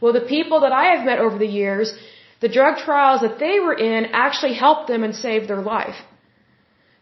Well, 0.00 0.12
the 0.12 0.26
people 0.36 0.60
that 0.60 0.72
I 0.72 0.84
have 0.94 1.06
met 1.06 1.18
over 1.18 1.38
the 1.38 1.52
years, 1.62 1.94
the 2.40 2.48
drug 2.48 2.76
trials 2.78 3.22
that 3.22 3.38
they 3.38 3.58
were 3.58 3.74
in 3.74 4.06
actually 4.12 4.54
helped 4.54 4.86
them 4.88 5.02
and 5.02 5.14
saved 5.14 5.48
their 5.48 5.62
life. 5.62 5.96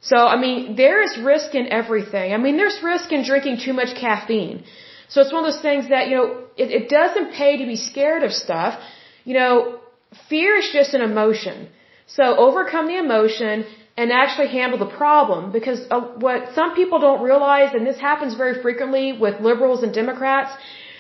So, 0.01 0.17
I 0.17 0.37
mean, 0.41 0.77
there 0.77 1.03
is 1.03 1.19
risk 1.19 1.55
in 1.55 1.67
everything. 1.73 2.33
I 2.33 2.37
mean, 2.37 2.57
there's 2.57 2.83
risk 2.83 3.13
in 3.13 3.25
drinking 3.25 3.59
too 3.65 3.73
much 3.73 3.95
caffeine. 3.97 4.65
So 5.09 5.21
it's 5.23 5.33
one 5.33 5.45
of 5.45 5.53
those 5.53 5.63
things 5.63 5.89
that, 5.89 6.09
you 6.09 6.17
know, 6.17 6.45
it, 6.57 6.71
it 6.71 6.89
doesn't 6.89 7.33
pay 7.33 7.57
to 7.59 7.67
be 7.67 7.77
scared 7.77 8.23
of 8.23 8.33
stuff. 8.33 8.81
You 9.25 9.35
know, 9.35 9.81
fear 10.29 10.57
is 10.57 10.71
just 10.73 10.95
an 10.95 11.01
emotion. 11.01 11.69
So 12.07 12.25
overcome 12.37 12.87
the 12.87 12.99
emotion 12.99 13.65
and 13.97 14.13
actually 14.13 14.49
handle 14.49 14.79
the 14.79 14.93
problem 15.03 15.53
because 15.53 15.81
uh, 15.91 16.01
what 16.25 16.55
some 16.55 16.75
people 16.75 16.99
don't 16.99 17.23
realize, 17.23 17.75
and 17.75 17.87
this 17.87 17.99
happens 17.99 18.35
very 18.35 18.61
frequently 18.63 19.13
with 19.13 19.41
liberals 19.41 19.83
and 19.83 19.93
Democrats, 19.93 20.53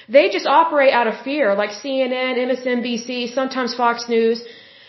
they 0.08 0.30
just 0.30 0.46
operate 0.46 0.92
out 0.92 1.06
of 1.06 1.20
fear, 1.22 1.54
like 1.54 1.70
CNN, 1.70 2.32
MSNBC, 2.48 3.34
sometimes 3.34 3.74
Fox 3.74 4.08
News. 4.08 4.42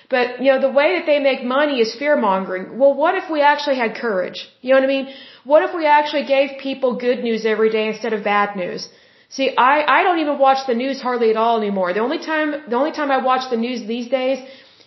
But, 0.10 0.42
you 0.42 0.50
know, 0.52 0.60
the 0.68 0.74
way 0.80 0.90
that 0.98 1.06
they 1.06 1.20
make 1.20 1.44
money 1.44 1.82
is 1.86 1.96
fear 2.02 2.16
mongering. 2.16 2.78
Well, 2.80 2.94
what 2.94 3.16
if 3.16 3.30
we 3.30 3.42
actually 3.42 3.76
had 3.76 3.96
courage? 3.96 4.40
You 4.62 4.70
know 4.74 4.80
what 4.80 4.90
I 4.90 4.94
mean? 4.96 5.08
What 5.44 5.64
if 5.68 5.76
we 5.76 5.86
actually 5.86 6.26
gave 6.26 6.58
people 6.60 6.96
good 7.08 7.20
news 7.28 7.46
every 7.46 7.70
day 7.70 7.86
instead 7.90 8.14
of 8.14 8.24
bad 8.24 8.56
news? 8.56 8.88
See, 9.30 9.48
I, 9.58 9.74
I 9.98 10.04
don't 10.04 10.20
even 10.20 10.38
watch 10.40 10.66
the 10.66 10.76
news 10.84 11.02
hardly 11.02 11.30
at 11.30 11.38
all 11.44 11.58
anymore. 11.58 11.94
The 11.94 12.00
only 12.00 12.20
time, 12.20 12.52
the 12.70 12.78
only 12.78 12.94
time 13.00 13.12
I 13.12 13.18
watch 13.32 13.50
the 13.50 13.58
news 13.58 13.86
these 13.86 14.08
days 14.08 14.40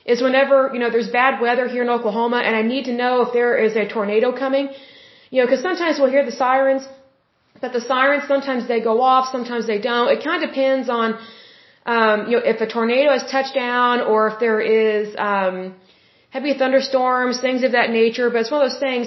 is 0.07 0.23
whenever, 0.23 0.71
you 0.73 0.81
know, 0.83 0.91
there's 0.91 1.11
bad 1.11 1.41
weather 1.43 1.69
here 1.69 1.83
in 1.83 1.91
Oklahoma 1.91 2.39
and 2.47 2.57
I 2.57 2.63
need 2.63 2.85
to 2.85 2.95
know 3.03 3.13
if 3.27 3.35
there 3.35 3.53
is 3.67 3.77
a 3.77 3.87
tornado 3.87 4.33
coming. 4.45 4.71
You 5.31 5.43
know, 5.43 5.49
cause 5.51 5.61
sometimes 5.61 5.99
we'll 5.99 6.11
hear 6.11 6.25
the 6.25 6.39
sirens, 6.45 6.89
but 7.61 7.73
the 7.75 7.83
sirens, 7.83 8.25
sometimes 8.27 8.67
they 8.67 8.81
go 8.81 9.03
off, 9.03 9.31
sometimes 9.31 9.67
they 9.67 9.79
don't. 9.79 10.09
It 10.09 10.25
kind 10.25 10.43
of 10.43 10.49
depends 10.49 10.89
on, 10.89 11.19
um, 11.95 12.19
you 12.29 12.35
know, 12.37 12.45
if 12.53 12.59
a 12.67 12.69
tornado 12.77 13.11
has 13.17 13.25
touched 13.37 13.55
down 13.55 13.95
or 14.11 14.19
if 14.31 14.37
there 14.45 14.61
is 14.61 15.07
um, 15.31 15.57
heavy 16.37 16.53
thunderstorms, 16.61 17.41
things 17.47 17.61
of 17.69 17.73
that 17.79 17.89
nature. 18.01 18.27
But 18.31 18.39
it's 18.43 18.53
one 18.57 18.63
of 18.65 18.71
those 18.71 18.83
things. 18.89 19.05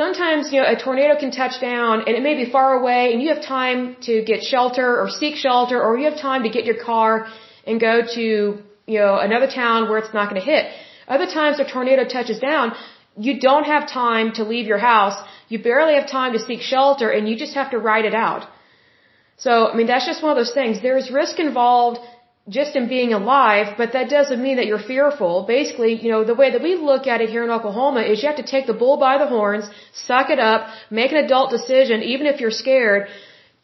Sometimes, 0.00 0.52
you 0.52 0.58
know, 0.60 0.68
a 0.74 0.76
tornado 0.86 1.14
can 1.22 1.30
touch 1.42 1.56
down 1.60 1.94
and 2.06 2.12
it 2.18 2.22
may 2.28 2.34
be 2.42 2.46
far 2.56 2.68
away 2.80 3.02
and 3.12 3.22
you 3.22 3.28
have 3.34 3.42
time 3.58 3.80
to 4.08 4.22
get 4.30 4.42
shelter 4.52 4.88
or 5.00 5.06
seek 5.20 5.36
shelter 5.46 5.78
or 5.84 5.90
you 5.98 6.04
have 6.10 6.20
time 6.30 6.42
to 6.48 6.52
get 6.56 6.64
your 6.70 6.80
car 6.90 7.10
and 7.66 7.80
go 7.80 7.94
to, 8.16 8.24
you 8.92 8.98
know, 9.02 9.14
another 9.28 9.48
town 9.62 9.88
where 9.88 9.98
it's 10.02 10.14
not 10.18 10.28
going 10.28 10.40
to 10.42 10.48
hit. 10.52 10.64
Other 11.16 11.28
times 11.38 11.58
a 11.58 11.66
tornado 11.76 12.04
touches 12.16 12.38
down, 12.50 12.74
you 13.16 13.40
don't 13.48 13.64
have 13.74 13.88
time 13.88 14.32
to 14.38 14.42
leave 14.52 14.66
your 14.72 14.82
house. 14.92 15.18
You 15.48 15.58
barely 15.70 15.94
have 15.98 16.08
time 16.18 16.32
to 16.36 16.40
seek 16.48 16.60
shelter 16.60 17.08
and 17.16 17.26
you 17.28 17.36
just 17.44 17.54
have 17.54 17.70
to 17.70 17.78
ride 17.90 18.04
it 18.04 18.16
out. 18.26 18.42
So, 19.44 19.52
I 19.70 19.74
mean, 19.78 19.86
that's 19.86 20.06
just 20.12 20.22
one 20.22 20.32
of 20.32 20.38
those 20.42 20.52
things. 20.60 20.82
There's 20.82 21.10
risk 21.22 21.38
involved 21.38 22.00
just 22.48 22.76
in 22.76 22.88
being 22.88 23.12
alive, 23.12 23.74
but 23.76 23.92
that 23.92 24.08
doesn't 24.08 24.42
mean 24.42 24.56
that 24.56 24.66
you're 24.66 24.86
fearful. 24.92 25.44
Basically, 25.46 25.92
you 26.02 26.10
know, 26.10 26.24
the 26.24 26.34
way 26.34 26.50
that 26.50 26.62
we 26.62 26.74
look 26.76 27.06
at 27.06 27.20
it 27.20 27.28
here 27.28 27.44
in 27.44 27.50
Oklahoma 27.50 28.00
is 28.00 28.22
you 28.22 28.28
have 28.28 28.42
to 28.44 28.50
take 28.54 28.66
the 28.66 28.78
bull 28.82 28.96
by 28.96 29.18
the 29.18 29.26
horns, 29.26 29.66
suck 29.92 30.30
it 30.30 30.38
up, 30.38 30.68
make 30.90 31.12
an 31.12 31.18
adult 31.24 31.50
decision, 31.50 32.02
even 32.02 32.26
if 32.26 32.40
you're 32.40 32.58
scared, 32.64 33.08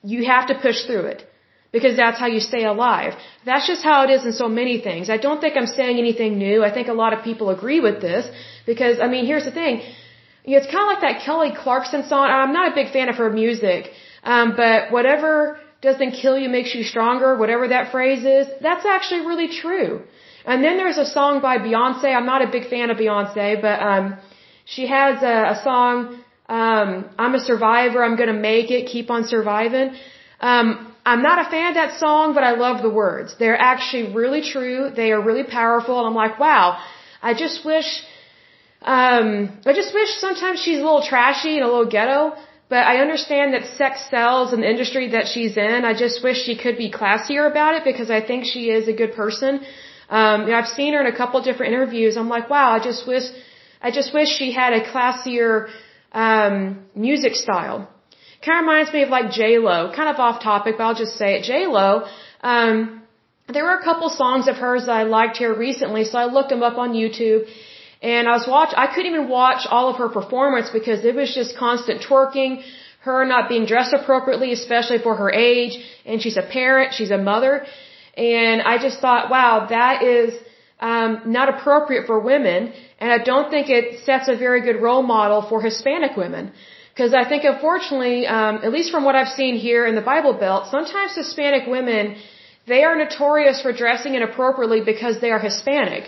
you 0.03 0.27
have 0.27 0.49
to 0.49 0.55
push 0.67 0.85
through 0.87 1.07
it. 1.15 1.27
Because 1.73 1.97
that's 1.97 2.21
how 2.21 2.27
you 2.27 2.39
stay 2.39 2.65
alive. 2.65 3.15
That's 3.45 3.67
just 3.67 3.83
how 3.83 4.05
it 4.05 4.11
is 4.17 4.25
in 4.25 4.33
so 4.33 4.49
many 4.49 4.81
things. 4.81 5.11
I 5.11 5.17
don't 5.17 5.41
think 5.41 5.57
I'm 5.57 5.67
saying 5.67 5.99
anything 5.99 6.39
new. 6.39 6.63
I 6.63 6.73
think 6.73 6.87
a 6.87 6.93
lot 6.93 7.13
of 7.13 7.25
people 7.25 7.51
agree 7.51 7.81
with 7.81 8.01
this. 8.01 8.25
Because, 8.65 9.01
I 9.01 9.09
mean, 9.09 9.27
here's 9.27 9.45
the 9.45 9.51
thing. 9.51 9.83
You 10.45 10.53
know, 10.53 10.59
It's 10.59 10.71
kind 10.75 10.85
of 10.85 10.91
like 10.93 11.01
that 11.07 11.25
Kelly 11.25 11.51
Clarkson 11.63 12.07
song. 12.07 12.27
I'm 12.29 12.53
not 12.53 12.71
a 12.71 12.75
big 12.77 12.93
fan 12.93 13.09
of 13.09 13.17
her 13.17 13.29
music. 13.29 13.91
Um, 14.23 14.55
but 14.57 14.93
whatever 14.93 15.59
doesn't 15.91 16.13
kill 16.23 16.37
you 16.43 16.49
makes 16.49 16.75
you 16.75 16.83
stronger, 16.93 17.37
whatever 17.43 17.69
that 17.69 17.93
phrase 17.93 18.25
is, 18.39 18.47
that's 18.61 18.87
actually 18.95 19.23
really 19.31 19.49
true. 19.63 20.03
And 20.45 20.63
then 20.65 20.77
there's 20.81 20.99
a 20.99 21.09
song 21.17 21.41
by 21.41 21.55
Beyonce. 21.67 22.09
I'm 22.19 22.27
not 22.27 22.43
a 22.47 22.51
big 22.57 22.69
fan 22.73 22.91
of 22.91 22.97
Beyonce, 23.03 23.49
but 23.67 23.79
um 23.93 24.05
she 24.75 24.87
has 24.97 25.23
a, 25.35 25.37
a 25.55 25.57
song 25.69 25.95
um 26.59 26.89
I'm 27.19 27.35
a 27.41 27.43
survivor, 27.51 28.03
I'm 28.07 28.17
to 28.17 28.41
make 28.53 28.71
it, 28.77 28.83
keep 28.95 29.11
on 29.17 29.23
surviving. 29.35 29.89
Um 30.41 30.67
I'm 31.13 31.23
not 31.29 31.39
a 31.45 31.47
fan 31.55 31.69
of 31.73 31.75
that 31.83 31.93
song, 32.05 32.35
but 32.37 32.45
I 32.51 32.53
love 32.67 32.83
the 32.87 32.95
words. 33.03 33.37
They're 33.39 33.61
actually 33.73 34.07
really 34.21 34.43
true. 34.55 34.91
They 35.01 35.09
are 35.15 35.23
really 35.31 35.47
powerful 35.61 35.99
and 36.01 36.07
I'm 36.11 36.19
like, 36.25 36.39
"Wow, 36.47 36.67
I 37.29 37.35
just 37.45 37.65
wish 37.73 37.91
um 38.97 39.29
I 39.71 39.73
just 39.83 39.93
wish 40.01 40.11
sometimes 40.27 40.57
she's 40.65 40.81
a 40.83 40.85
little 40.89 41.07
trashy 41.13 41.55
and 41.59 41.65
a 41.69 41.71
little 41.75 41.91
ghetto." 41.97 42.21
But 42.69 42.83
I 42.93 43.01
understand 43.05 43.55
that 43.55 43.67
sex 43.77 44.09
sells 44.11 44.53
in 44.55 44.61
the 44.61 44.71
industry 44.75 45.09
that 45.11 45.27
she's 45.29 45.57
in. 45.57 45.85
I 45.85 45.95
just 45.95 46.23
wish 46.25 46.43
she 46.45 46.57
could 46.57 46.79
be 46.79 46.91
classier 46.91 47.51
about 47.51 47.75
it 47.75 47.85
because 47.85 48.11
I 48.11 48.21
think 48.21 48.47
she 48.47 48.71
is 48.71 48.89
a 48.89 48.93
good 48.93 49.15
person. 49.15 49.61
Um, 50.09 50.43
you 50.43 50.53
know, 50.53 50.59
I've 50.59 50.69
seen 50.69 50.95
her 50.95 51.01
in 51.01 51.07
a 51.07 51.17
couple 51.17 51.41
different 51.43 51.73
interviews. 51.75 52.17
I'm 52.17 52.29
like, 52.29 52.49
wow, 52.49 52.71
I 52.73 52.79
just 52.79 53.07
wish, 53.07 53.25
I 53.83 53.91
just 53.91 54.15
wish 54.15 54.29
she 54.29 54.53
had 54.53 54.73
a 54.73 54.83
classier 54.93 55.69
um, 56.13 56.87
music 56.95 57.35
style. 57.35 57.89
Kind 58.45 58.59
of 58.59 58.63
reminds 58.67 58.93
me 58.93 59.03
of 59.03 59.09
like 59.09 59.31
J 59.31 59.59
Lo. 59.59 59.93
Kind 59.95 60.09
of 60.09 60.17
off 60.17 60.43
topic, 60.43 60.77
but 60.79 60.85
I'll 60.85 61.01
just 61.05 61.17
say 61.17 61.37
it. 61.37 61.45
J 61.45 61.67
Lo. 61.67 62.07
Um, 62.43 63.03
there 63.49 63.65
were 63.65 63.75
a 63.75 63.85
couple 63.85 64.09
songs 64.09 64.49
of 64.49 64.57
hers 64.57 64.87
that 64.87 64.97
I 64.97 65.03
liked 65.03 65.37
here 65.37 65.55
recently, 65.55 66.05
so 66.05 66.19
I 66.19 66.27
looked 66.27 66.51
them 66.51 66.63
up 66.63 66.79
on 66.79 66.93
YouTube 66.93 67.47
and 68.13 68.29
I 68.29 68.33
was 68.39 68.47
watch, 68.47 68.73
I 68.85 68.87
couldn't 68.93 69.11
even 69.13 69.29
watch 69.29 69.63
all 69.75 69.87
of 69.91 69.97
her 70.03 70.11
performance 70.21 70.69
because 70.79 71.05
it 71.11 71.15
was 71.21 71.35
just 71.41 71.57
constant 71.57 72.03
twerking, 72.07 72.53
her 73.09 73.19
not 73.35 73.49
being 73.53 73.65
dressed 73.73 73.95
appropriately, 73.99 74.51
especially 74.53 74.99
for 75.07 75.15
her 75.23 75.31
age, 75.31 75.75
and 76.05 76.21
she's 76.23 76.39
a 76.45 76.47
parent, 76.59 76.93
she's 76.99 77.15
a 77.19 77.23
mother, 77.31 77.55
and 78.17 78.61
I 78.73 78.75
just 78.87 79.01
thought, 79.05 79.31
wow, 79.37 79.67
that 79.79 80.03
is 80.03 80.35
um, 80.81 81.11
not 81.39 81.49
appropriate 81.55 82.07
for 82.11 82.21
women, 82.33 82.73
and 83.01 83.11
I 83.17 83.19
don't 83.31 83.49
think 83.55 83.71
it 83.79 83.87
sets 84.09 84.29
a 84.35 84.37
very 84.47 84.61
good 84.69 84.81
role 84.87 85.05
model 85.17 85.41
for 85.51 85.63
Hispanic 85.63 86.15
women. 86.25 86.53
Because 86.93 87.13
I 87.23 87.25
think, 87.31 87.43
unfortunately, 87.43 88.19
um, 88.27 88.55
at 88.67 88.71
least 88.77 88.93
from 88.95 89.03
what 89.07 89.17
I've 89.21 89.35
seen 89.41 89.55
here 89.57 89.85
in 89.91 89.95
the 90.01 90.07
Bible 90.13 90.35
Belt, 90.45 90.69
sometimes 90.77 91.17
Hispanic 91.23 91.67
women, 91.67 92.17
they 92.73 92.85
are 92.85 92.95
notorious 93.05 93.61
for 93.63 93.73
dressing 93.73 94.15
inappropriately 94.15 94.81
because 94.93 95.21
they 95.21 95.33
are 95.35 95.41
Hispanic 95.41 96.05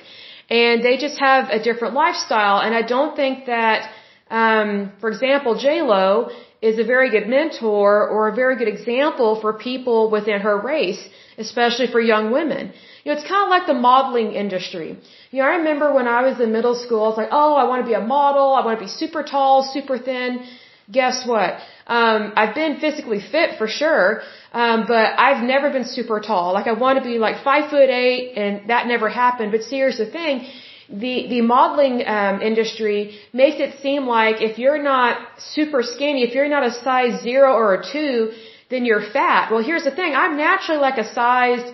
and 0.49 0.83
they 0.85 0.97
just 0.97 1.19
have 1.19 1.51
a 1.51 1.63
different 1.63 1.95
lifestyle. 1.95 2.61
And 2.61 2.75
I 2.75 2.83
don't 2.83 3.17
think 3.17 3.47
that, 3.47 3.91
um, 4.31 4.93
for 5.01 5.09
example, 5.11 5.59
J 5.59 5.83
Lo 5.83 6.31
is 6.63 6.79
a 6.79 6.85
very 6.85 7.11
good 7.11 7.29
mentor 7.29 8.09
or 8.09 8.29
a 8.29 8.35
very 8.35 8.57
good 8.57 8.69
example 8.69 9.41
for 9.41 9.53
people 9.53 10.11
within 10.11 10.41
her 10.41 10.57
race, 10.59 11.03
especially 11.37 11.87
for 11.87 12.01
young 12.01 12.31
women. 12.33 12.73
You 13.05 13.13
know, 13.13 13.19
it's 13.19 13.29
kind 13.29 13.43
of 13.43 13.51
like 13.51 13.67
the 13.67 13.75
modeling 13.75 14.33
industry. 14.33 14.97
You 15.31 15.43
know, 15.43 15.49
I 15.49 15.57
remember 15.57 15.93
when 15.93 16.09
I 16.09 16.23
was 16.23 16.41
in 16.41 16.53
middle 16.53 16.75
school, 16.75 17.05
I 17.05 17.09
was 17.09 17.17
like, 17.17 17.29
oh, 17.31 17.55
I 17.55 17.65
want 17.65 17.83
to 17.83 17.87
be 17.87 17.95
a 17.95 18.01
model. 18.01 18.55
I 18.55 18.65
want 18.65 18.79
to 18.79 18.85
be 18.85 18.91
super 18.91 19.23
tall, 19.23 19.63
super 19.63 19.99
thin. 19.99 20.45
Guess 20.91 21.27
what? 21.27 21.59
Um, 21.87 22.33
I've 22.35 22.55
been 22.55 22.81
physically 22.81 23.21
fit 23.21 23.59
for 23.59 23.69
sure, 23.69 24.23
um, 24.53 24.87
but 24.89 25.19
I've 25.27 25.43
never 25.45 25.71
been 25.71 25.85
super 25.85 26.19
tall. 26.21 26.53
Like 26.53 26.67
I 26.67 26.73
want 26.73 26.99
to 26.99 27.05
be 27.05 27.19
like 27.19 27.45
five 27.45 27.71
foot 27.71 27.91
eight, 27.91 28.33
and 28.37 28.69
that 28.71 28.89
never 28.89 29.09
happened. 29.09 29.53
But 29.53 29.63
see, 29.63 29.77
here's 29.77 29.99
the 29.99 30.11
thing: 30.11 30.49
the 30.89 31.29
the 31.29 31.41
modeling 31.43 32.05
um, 32.07 32.43
industry 32.43 33.19
makes 33.33 33.61
it 33.61 33.81
seem 33.83 34.07
like 34.07 34.43
if 34.43 34.59
you're 34.59 34.83
not 34.83 35.19
super 35.39 35.83
skinny, 35.83 36.25
if 36.25 36.35
you're 36.35 36.49
not 36.49 36.65
a 36.67 36.73
size 36.73 37.23
zero 37.23 37.53
or 37.53 37.75
a 37.75 37.85
two, 37.93 38.33
then 38.69 38.85
you're 38.85 39.05
fat. 39.13 39.53
Well, 39.53 39.63
here's 39.63 39.85
the 39.85 39.95
thing: 39.95 40.15
I'm 40.15 40.37
naturally 40.37 40.81
like 40.81 40.99
a 40.99 41.09
size 41.15 41.65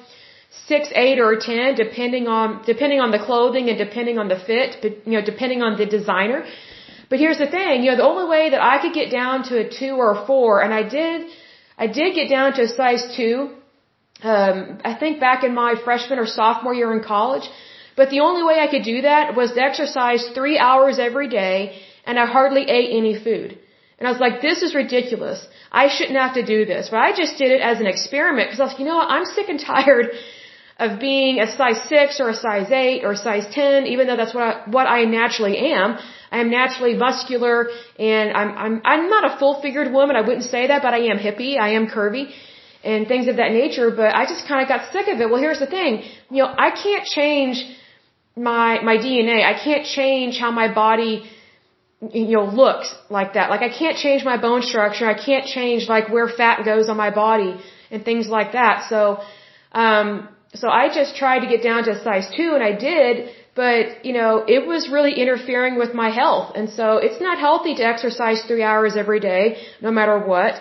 six, 0.67 0.89
eight, 0.95 1.19
or 1.19 1.37
ten, 1.37 1.75
depending 1.75 2.29
on 2.29 2.63
depending 2.67 3.01
on 3.01 3.13
the 3.13 3.19
clothing 3.19 3.71
and 3.71 3.79
depending 3.79 4.19
on 4.19 4.29
the 4.29 4.39
fit, 4.39 4.77
but 4.83 5.07
you 5.07 5.15
know, 5.19 5.25
depending 5.25 5.63
on 5.63 5.79
the 5.79 5.87
designer. 5.87 6.45
But 7.13 7.21
here's 7.21 7.41
the 7.45 7.51
thing, 7.55 7.83
you 7.83 7.91
know, 7.91 7.99
the 8.03 8.11
only 8.13 8.27
way 8.35 8.45
that 8.53 8.63
I 8.73 8.77
could 8.83 8.95
get 8.95 9.09
down 9.11 9.43
to 9.49 9.55
a 9.63 9.65
two 9.79 9.95
or 10.03 10.09
a 10.13 10.21
four, 10.29 10.63
and 10.65 10.73
I 10.81 10.83
did, 10.99 11.27
I 11.85 11.87
did 11.99 12.15
get 12.19 12.31
down 12.37 12.55
to 12.55 12.63
a 12.63 12.69
size 12.69 13.03
two, 13.17 13.35
um, 14.23 14.79
I 14.91 14.95
think 15.01 15.21
back 15.21 15.45
in 15.45 15.53
my 15.55 15.75
freshman 15.85 16.19
or 16.19 16.27
sophomore 16.27 16.75
year 16.81 16.91
in 16.97 17.03
college. 17.05 17.47
But 17.99 18.09
the 18.15 18.21
only 18.21 18.43
way 18.49 18.57
I 18.61 18.69
could 18.73 18.87
do 18.93 19.03
that 19.03 19.37
was 19.41 19.53
to 19.53 19.61
exercise 19.61 20.23
three 20.39 20.57
hours 20.57 20.99
every 20.99 21.29
day, 21.29 21.59
and 22.07 22.19
I 22.19 22.25
hardly 22.25 22.65
ate 22.79 22.91
any 23.01 23.15
food. 23.27 23.59
And 23.99 24.09
I 24.09 24.11
was 24.11 24.23
like, 24.27 24.41
this 24.41 24.63
is 24.63 24.75
ridiculous. 24.75 25.47
I 25.71 25.89
shouldn't 25.95 26.19
have 26.25 26.35
to 26.41 26.45
do 26.55 26.65
this. 26.65 26.89
But 26.93 27.01
I 27.09 27.11
just 27.23 27.37
did 27.37 27.51
it 27.57 27.61
as 27.73 27.79
an 27.81 27.89
experiment 27.95 28.47
because 28.47 28.61
I 28.61 28.65
was 28.65 28.73
like, 28.73 28.81
you 28.81 28.87
know 28.87 28.97
what, 29.03 29.11
I'm 29.17 29.27
sick 29.27 29.51
and 29.51 29.61
tired 29.75 30.07
of 30.79 30.99
being 30.99 31.41
a 31.41 31.47
size 31.59 31.81
6 31.91 32.21
or 32.21 32.31
a 32.31 32.35
size 32.35 32.71
8 32.71 33.05
or 33.05 33.13
a 33.13 33.23
size 33.29 33.47
10, 33.53 33.87
even 33.87 34.07
though 34.07 34.17
that's 34.17 34.35
what 34.35 34.45
I, 34.45 34.71
what 34.71 34.87
I 34.87 35.05
naturally 35.05 35.59
am. 35.59 35.99
I 36.33 36.39
am 36.41 36.51
naturally 36.51 36.95
muscular 36.95 37.57
and 37.99 38.27
I'm, 38.41 38.51
I'm, 38.65 38.75
I'm 38.93 39.05
not 39.15 39.25
a 39.31 39.33
full 39.39 39.55
figured 39.61 39.93
woman. 39.93 40.17
I 40.17 40.23
wouldn't 40.29 40.49
say 40.55 40.63
that, 40.69 40.81
but 40.87 40.95
I 40.95 41.03
am 41.13 41.19
hippie. 41.27 41.55
I 41.67 41.71
am 41.79 41.87
curvy 41.97 42.25
and 42.83 43.07
things 43.07 43.29
of 43.33 43.37
that 43.37 43.53
nature. 43.53 43.91
But 43.91 44.15
I 44.21 44.25
just 44.33 44.49
kind 44.49 44.63
of 44.63 44.69
got 44.75 44.91
sick 44.93 45.07
of 45.13 45.21
it. 45.21 45.29
Well, 45.31 45.43
here's 45.47 45.63
the 45.67 45.71
thing. 45.79 46.03
You 46.31 46.41
know, 46.43 46.51
I 46.67 46.71
can't 46.85 47.07
change 47.19 47.57
my, 48.35 48.81
my 48.83 48.97
DNA. 48.97 49.39
I 49.45 49.57
can't 49.67 49.85
change 49.85 50.39
how 50.39 50.51
my 50.51 50.73
body, 50.73 51.31
you 52.01 52.37
know, 52.37 52.47
looks 52.63 52.95
like 53.11 53.35
that. 53.35 53.51
Like 53.51 53.63
I 53.63 53.73
can't 53.81 53.99
change 53.99 54.25
my 54.25 54.39
bone 54.41 54.63
structure. 54.63 55.07
I 55.07 55.19
can't 55.29 55.47
change 55.47 55.89
like 55.89 56.09
where 56.09 56.29
fat 56.29 56.65
goes 56.65 56.89
on 56.89 56.97
my 56.97 57.11
body 57.11 57.61
and 57.91 58.03
things 58.05 58.29
like 58.29 58.53
that. 58.53 58.87
So, 58.89 59.21
um, 59.73 60.29
so 60.55 60.69
I 60.69 60.89
just 60.89 61.17
tried 61.17 61.41
to 61.41 61.47
get 61.47 61.63
down 61.63 61.85
to 61.85 61.91
a 61.93 62.03
size 62.03 62.27
two 62.37 62.53
and 62.55 62.63
I 62.63 62.73
did, 62.73 63.31
but, 63.55 64.05
you 64.07 64.15
know, 64.15 64.45
it 64.49 64.67
was 64.67 64.89
really 64.89 65.13
interfering 65.13 65.77
with 65.77 65.93
my 65.95 66.11
health. 66.11 66.53
And 66.55 66.71
so 66.71 66.97
it's 66.97 67.21
not 67.21 67.39
healthy 67.39 67.75
to 67.75 67.85
exercise 67.85 68.43
three 68.43 68.63
hours 68.63 68.97
every 68.97 69.21
day, 69.21 69.59
no 69.83 69.91
matter 69.91 70.19
what. 70.19 70.55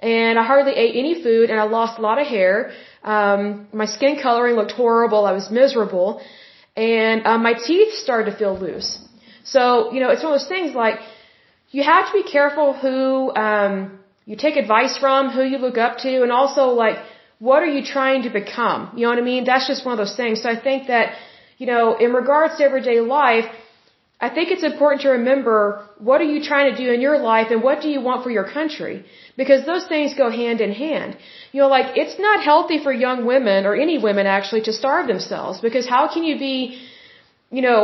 And 0.00 0.38
I 0.38 0.42
hardly 0.42 0.72
ate 0.72 0.94
any 0.96 1.22
food 1.22 1.48
and 1.48 1.58
I 1.58 1.64
lost 1.64 1.98
a 1.98 2.02
lot 2.02 2.20
of 2.20 2.26
hair. 2.26 2.72
Um, 3.02 3.68
my 3.72 3.86
skin 3.86 4.18
coloring 4.20 4.56
looked 4.56 4.72
horrible. 4.72 5.24
I 5.24 5.32
was 5.32 5.50
miserable. 5.50 6.20
And 6.76 7.26
um, 7.26 7.42
my 7.42 7.54
teeth 7.54 7.94
started 7.94 8.30
to 8.30 8.36
feel 8.36 8.58
loose. 8.58 8.98
So, 9.44 9.92
you 9.92 10.00
know, 10.00 10.10
it's 10.10 10.22
one 10.22 10.32
of 10.34 10.38
those 10.40 10.48
things 10.48 10.74
like 10.74 10.98
you 11.70 11.82
have 11.82 12.06
to 12.08 12.12
be 12.12 12.24
careful 12.30 12.74
who 12.74 13.34
um, 13.34 13.98
you 14.26 14.36
take 14.36 14.56
advice 14.56 14.98
from, 14.98 15.30
who 15.30 15.42
you 15.42 15.58
look 15.58 15.78
up 15.78 15.98
to, 15.98 16.22
and 16.22 16.30
also 16.30 16.66
like 16.84 16.98
what 17.38 17.62
are 17.62 17.72
you 17.76 17.84
trying 17.84 18.22
to 18.22 18.30
become? 18.30 18.92
You 18.96 19.02
know 19.04 19.10
what 19.10 19.18
I 19.18 19.22
mean? 19.32 19.44
That's 19.44 19.66
just 19.66 19.84
one 19.84 19.92
of 19.92 19.98
those 19.98 20.16
things. 20.16 20.42
So 20.42 20.48
I 20.50 20.58
think 20.60 20.86
that 20.88 21.14
you 21.64 21.70
know, 21.72 21.84
in 22.06 22.10
regards 22.22 22.52
to 22.58 22.62
everyday 22.70 22.98
life, 23.18 23.46
I 24.26 24.28
think 24.34 24.46
it's 24.54 24.66
important 24.72 25.00
to 25.04 25.10
remember 25.18 25.58
what 26.08 26.18
are 26.22 26.30
you 26.34 26.40
trying 26.50 26.66
to 26.70 26.76
do 26.82 26.88
in 26.96 27.00
your 27.06 27.18
life 27.32 27.48
and 27.54 27.60
what 27.68 27.76
do 27.84 27.88
you 27.94 28.00
want 28.08 28.20
for 28.24 28.32
your 28.38 28.46
country? 28.56 28.96
Because 29.40 29.60
those 29.70 29.84
things 29.92 30.08
go 30.22 30.26
hand 30.42 30.60
in 30.66 30.72
hand. 30.84 31.16
You 31.52 31.60
know, 31.62 31.70
like 31.76 31.88
it's 32.02 32.16
not 32.26 32.44
healthy 32.50 32.78
for 32.86 32.92
young 33.06 33.20
women 33.32 33.60
or 33.68 33.74
any 33.86 33.96
women 34.08 34.26
actually 34.38 34.62
to 34.68 34.74
starve 34.80 35.06
themselves 35.12 35.62
because 35.66 35.86
how 35.96 36.04
can 36.14 36.22
you 36.30 36.36
be, 36.48 36.56
you 37.56 37.62
know, 37.66 37.80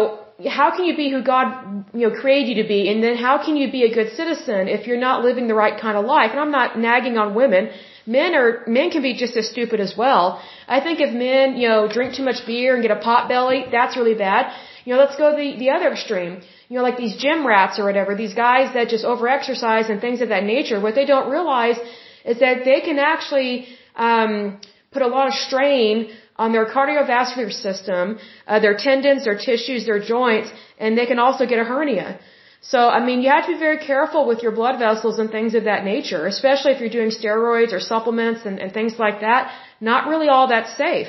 how 0.59 0.69
can 0.77 0.85
you 0.89 0.95
be 1.03 1.07
who 1.15 1.23
God, 1.35 1.47
you 1.95 2.05
know, 2.07 2.15
created 2.23 2.49
you 2.51 2.59
to 2.63 2.69
be 2.75 2.83
and 2.91 3.03
then 3.07 3.17
how 3.27 3.35
can 3.45 3.57
you 3.61 3.69
be 3.79 3.83
a 3.91 3.93
good 3.99 4.11
citizen 4.21 4.69
if 4.77 4.87
you're 4.87 5.05
not 5.09 5.25
living 5.29 5.49
the 5.53 5.59
right 5.65 5.81
kind 5.87 5.97
of 6.01 6.05
life? 6.17 6.31
And 6.35 6.41
I'm 6.45 6.55
not 6.61 6.79
nagging 6.89 7.17
on 7.25 7.35
women 7.43 7.71
men 8.07 8.35
are 8.35 8.65
men 8.67 8.91
can 8.91 9.03
be 9.03 9.15
just 9.15 9.37
as 9.37 9.49
stupid 9.49 9.81
as 9.81 9.97
well. 9.97 10.43
I 10.69 10.81
think 10.81 11.01
if 11.01 11.13
men, 11.13 11.57
you 11.57 11.69
know, 11.69 11.89
drink 11.89 12.15
too 12.15 12.23
much 12.23 12.47
beer 12.47 12.75
and 12.75 12.83
get 12.83 12.91
a 12.91 13.01
pot 13.01 13.29
belly, 13.29 13.65
that's 13.71 13.97
really 13.97 14.15
bad. 14.15 14.53
You 14.85 14.95
know, 14.95 15.01
let's 15.01 15.17
go 15.17 15.37
the 15.37 15.57
the 15.59 15.71
other 15.71 15.91
extreme. 15.93 16.41
You 16.69 16.77
know, 16.77 16.83
like 16.83 16.97
these 16.97 17.17
gym 17.17 17.47
rats 17.47 17.79
or 17.79 17.85
whatever, 17.85 18.15
these 18.15 18.35
guys 18.35 18.73
that 18.75 18.89
just 18.89 19.05
overexercise 19.05 19.91
and 19.91 20.01
things 20.01 20.21
of 20.21 20.29
that 20.29 20.45
nature. 20.45 20.81
What 20.81 20.95
they 20.95 21.05
don't 21.05 21.31
realize 21.31 21.79
is 22.25 22.39
that 22.41 22.65
they 22.65 22.81
can 22.81 22.99
actually 22.99 23.67
um, 23.97 24.61
put 24.93 25.03
a 25.03 25.09
lot 25.09 25.27
of 25.29 25.35
strain 25.35 26.11
on 26.37 26.53
their 26.53 26.67
cardiovascular 26.75 27.53
system, 27.53 28.19
uh, 28.47 28.61
their 28.61 28.77
tendons, 28.77 29.25
their 29.25 29.37
tissues, 29.37 29.85
their 29.87 30.03
joints, 30.15 30.51
and 30.79 30.97
they 30.97 31.07
can 31.07 31.19
also 31.19 31.47
get 31.47 31.59
a 31.59 31.65
hernia. 31.65 32.19
So, 32.63 32.79
I 32.79 33.05
mean, 33.05 33.23
you 33.23 33.31
have 33.31 33.47
to 33.47 33.53
be 33.53 33.59
very 33.59 33.79
careful 33.79 34.27
with 34.27 34.43
your 34.43 34.53
blood 34.53 34.79
vessels 34.79 35.19
and 35.19 35.31
things 35.31 35.55
of 35.55 35.65
that 35.65 35.83
nature, 35.85 36.27
especially 36.27 36.73
if 36.73 36.81
you're 36.81 36.91
doing 36.91 37.11
steroids 37.11 37.73
or 37.73 37.81
supplements 37.81 38.45
and, 38.45 38.59
and 38.59 38.73
things 38.73 38.99
like 38.99 39.21
that. 39.21 39.51
Not 39.81 40.09
really 40.09 40.29
all 40.29 40.49
that 40.49 40.77
safe. 40.77 41.09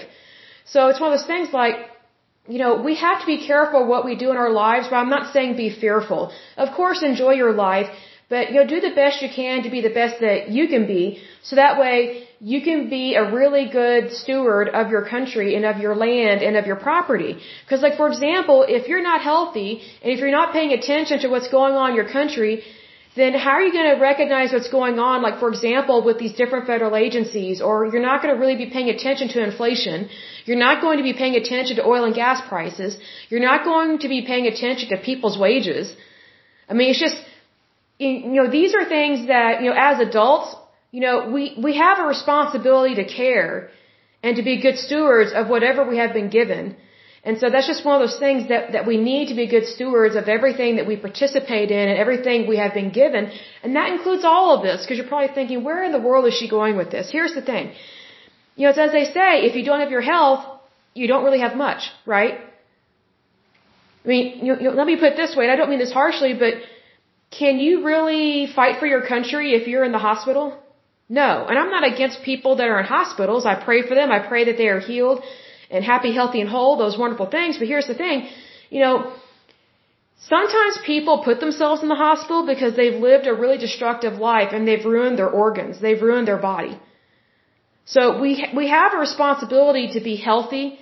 So 0.63 0.87
it's 0.87 1.01
one 1.01 1.11
of 1.11 1.19
those 1.19 1.27
things 1.27 1.51
like, 1.51 1.75
you 2.47 2.57
know, 2.57 2.81
we 2.81 2.95
have 2.95 3.19
to 3.19 3.25
be 3.25 3.45
careful 3.45 3.85
what 3.85 4.05
we 4.05 4.15
do 4.15 4.31
in 4.31 4.37
our 4.37 4.49
lives, 4.49 4.87
but 4.89 4.95
I'm 4.95 5.09
not 5.09 5.33
saying 5.33 5.57
be 5.57 5.69
fearful. 5.69 6.31
Of 6.57 6.71
course, 6.71 7.03
enjoy 7.03 7.33
your 7.33 7.53
life, 7.53 7.89
but 8.31 8.51
you 8.51 8.57
know, 8.59 8.67
do 8.75 8.79
the 8.89 8.95
best 9.03 9.21
you 9.23 9.29
can 9.41 9.63
to 9.67 9.69
be 9.77 9.81
the 9.87 9.95
best 10.01 10.15
that 10.25 10.49
you 10.57 10.65
can 10.73 10.83
be, 10.95 11.03
so 11.47 11.55
that 11.63 11.73
way 11.83 11.95
you 12.51 12.59
can 12.67 12.79
be 12.97 13.05
a 13.21 13.23
really 13.39 13.65
good 13.79 14.03
steward 14.21 14.67
of 14.81 14.85
your 14.93 15.03
country 15.15 15.47
and 15.55 15.63
of 15.71 15.77
your 15.85 15.95
land 16.05 16.37
and 16.47 16.55
of 16.59 16.65
your 16.69 16.79
property. 16.89 17.31
Because, 17.63 17.81
like 17.85 17.97
for 18.01 18.07
example, 18.13 18.59
if 18.77 18.87
you're 18.89 19.07
not 19.11 19.19
healthy 19.31 19.71
and 20.01 20.07
if 20.13 20.19
you're 20.21 20.37
not 20.39 20.53
paying 20.57 20.71
attention 20.79 21.19
to 21.23 21.27
what's 21.33 21.49
going 21.57 21.75
on 21.81 21.89
in 21.91 21.95
your 22.01 22.11
country, 22.19 22.53
then 23.19 23.33
how 23.45 23.53
are 23.57 23.63
you 23.67 23.73
going 23.77 23.91
to 23.93 23.99
recognize 24.09 24.53
what's 24.55 24.71
going 24.79 24.97
on, 25.07 25.15
like 25.27 25.37
for 25.43 25.49
example, 25.53 25.97
with 26.09 26.17
these 26.23 26.35
different 26.41 26.65
federal 26.71 26.95
agencies, 27.05 27.57
or 27.69 27.73
you're 27.91 28.07
not 28.11 28.21
going 28.21 28.33
to 28.35 28.39
really 28.43 28.59
be 28.65 28.69
paying 28.75 28.89
attention 28.97 29.27
to 29.33 29.43
inflation, 29.49 30.07
you're 30.45 30.63
not 30.67 30.81
going 30.85 30.97
to 31.01 31.07
be 31.09 31.15
paying 31.23 31.35
attention 31.41 31.75
to 31.79 31.83
oil 31.93 32.05
and 32.09 32.15
gas 32.23 32.39
prices, 32.51 32.97
you're 33.29 33.45
not 33.51 33.65
going 33.71 33.99
to 34.05 34.07
be 34.15 34.21
paying 34.31 34.47
attention 34.53 34.87
to 34.91 34.97
people's 35.09 35.37
wages. 35.47 35.93
I 36.69 36.73
mean, 36.77 36.89
it's 36.91 37.03
just, 37.07 37.19
you 38.05 38.37
know, 38.39 38.49
these 38.59 38.73
are 38.77 38.85
things 38.97 39.27
that, 39.27 39.61
you 39.61 39.69
know, 39.69 39.77
as 39.89 39.99
adults, 39.99 40.49
you 40.95 41.01
know, 41.05 41.15
we, 41.35 41.43
we 41.67 41.73
have 41.77 41.97
a 42.03 42.07
responsibility 42.15 42.95
to 43.01 43.05
care 43.05 43.69
and 44.23 44.35
to 44.39 44.43
be 44.49 44.61
good 44.67 44.77
stewards 44.77 45.31
of 45.39 45.47
whatever 45.53 45.81
we 45.91 45.97
have 46.03 46.13
been 46.19 46.29
given. 46.39 46.63
And 47.23 47.37
so 47.41 47.45
that's 47.51 47.67
just 47.67 47.85
one 47.85 47.95
of 47.97 48.01
those 48.05 48.19
things 48.25 48.49
that, 48.49 48.71
that 48.75 48.85
we 48.91 48.97
need 48.97 49.25
to 49.31 49.35
be 49.35 49.45
good 49.55 49.67
stewards 49.75 50.15
of 50.15 50.27
everything 50.27 50.77
that 50.77 50.87
we 50.91 50.95
participate 50.97 51.69
in 51.69 51.85
and 51.91 51.97
everything 52.05 52.47
we 52.47 52.57
have 52.57 52.73
been 52.73 52.91
given. 53.01 53.31
And 53.63 53.75
that 53.75 53.91
includes 53.93 54.23
all 54.25 54.47
of 54.55 54.63
this, 54.67 54.81
because 54.81 54.97
you're 54.97 55.11
probably 55.15 55.33
thinking, 55.39 55.63
where 55.63 55.83
in 55.83 55.91
the 55.91 56.03
world 56.07 56.25
is 56.31 56.33
she 56.33 56.47
going 56.49 56.75
with 56.81 56.89
this? 56.89 57.11
Here's 57.11 57.35
the 57.35 57.45
thing. 57.51 57.73
You 58.55 58.63
know, 58.63 58.69
it's 58.71 58.79
as 58.79 58.91
they 58.91 59.05
say, 59.05 59.29
if 59.49 59.55
you 59.55 59.63
don't 59.63 59.81
have 59.81 59.91
your 59.91 60.01
health, 60.01 60.43
you 60.93 61.07
don't 61.07 61.23
really 61.23 61.41
have 61.41 61.55
much, 61.55 61.81
right? 62.05 62.39
I 64.03 64.07
mean, 64.07 64.45
you, 64.45 64.51
you, 64.59 64.69
let 64.71 64.87
me 64.87 64.95
put 64.95 65.09
it 65.13 65.17
this 65.23 65.35
way, 65.35 65.43
and 65.45 65.51
I 65.53 65.55
don't 65.55 65.69
mean 65.69 65.79
this 65.79 65.93
harshly, 65.93 66.33
but 66.33 66.55
can 67.39 67.59
you 67.59 67.85
really 67.85 68.47
fight 68.57 68.79
for 68.79 68.87
your 68.93 69.03
country 69.13 69.53
if 69.53 69.67
you're 69.67 69.85
in 69.85 69.93
the 69.93 70.05
hospital? 70.09 70.45
No. 71.07 71.45
And 71.49 71.57
I'm 71.57 71.71
not 71.77 71.85
against 71.93 72.23
people 72.23 72.57
that 72.57 72.67
are 72.67 72.79
in 72.79 72.85
hospitals. 72.85 73.45
I 73.45 73.55
pray 73.55 73.81
for 73.87 73.95
them. 73.95 74.11
I 74.11 74.19
pray 74.19 74.43
that 74.45 74.57
they 74.57 74.67
are 74.67 74.79
healed 74.79 75.23
and 75.69 75.83
happy, 75.83 76.13
healthy, 76.13 76.41
and 76.41 76.49
whole, 76.49 76.77
those 76.77 76.97
wonderful 76.97 77.29
things. 77.37 77.57
But 77.57 77.67
here's 77.67 77.87
the 77.87 77.99
thing, 78.03 78.27
you 78.69 78.81
know, 78.81 79.13
sometimes 80.35 80.77
people 80.85 81.23
put 81.29 81.39
themselves 81.39 81.81
in 81.81 81.89
the 81.89 82.01
hospital 82.07 82.45
because 82.45 82.75
they've 82.75 82.99
lived 83.09 83.27
a 83.27 83.33
really 83.33 83.57
destructive 83.57 84.13
life 84.31 84.49
and 84.53 84.67
they've 84.67 84.85
ruined 84.85 85.17
their 85.17 85.29
organs. 85.29 85.81
They've 85.81 86.01
ruined 86.01 86.27
their 86.27 86.43
body. 86.51 86.77
So 87.85 88.19
we, 88.21 88.31
we 88.55 88.67
have 88.67 88.93
a 88.93 88.97
responsibility 88.97 89.93
to 89.93 90.01
be 90.01 90.15
healthy, 90.15 90.79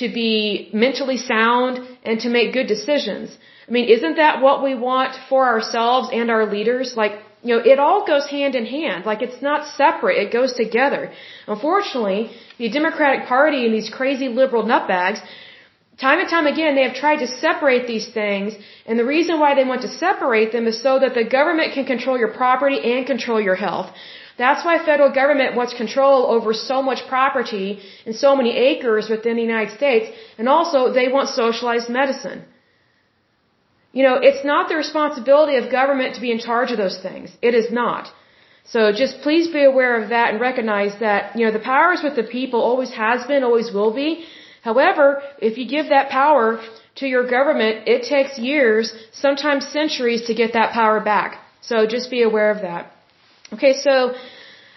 to 0.00 0.08
be 0.08 0.70
mentally 0.72 1.18
sound, 1.18 1.86
and 2.04 2.20
to 2.20 2.28
make 2.28 2.52
good 2.52 2.66
decisions. 2.66 3.36
I 3.70 3.72
mean, 3.72 3.88
isn't 3.96 4.16
that 4.16 4.42
what 4.46 4.64
we 4.66 4.74
want 4.74 5.12
for 5.28 5.42
ourselves 5.46 6.08
and 6.12 6.28
our 6.36 6.44
leaders? 6.54 6.96
Like, 7.02 7.12
you 7.44 7.50
know, 7.54 7.62
it 7.72 7.78
all 7.84 8.00
goes 8.12 8.26
hand 8.36 8.56
in 8.60 8.66
hand. 8.66 9.06
Like, 9.10 9.22
it's 9.26 9.40
not 9.40 9.60
separate. 9.82 10.16
It 10.24 10.32
goes 10.38 10.52
together. 10.64 11.02
Unfortunately, 11.46 12.32
the 12.58 12.68
Democratic 12.78 13.28
Party 13.34 13.60
and 13.66 13.72
these 13.72 13.88
crazy 13.88 14.28
liberal 14.40 14.64
nutbags, 14.64 15.20
time 16.06 16.18
and 16.18 16.28
time 16.28 16.48
again, 16.48 16.74
they 16.74 16.86
have 16.88 16.98
tried 17.04 17.20
to 17.24 17.28
separate 17.46 17.86
these 17.86 18.08
things. 18.20 18.54
And 18.86 18.98
the 18.98 19.08
reason 19.14 19.38
why 19.38 19.54
they 19.54 19.64
want 19.72 19.82
to 19.82 19.92
separate 20.06 20.50
them 20.50 20.66
is 20.66 20.82
so 20.82 20.98
that 20.98 21.14
the 21.14 21.24
government 21.38 21.72
can 21.72 21.86
control 21.94 22.18
your 22.18 22.32
property 22.42 22.80
and 22.92 23.06
control 23.06 23.40
your 23.40 23.58
health. 23.66 23.88
That's 24.36 24.64
why 24.64 24.84
federal 24.84 25.12
government 25.22 25.54
wants 25.54 25.74
control 25.74 26.26
over 26.34 26.52
so 26.54 26.82
much 26.82 27.06
property 27.06 27.80
and 28.04 28.16
so 28.16 28.34
many 28.34 28.52
acres 28.70 29.08
within 29.08 29.36
the 29.36 29.42
United 29.42 29.72
States. 29.76 30.06
And 30.38 30.48
also, 30.48 30.92
they 30.92 31.08
want 31.16 31.28
socialized 31.28 31.88
medicine. 31.88 32.40
You 33.92 34.04
know, 34.04 34.16
it's 34.28 34.44
not 34.44 34.68
the 34.68 34.76
responsibility 34.76 35.56
of 35.56 35.70
government 35.70 36.14
to 36.14 36.20
be 36.20 36.30
in 36.30 36.38
charge 36.38 36.70
of 36.70 36.78
those 36.78 36.98
things. 36.98 37.30
It 37.42 37.54
is 37.54 37.70
not. 37.72 38.12
So 38.64 38.92
just 38.92 39.22
please 39.22 39.48
be 39.48 39.64
aware 39.64 40.00
of 40.00 40.10
that 40.10 40.30
and 40.32 40.40
recognize 40.40 40.94
that, 41.00 41.36
you 41.36 41.44
know, 41.44 41.52
the 41.52 41.64
power 41.72 41.92
is 41.92 42.02
with 42.02 42.14
the 42.14 42.22
people, 42.22 42.60
always 42.60 42.92
has 42.92 43.26
been, 43.26 43.42
always 43.42 43.72
will 43.72 43.92
be. 43.92 44.24
However, 44.62 45.22
if 45.38 45.58
you 45.58 45.66
give 45.66 45.88
that 45.88 46.10
power 46.10 46.60
to 46.96 47.06
your 47.06 47.26
government, 47.28 47.88
it 47.88 48.02
takes 48.14 48.38
years, 48.38 48.94
sometimes 49.12 49.66
centuries 49.66 50.22
to 50.28 50.34
get 50.34 50.52
that 50.52 50.72
power 50.72 51.00
back. 51.00 51.40
So 51.62 51.86
just 51.86 52.10
be 52.10 52.22
aware 52.22 52.50
of 52.50 52.60
that. 52.62 52.92
Okay, 53.54 53.74
so 53.86 54.14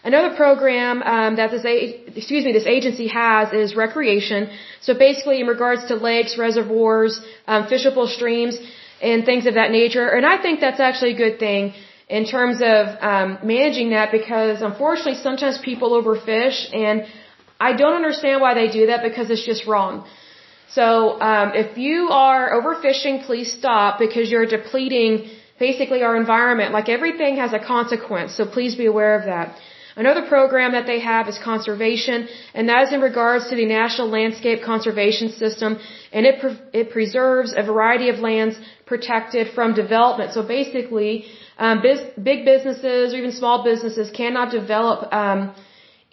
another 0.03 0.35
program 0.35 1.03
um, 1.03 1.35
that 1.35 1.51
this 1.51 1.63
excuse 1.63 2.45
me 2.45 2.51
this 2.53 2.65
agency 2.65 3.07
has 3.07 3.53
is 3.53 3.75
recreation. 3.75 4.49
So 4.81 4.93
basically, 4.93 5.41
in 5.41 5.47
regards 5.47 5.85
to 5.89 5.95
lakes, 5.95 6.37
reservoirs, 6.37 7.21
um, 7.45 7.67
fishable 7.67 8.07
streams, 8.07 8.57
and 9.11 9.25
things 9.29 9.45
of 9.45 9.55
that 9.61 9.71
nature. 9.79 10.07
And 10.17 10.25
I 10.33 10.37
think 10.43 10.61
that's 10.65 10.81
actually 10.87 11.13
a 11.17 11.19
good 11.25 11.37
thing 11.45 11.73
in 12.17 12.25
terms 12.35 12.57
of 12.75 12.83
um, 13.11 13.29
managing 13.55 13.89
that 13.97 14.11
because 14.19 14.61
unfortunately 14.69 15.19
sometimes 15.27 15.57
people 15.69 15.89
overfish 15.99 16.57
and 16.85 17.05
I 17.67 17.71
don't 17.81 17.97
understand 18.01 18.41
why 18.45 18.53
they 18.59 18.69
do 18.79 18.83
that 18.91 19.01
because 19.09 19.29
it's 19.33 19.45
just 19.51 19.63
wrong. 19.71 20.05
So 20.77 20.87
um, 21.29 21.51
if 21.63 21.77
you 21.77 22.09
are 22.09 22.43
overfishing, 22.57 23.25
please 23.27 23.49
stop 23.59 23.99
because 24.05 24.31
you're 24.31 24.49
depleting 24.57 25.29
basically 25.59 26.01
our 26.07 26.15
environment. 26.23 26.73
Like 26.77 26.89
everything 26.97 27.37
has 27.43 27.53
a 27.53 27.61
consequence, 27.75 28.35
so 28.37 28.45
please 28.57 28.75
be 28.83 28.87
aware 28.93 29.13
of 29.19 29.25
that. 29.25 29.55
Another 29.95 30.23
program 30.35 30.71
that 30.71 30.87
they 30.87 30.99
have 30.99 31.27
is 31.31 31.37
conservation, 31.37 32.27
and 32.55 32.67
that 32.69 32.81
is 32.85 32.93
in 32.97 33.01
regards 33.01 33.49
to 33.49 33.55
the 33.55 33.65
National 33.65 34.07
Landscape 34.07 34.63
Conservation 34.63 35.29
System, 35.29 35.77
and 36.11 36.25
it, 36.25 36.39
pre- 36.41 36.59
it 36.81 36.89
preserves 36.89 37.53
a 37.55 37.61
variety 37.61 38.09
of 38.09 38.17
lands 38.17 38.55
protected 38.93 39.45
from 39.55 39.67
development. 39.83 40.29
So 40.37 40.41
basically, 40.57 41.11
um, 41.65 41.75
biz- 41.87 42.09
big 42.31 42.39
businesses 42.51 43.05
or 43.13 43.17
even 43.21 43.33
small 43.41 43.57
businesses 43.69 44.07
cannot 44.21 44.47
develop 44.59 44.99
um, 45.21 45.39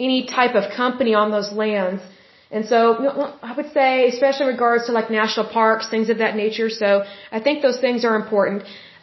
any 0.09 0.21
type 0.39 0.55
of 0.61 0.65
company 0.83 1.13
on 1.23 1.29
those 1.37 1.51
lands. 1.63 2.03
And 2.57 2.65
so 2.73 2.79
I 3.49 3.53
would 3.57 3.71
say, 3.79 3.91
especially 4.15 4.47
in 4.47 4.53
regards 4.59 4.83
to 4.87 4.93
like 4.99 5.09
national 5.23 5.47
parks, 5.59 5.85
things 5.95 6.09
of 6.15 6.19
that 6.25 6.35
nature. 6.45 6.69
So 6.83 6.89
I 7.37 7.39
think 7.45 7.57
those 7.67 7.81
things 7.87 8.05
are 8.09 8.17
important. 8.23 8.59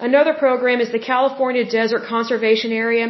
Another 0.09 0.33
program 0.45 0.79
is 0.85 0.91
the 0.97 1.03
California 1.13 1.63
Desert 1.79 2.03
Conservation 2.15 2.71
Area. 2.85 3.05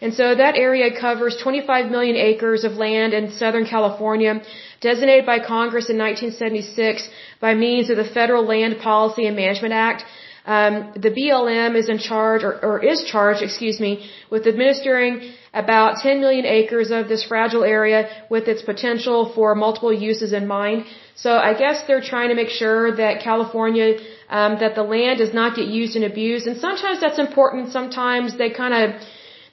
And 0.00 0.12
so 0.14 0.34
that 0.34 0.56
area 0.56 0.88
covers 0.98 1.36
25 1.42 1.90
million 1.90 2.16
acres 2.16 2.64
of 2.64 2.72
land 2.72 3.14
in 3.14 3.30
Southern 3.30 3.66
California, 3.66 4.42
designated 4.80 5.24
by 5.24 5.38
Congress 5.38 5.88
in 5.88 5.96
1976 5.96 7.08
by 7.40 7.54
means 7.54 7.88
of 7.90 7.96
the 7.96 8.04
Federal 8.04 8.44
Land 8.44 8.78
Policy 8.78 9.26
and 9.26 9.36
Management 9.36 9.72
Act. 9.72 10.04
Um, 10.46 10.92
the 10.94 11.10
BLM 11.10 11.74
is 11.74 11.88
in 11.88 11.98
charge, 11.98 12.44
or, 12.44 12.52
or 12.64 12.84
is 12.84 13.02
charged, 13.04 13.42
excuse 13.42 13.80
me, 13.80 14.08
with 14.30 14.46
administering 14.46 15.32
about 15.52 15.98
10 16.02 16.20
million 16.20 16.46
acres 16.46 16.92
of 16.92 17.08
this 17.08 17.24
fragile 17.24 17.64
area 17.64 18.08
with 18.30 18.46
its 18.46 18.62
potential 18.62 19.32
for 19.34 19.56
multiple 19.56 19.92
uses 19.92 20.32
in 20.32 20.46
mind. 20.46 20.84
So 21.16 21.30
I 21.36 21.52
guess 21.54 21.82
they're 21.88 22.06
trying 22.12 22.28
to 22.28 22.36
make 22.36 22.50
sure 22.50 22.94
that 22.94 23.22
California, 23.22 23.98
um, 24.28 24.58
that 24.60 24.76
the 24.76 24.84
land 24.84 25.18
does 25.18 25.34
not 25.34 25.56
get 25.56 25.66
used 25.66 25.96
and 25.96 26.04
abused. 26.04 26.46
And 26.46 26.58
sometimes 26.60 27.00
that's 27.00 27.18
important. 27.18 27.72
Sometimes 27.72 28.38
they 28.38 28.50
kind 28.50 28.74
of 28.82 29.00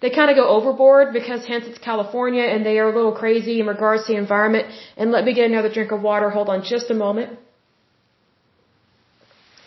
they 0.03 0.09
kind 0.19 0.29
of 0.31 0.35
go 0.35 0.45
overboard 0.55 1.13
because 1.17 1.41
hence 1.51 1.63
it's 1.69 1.81
California 1.91 2.43
and 2.53 2.65
they 2.69 2.77
are 2.77 2.89
a 2.91 2.95
little 2.99 3.15
crazy 3.23 3.55
in 3.61 3.67
regards 3.73 4.01
to 4.05 4.09
the 4.13 4.19
environment. 4.25 4.65
And 4.97 5.13
let 5.15 5.23
me 5.27 5.33
get 5.37 5.45
another 5.49 5.71
drink 5.77 5.93
of 5.97 6.01
water. 6.01 6.29
Hold 6.37 6.49
on 6.55 6.61
just 6.73 6.91
a 6.95 6.97
moment. 7.05 7.29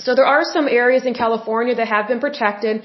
So 0.06 0.14
there 0.14 0.28
are 0.34 0.44
some 0.56 0.68
areas 0.68 1.06
in 1.10 1.14
California 1.14 1.74
that 1.76 1.88
have 1.88 2.06
been 2.12 2.20
protected 2.20 2.84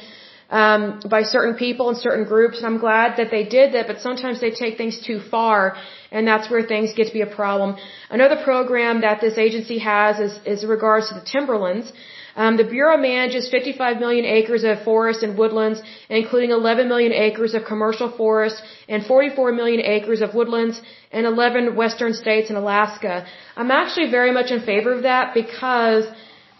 um, 0.61 1.01
by 1.15 1.23
certain 1.23 1.55
people 1.65 1.89
and 1.89 1.97
certain 1.97 2.25
groups, 2.33 2.55
and 2.59 2.65
I'm 2.69 2.79
glad 2.87 3.17
that 3.17 3.31
they 3.35 3.43
did 3.57 3.73
that. 3.73 3.85
But 3.91 3.99
sometimes 4.07 4.39
they 4.39 4.51
take 4.51 4.77
things 4.77 4.95
too 5.09 5.19
far, 5.35 5.75
and 6.09 6.25
that's 6.25 6.49
where 6.49 6.63
things 6.73 6.93
get 6.93 7.07
to 7.07 7.13
be 7.19 7.25
a 7.29 7.33
problem. 7.41 7.75
Another 8.09 8.37
program 8.49 9.01
that 9.01 9.19
this 9.19 9.37
agency 9.37 9.79
has 9.79 10.19
is, 10.27 10.33
is 10.53 10.65
regards 10.65 11.09
to 11.09 11.15
the 11.15 11.25
timberlands. 11.35 11.91
Um, 12.35 12.57
the 12.57 12.63
Bureau 12.63 12.97
manages 12.97 13.49
55 13.49 13.99
million 13.99 14.25
acres 14.25 14.63
of 14.63 14.83
forests 14.83 15.23
and 15.23 15.37
woodlands, 15.37 15.81
including 16.09 16.51
11 16.51 16.87
million 16.87 17.11
acres 17.11 17.53
of 17.53 17.65
commercial 17.65 18.09
forests 18.09 18.61
and 18.87 19.05
44 19.05 19.51
million 19.51 19.81
acres 19.81 20.21
of 20.21 20.33
woodlands 20.33 20.81
in 21.11 21.25
11 21.25 21.75
western 21.75 22.13
states 22.13 22.49
and 22.49 22.57
Alaska. 22.57 23.25
I'm 23.55 23.71
actually 23.71 24.09
very 24.09 24.31
much 24.31 24.51
in 24.51 24.61
favor 24.61 24.93
of 24.93 25.03
that 25.03 25.33
because, 25.33 26.05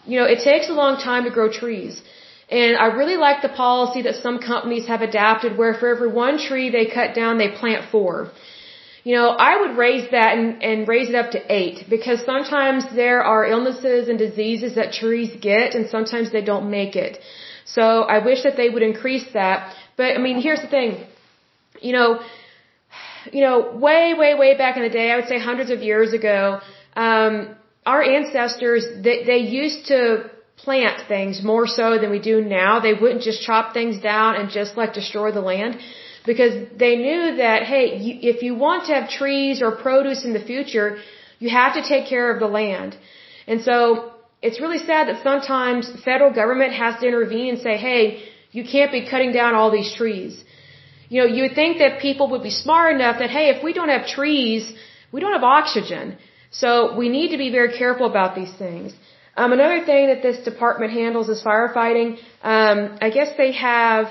you 0.04 0.18
know, 0.18 0.26
it 0.26 0.40
takes 0.44 0.68
a 0.68 0.74
long 0.74 0.96
time 0.98 1.24
to 1.24 1.30
grow 1.30 1.50
trees. 1.50 2.02
And 2.50 2.76
I 2.76 2.86
really 3.00 3.16
like 3.16 3.40
the 3.40 3.48
policy 3.48 4.02
that 4.02 4.16
some 4.16 4.38
companies 4.38 4.86
have 4.86 5.00
adapted 5.00 5.56
where 5.56 5.72
for 5.72 5.88
every 5.88 6.08
one 6.08 6.38
tree 6.38 6.68
they 6.68 6.86
cut 6.86 7.14
down, 7.14 7.38
they 7.38 7.48
plant 7.48 7.90
four. 7.90 8.30
You 9.04 9.16
know, 9.16 9.30
I 9.30 9.60
would 9.60 9.76
raise 9.76 10.10
that 10.12 10.38
and, 10.38 10.62
and 10.62 10.86
raise 10.86 11.08
it 11.08 11.16
up 11.16 11.32
to 11.32 11.40
eight 11.52 11.86
because 11.90 12.24
sometimes 12.24 12.84
there 12.94 13.22
are 13.22 13.44
illnesses 13.44 14.08
and 14.08 14.16
diseases 14.16 14.76
that 14.76 14.92
trees 14.92 15.30
get 15.40 15.74
and 15.74 15.88
sometimes 15.88 16.30
they 16.30 16.42
don't 16.42 16.70
make 16.70 16.94
it. 16.94 17.18
So 17.64 18.02
I 18.02 18.18
wish 18.24 18.44
that 18.44 18.56
they 18.56 18.68
would 18.68 18.82
increase 18.82 19.26
that. 19.32 19.74
But 19.96 20.14
I 20.16 20.18
mean, 20.18 20.40
here's 20.40 20.60
the 20.60 20.68
thing. 20.68 21.04
You 21.80 21.92
know, 21.94 22.20
you 23.32 23.40
know, 23.40 23.76
way, 23.76 24.14
way, 24.14 24.34
way 24.34 24.56
back 24.56 24.76
in 24.76 24.82
the 24.84 24.94
day, 25.00 25.10
I 25.10 25.16
would 25.16 25.26
say 25.26 25.38
hundreds 25.38 25.70
of 25.70 25.80
years 25.80 26.12
ago, 26.12 26.60
um, 26.94 27.56
our 27.84 28.02
ancestors, 28.02 28.86
they, 29.02 29.24
they 29.24 29.38
used 29.38 29.86
to 29.86 30.30
plant 30.56 31.08
things 31.08 31.42
more 31.42 31.66
so 31.66 31.98
than 31.98 32.10
we 32.10 32.20
do 32.20 32.40
now. 32.40 32.78
They 32.78 32.94
wouldn't 32.94 33.22
just 33.22 33.42
chop 33.42 33.74
things 33.74 34.00
down 34.00 34.36
and 34.36 34.50
just 34.50 34.76
like 34.76 34.92
destroy 34.92 35.32
the 35.32 35.40
land 35.40 35.80
because 36.24 36.54
they 36.76 36.94
knew 36.96 37.36
that, 37.36 37.62
hey, 37.72 37.96
you, 38.04 38.12
if 38.32 38.42
you 38.42 38.54
want 38.54 38.86
to 38.86 38.94
have 38.94 39.08
trees 39.10 39.62
or 39.62 39.70
produce 39.86 40.24
in 40.24 40.32
the 40.32 40.44
future, 40.52 40.98
you 41.38 41.50
have 41.50 41.74
to 41.74 41.82
take 41.92 42.06
care 42.06 42.32
of 42.32 42.38
the 42.40 42.46
land. 42.46 42.96
And 43.46 43.62
so 43.62 44.12
it's 44.40 44.60
really 44.60 44.78
sad 44.78 45.08
that 45.08 45.22
sometimes 45.22 45.90
federal 46.04 46.32
government 46.32 46.72
has 46.72 47.00
to 47.00 47.06
intervene 47.06 47.48
and 47.54 47.60
say, 47.60 47.76
hey, 47.76 48.22
you 48.52 48.64
can't 48.64 48.92
be 48.92 49.02
cutting 49.12 49.32
down 49.32 49.54
all 49.54 49.70
these 49.70 49.92
trees. 49.94 50.44
You 51.08 51.20
know, 51.20 51.28
you 51.36 51.42
would 51.44 51.54
think 51.54 51.78
that 51.78 52.00
people 52.00 52.26
would 52.32 52.42
be 52.42 52.54
smart 52.64 52.94
enough 52.94 53.18
that, 53.18 53.30
hey, 53.30 53.46
if 53.54 53.62
we 53.62 53.72
don't 53.72 53.88
have 53.96 54.06
trees, 54.06 54.72
we 55.12 55.20
don't 55.20 55.34
have 55.38 55.44
oxygen. 55.44 56.16
So 56.50 56.96
we 56.96 57.08
need 57.08 57.30
to 57.34 57.38
be 57.38 57.50
very 57.50 57.72
careful 57.76 58.06
about 58.06 58.34
these 58.34 58.52
things. 58.64 58.92
Um, 59.36 59.52
another 59.52 59.84
thing 59.84 60.08
that 60.08 60.22
this 60.22 60.38
department 60.44 60.92
handles 60.92 61.28
is 61.28 61.42
firefighting. 61.42 62.18
Um, 62.42 62.98
I 63.00 63.08
guess 63.10 63.30
they 63.36 63.52
have, 63.52 64.06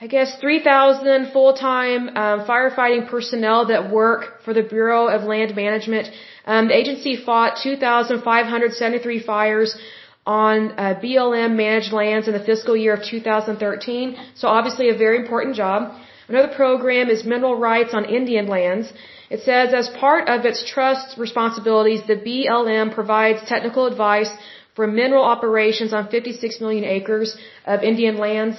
I 0.00 0.06
guess, 0.06 0.36
3,000 0.40 1.32
full-time 1.32 2.02
um, 2.10 2.46
firefighting 2.46 3.08
personnel 3.08 3.66
that 3.66 3.90
work 3.90 4.42
for 4.44 4.54
the 4.54 4.62
Bureau 4.62 5.08
of 5.08 5.24
Land 5.24 5.56
Management. 5.56 6.06
Um, 6.46 6.68
the 6.68 6.76
agency 6.76 7.16
fought 7.16 7.58
2,573 7.60 9.18
fires 9.24 9.76
on 10.24 10.70
uh, 10.70 11.00
BLM 11.02 11.56
managed 11.56 11.92
lands 11.92 12.28
in 12.28 12.34
the 12.34 12.44
fiscal 12.50 12.76
year 12.76 12.94
of 12.94 13.02
2013. 13.02 14.16
So 14.36 14.46
obviously 14.46 14.88
a 14.88 14.96
very 14.96 15.16
important 15.16 15.56
job. 15.56 15.92
Another 16.28 16.54
program 16.54 17.08
is 17.08 17.24
mineral 17.24 17.56
rights 17.56 17.92
on 17.92 18.04
Indian 18.04 18.46
lands. 18.46 18.92
It 19.30 19.40
says, 19.40 19.74
as 19.74 19.88
part 19.88 20.28
of 20.28 20.44
its 20.44 20.64
trust 20.64 21.18
responsibilities, 21.18 22.02
the 22.06 22.14
BLM 22.26 22.94
provides 22.94 23.40
technical 23.48 23.86
advice 23.86 24.30
for 24.76 24.86
mineral 24.86 25.24
operations 25.24 25.92
on 25.92 26.06
56 26.06 26.60
million 26.60 26.84
acres 26.84 27.36
of 27.66 27.82
Indian 27.82 28.16
lands. 28.16 28.58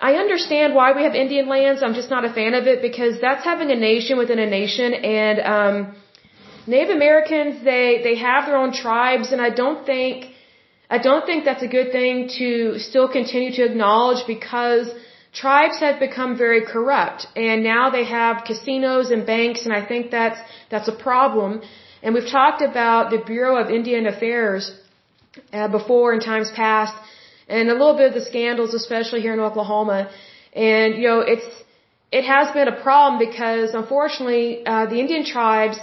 I 0.00 0.14
understand 0.14 0.74
why 0.74 0.92
we 0.92 1.02
have 1.02 1.14
Indian 1.14 1.48
lands. 1.48 1.82
I'm 1.82 1.94
just 1.94 2.10
not 2.10 2.24
a 2.24 2.32
fan 2.32 2.54
of 2.54 2.66
it 2.68 2.80
because 2.82 3.20
that's 3.20 3.44
having 3.44 3.70
a 3.70 3.76
nation 3.76 4.16
within 4.16 4.38
a 4.38 4.46
nation. 4.46 4.94
And 4.94 5.40
um, 5.40 5.96
Native 6.68 6.90
Americans, 6.90 7.64
they 7.64 8.00
they 8.04 8.16
have 8.16 8.46
their 8.46 8.56
own 8.56 8.72
tribes, 8.72 9.32
and 9.32 9.40
I 9.40 9.50
don't 9.50 9.84
think 9.84 10.26
I 10.90 10.98
don't 10.98 11.26
think 11.26 11.44
that's 11.44 11.62
a 11.62 11.72
good 11.76 11.90
thing 11.92 12.28
to 12.38 12.78
still 12.78 13.08
continue 13.08 13.52
to 13.56 13.64
acknowledge 13.64 14.26
because 14.26 14.88
tribes 15.32 15.78
have 15.80 15.98
become 16.00 16.36
very 16.38 16.64
corrupt 16.64 17.26
and 17.36 17.62
now 17.62 17.90
they 17.90 18.04
have 18.04 18.44
casinos 18.44 19.10
and 19.10 19.26
banks 19.26 19.66
and 19.66 19.72
I 19.74 19.84
think 19.84 20.10
that's 20.10 20.40
that's 20.70 20.88
a 20.88 20.96
problem. 21.08 21.60
And 22.02 22.14
we've 22.14 22.30
talked 22.30 22.62
about 22.62 23.10
the 23.10 23.18
Bureau 23.18 23.56
of 23.62 23.70
Indian 23.70 24.06
Affairs 24.06 24.72
uh, 25.52 25.68
before 25.68 26.14
in 26.14 26.20
times 26.20 26.50
past 26.50 26.94
and 27.48 27.68
a 27.68 27.76
little 27.80 27.96
bit 28.00 28.08
of 28.08 28.14
the 28.14 28.24
scandals 28.32 28.74
especially 28.74 29.20
here 29.20 29.34
in 29.34 29.40
Oklahoma. 29.40 30.10
And 30.52 30.96
you 30.96 31.08
know, 31.08 31.20
it's 31.20 31.48
it 32.10 32.24
has 32.24 32.52
been 32.52 32.68
a 32.68 32.80
problem 32.82 33.18
because 33.18 33.74
unfortunately 33.74 34.66
uh, 34.66 34.86
the 34.86 34.98
Indian 35.04 35.24
tribes 35.24 35.78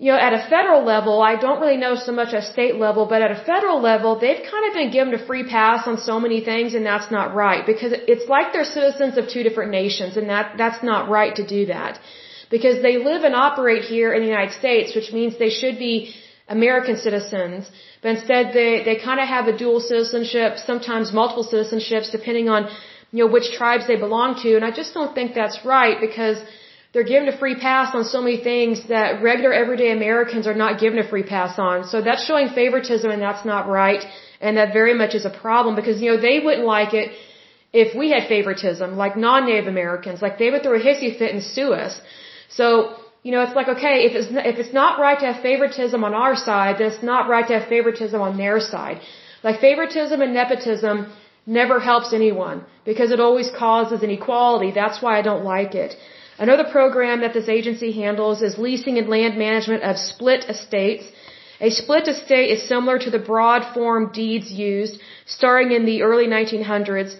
you 0.00 0.12
know, 0.12 0.18
at 0.26 0.32
a 0.32 0.42
federal 0.48 0.84
level, 0.84 1.20
I 1.20 1.34
don't 1.44 1.60
really 1.60 1.76
know 1.76 1.94
so 1.96 2.12
much 2.12 2.32
at 2.32 2.44
state 2.44 2.76
level, 2.76 3.06
but 3.12 3.20
at 3.20 3.32
a 3.32 3.40
federal 3.52 3.80
level, 3.80 4.10
they've 4.20 4.42
kind 4.52 4.64
of 4.68 4.72
been 4.72 4.92
given 4.92 5.12
a 5.12 5.26
free 5.26 5.42
pass 5.56 5.88
on 5.88 5.98
so 5.98 6.20
many 6.20 6.40
things, 6.50 6.74
and 6.74 6.86
that's 6.86 7.10
not 7.10 7.34
right 7.34 7.66
because 7.66 7.92
it's 8.12 8.28
like 8.28 8.52
they're 8.52 8.72
citizens 8.78 9.18
of 9.18 9.28
two 9.28 9.42
different 9.42 9.72
nations, 9.72 10.16
and 10.16 10.28
that 10.28 10.56
that's 10.56 10.84
not 10.84 11.08
right 11.08 11.34
to 11.40 11.44
do 11.56 11.66
that 11.66 11.98
because 12.48 12.80
they 12.80 12.96
live 13.10 13.24
and 13.24 13.34
operate 13.34 13.82
here 13.82 14.12
in 14.14 14.22
the 14.22 14.28
United 14.28 14.54
States, 14.62 14.94
which 14.94 15.12
means 15.12 15.36
they 15.36 15.50
should 15.50 15.78
be 15.80 16.14
American 16.48 16.96
citizens, 16.96 17.68
but 18.02 18.10
instead 18.16 18.52
they 18.58 18.82
they 18.88 18.96
kind 19.08 19.20
of 19.24 19.28
have 19.36 19.46
a 19.48 19.56
dual 19.56 19.80
citizenship, 19.80 20.58
sometimes 20.70 21.12
multiple 21.12 21.46
citizenships, 21.52 22.10
depending 22.18 22.48
on 22.48 22.68
you 23.12 23.24
know 23.24 23.30
which 23.36 23.50
tribes 23.58 23.86
they 23.86 23.96
belong 23.96 24.40
to, 24.42 24.56
and 24.56 24.64
I 24.64 24.72
just 24.80 24.94
don't 24.94 25.14
think 25.14 25.34
that's 25.34 25.58
right 25.64 25.96
because 26.00 26.38
they're 26.92 27.10
given 27.14 27.28
a 27.28 27.36
free 27.36 27.56
pass 27.56 27.94
on 27.94 28.04
so 28.04 28.20
many 28.26 28.38
things 28.50 28.88
that 28.88 29.22
regular 29.22 29.52
everyday 29.52 29.90
Americans 29.92 30.46
are 30.46 30.54
not 30.54 30.80
given 30.80 30.98
a 30.98 31.06
free 31.06 31.22
pass 31.22 31.58
on. 31.58 31.84
So 31.84 32.00
that's 32.00 32.24
showing 32.24 32.48
favoritism 32.48 33.10
and 33.10 33.20
that's 33.20 33.44
not 33.44 33.68
right. 33.68 34.04
And 34.40 34.56
that 34.56 34.72
very 34.72 34.94
much 34.94 35.14
is 35.14 35.26
a 35.26 35.30
problem 35.30 35.74
because, 35.76 36.00
you 36.00 36.10
know, 36.10 36.20
they 36.20 36.40
wouldn't 36.40 36.66
like 36.66 36.94
it 36.94 37.12
if 37.72 37.94
we 37.94 38.10
had 38.10 38.26
favoritism, 38.28 38.96
like 38.96 39.16
non-Native 39.16 39.66
Americans. 39.66 40.22
Like 40.22 40.38
they 40.38 40.50
would 40.50 40.62
throw 40.62 40.76
a 40.76 40.84
hissy 40.88 41.10
fit 41.18 41.34
and 41.34 41.42
sue 41.42 41.72
us. 41.74 42.00
So, 42.48 42.96
you 43.22 43.32
know, 43.32 43.42
it's 43.42 43.54
like, 43.54 43.68
okay, 43.68 43.96
if 44.06 44.12
it's, 44.18 44.28
if 44.52 44.58
it's 44.58 44.72
not 44.72 44.98
right 44.98 45.18
to 45.18 45.26
have 45.30 45.42
favoritism 45.42 46.04
on 46.04 46.14
our 46.14 46.36
side, 46.36 46.78
then 46.78 46.92
it's 46.92 47.02
not 47.02 47.28
right 47.28 47.46
to 47.48 47.58
have 47.58 47.68
favoritism 47.68 48.20
on 48.20 48.36
their 48.36 48.60
side. 48.60 49.00
Like 49.42 49.60
favoritism 49.60 50.20
and 50.20 50.34
nepotism 50.34 51.12
never 51.46 51.80
helps 51.80 52.12
anyone 52.12 52.64
because 52.84 53.10
it 53.10 53.20
always 53.20 53.50
causes 53.50 54.02
inequality. 54.02 54.70
That's 54.70 55.02
why 55.02 55.18
I 55.18 55.22
don't 55.22 55.44
like 55.44 55.74
it. 55.74 55.96
Another 56.38 56.64
program 56.64 57.20
that 57.22 57.34
this 57.34 57.48
agency 57.48 57.90
handles 57.92 58.42
is 58.42 58.58
leasing 58.58 58.98
and 58.98 59.08
land 59.08 59.36
management 59.36 59.82
of 59.82 59.98
split 59.98 60.44
estates. 60.48 61.04
A 61.60 61.70
split 61.70 62.06
estate 62.06 62.50
is 62.50 62.68
similar 62.68 62.98
to 63.00 63.10
the 63.10 63.18
broad 63.18 63.62
form 63.74 64.12
deeds 64.12 64.52
used 64.52 65.00
starting 65.26 65.72
in 65.72 65.84
the 65.84 66.02
early 66.02 66.28
1900s. 66.28 67.16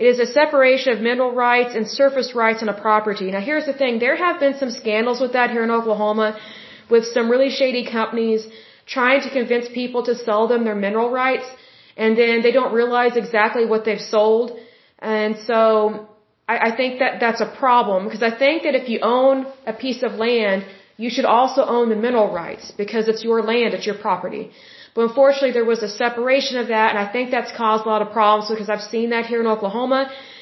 It 0.00 0.06
is 0.12 0.18
a 0.18 0.28
separation 0.40 0.90
of 0.94 0.98
mineral 1.08 1.32
rights 1.48 1.74
and 1.76 1.86
surface 2.00 2.28
rights 2.34 2.62
on 2.64 2.68
a 2.74 2.78
property. 2.86 3.26
Now 3.30 3.42
here's 3.48 3.66
the 3.70 3.76
thing, 3.80 3.98
there 3.98 4.16
have 4.26 4.36
been 4.44 4.56
some 4.62 4.70
scandals 4.82 5.20
with 5.24 5.32
that 5.38 5.50
here 5.54 5.64
in 5.68 5.70
Oklahoma 5.78 6.28
with 6.92 7.04
some 7.16 7.26
really 7.34 7.50
shady 7.50 7.84
companies 7.98 8.46
trying 8.86 9.20
to 9.26 9.30
convince 9.38 9.66
people 9.80 10.02
to 10.10 10.14
sell 10.26 10.48
them 10.52 10.64
their 10.64 10.80
mineral 10.86 11.10
rights 11.10 11.48
and 11.98 12.16
then 12.16 12.40
they 12.44 12.52
don't 12.58 12.72
realize 12.72 13.14
exactly 13.24 13.66
what 13.72 13.84
they've 13.84 14.06
sold. 14.16 14.58
And 14.98 15.36
so 15.48 16.08
I, 16.48 16.56
I 16.68 16.70
think 16.78 17.00
that 17.00 17.20
that's 17.24 17.42
a 17.48 17.50
problem 17.64 18.04
because 18.06 18.24
I 18.30 18.34
think 18.44 18.62
that 18.62 18.74
if 18.74 18.88
you 18.88 19.00
own 19.02 19.46
a 19.66 19.74
piece 19.84 20.02
of 20.02 20.12
land, 20.26 20.64
you 20.96 21.10
should 21.14 21.28
also 21.38 21.62
own 21.76 21.90
the 21.90 22.00
mineral 22.06 22.30
rights 22.42 22.72
because 22.82 23.06
it's 23.06 23.22
your 23.22 23.42
land, 23.42 23.74
it's 23.74 23.88
your 23.90 23.98
property. 24.08 24.44
But 25.00 25.08
unfortunately, 25.12 25.52
there 25.52 25.70
was 25.74 25.82
a 25.82 25.88
separation 25.88 26.58
of 26.62 26.66
that, 26.68 26.88
and 26.90 26.98
I 26.98 27.06
think 27.10 27.30
that's 27.30 27.52
caused 27.56 27.86
a 27.86 27.88
lot 27.88 28.02
of 28.02 28.08
problems 28.12 28.50
because 28.50 28.68
I've 28.68 28.86
seen 28.94 29.08
that 29.14 29.24
here 29.24 29.40
in 29.40 29.46
Oklahoma. 29.46 30.00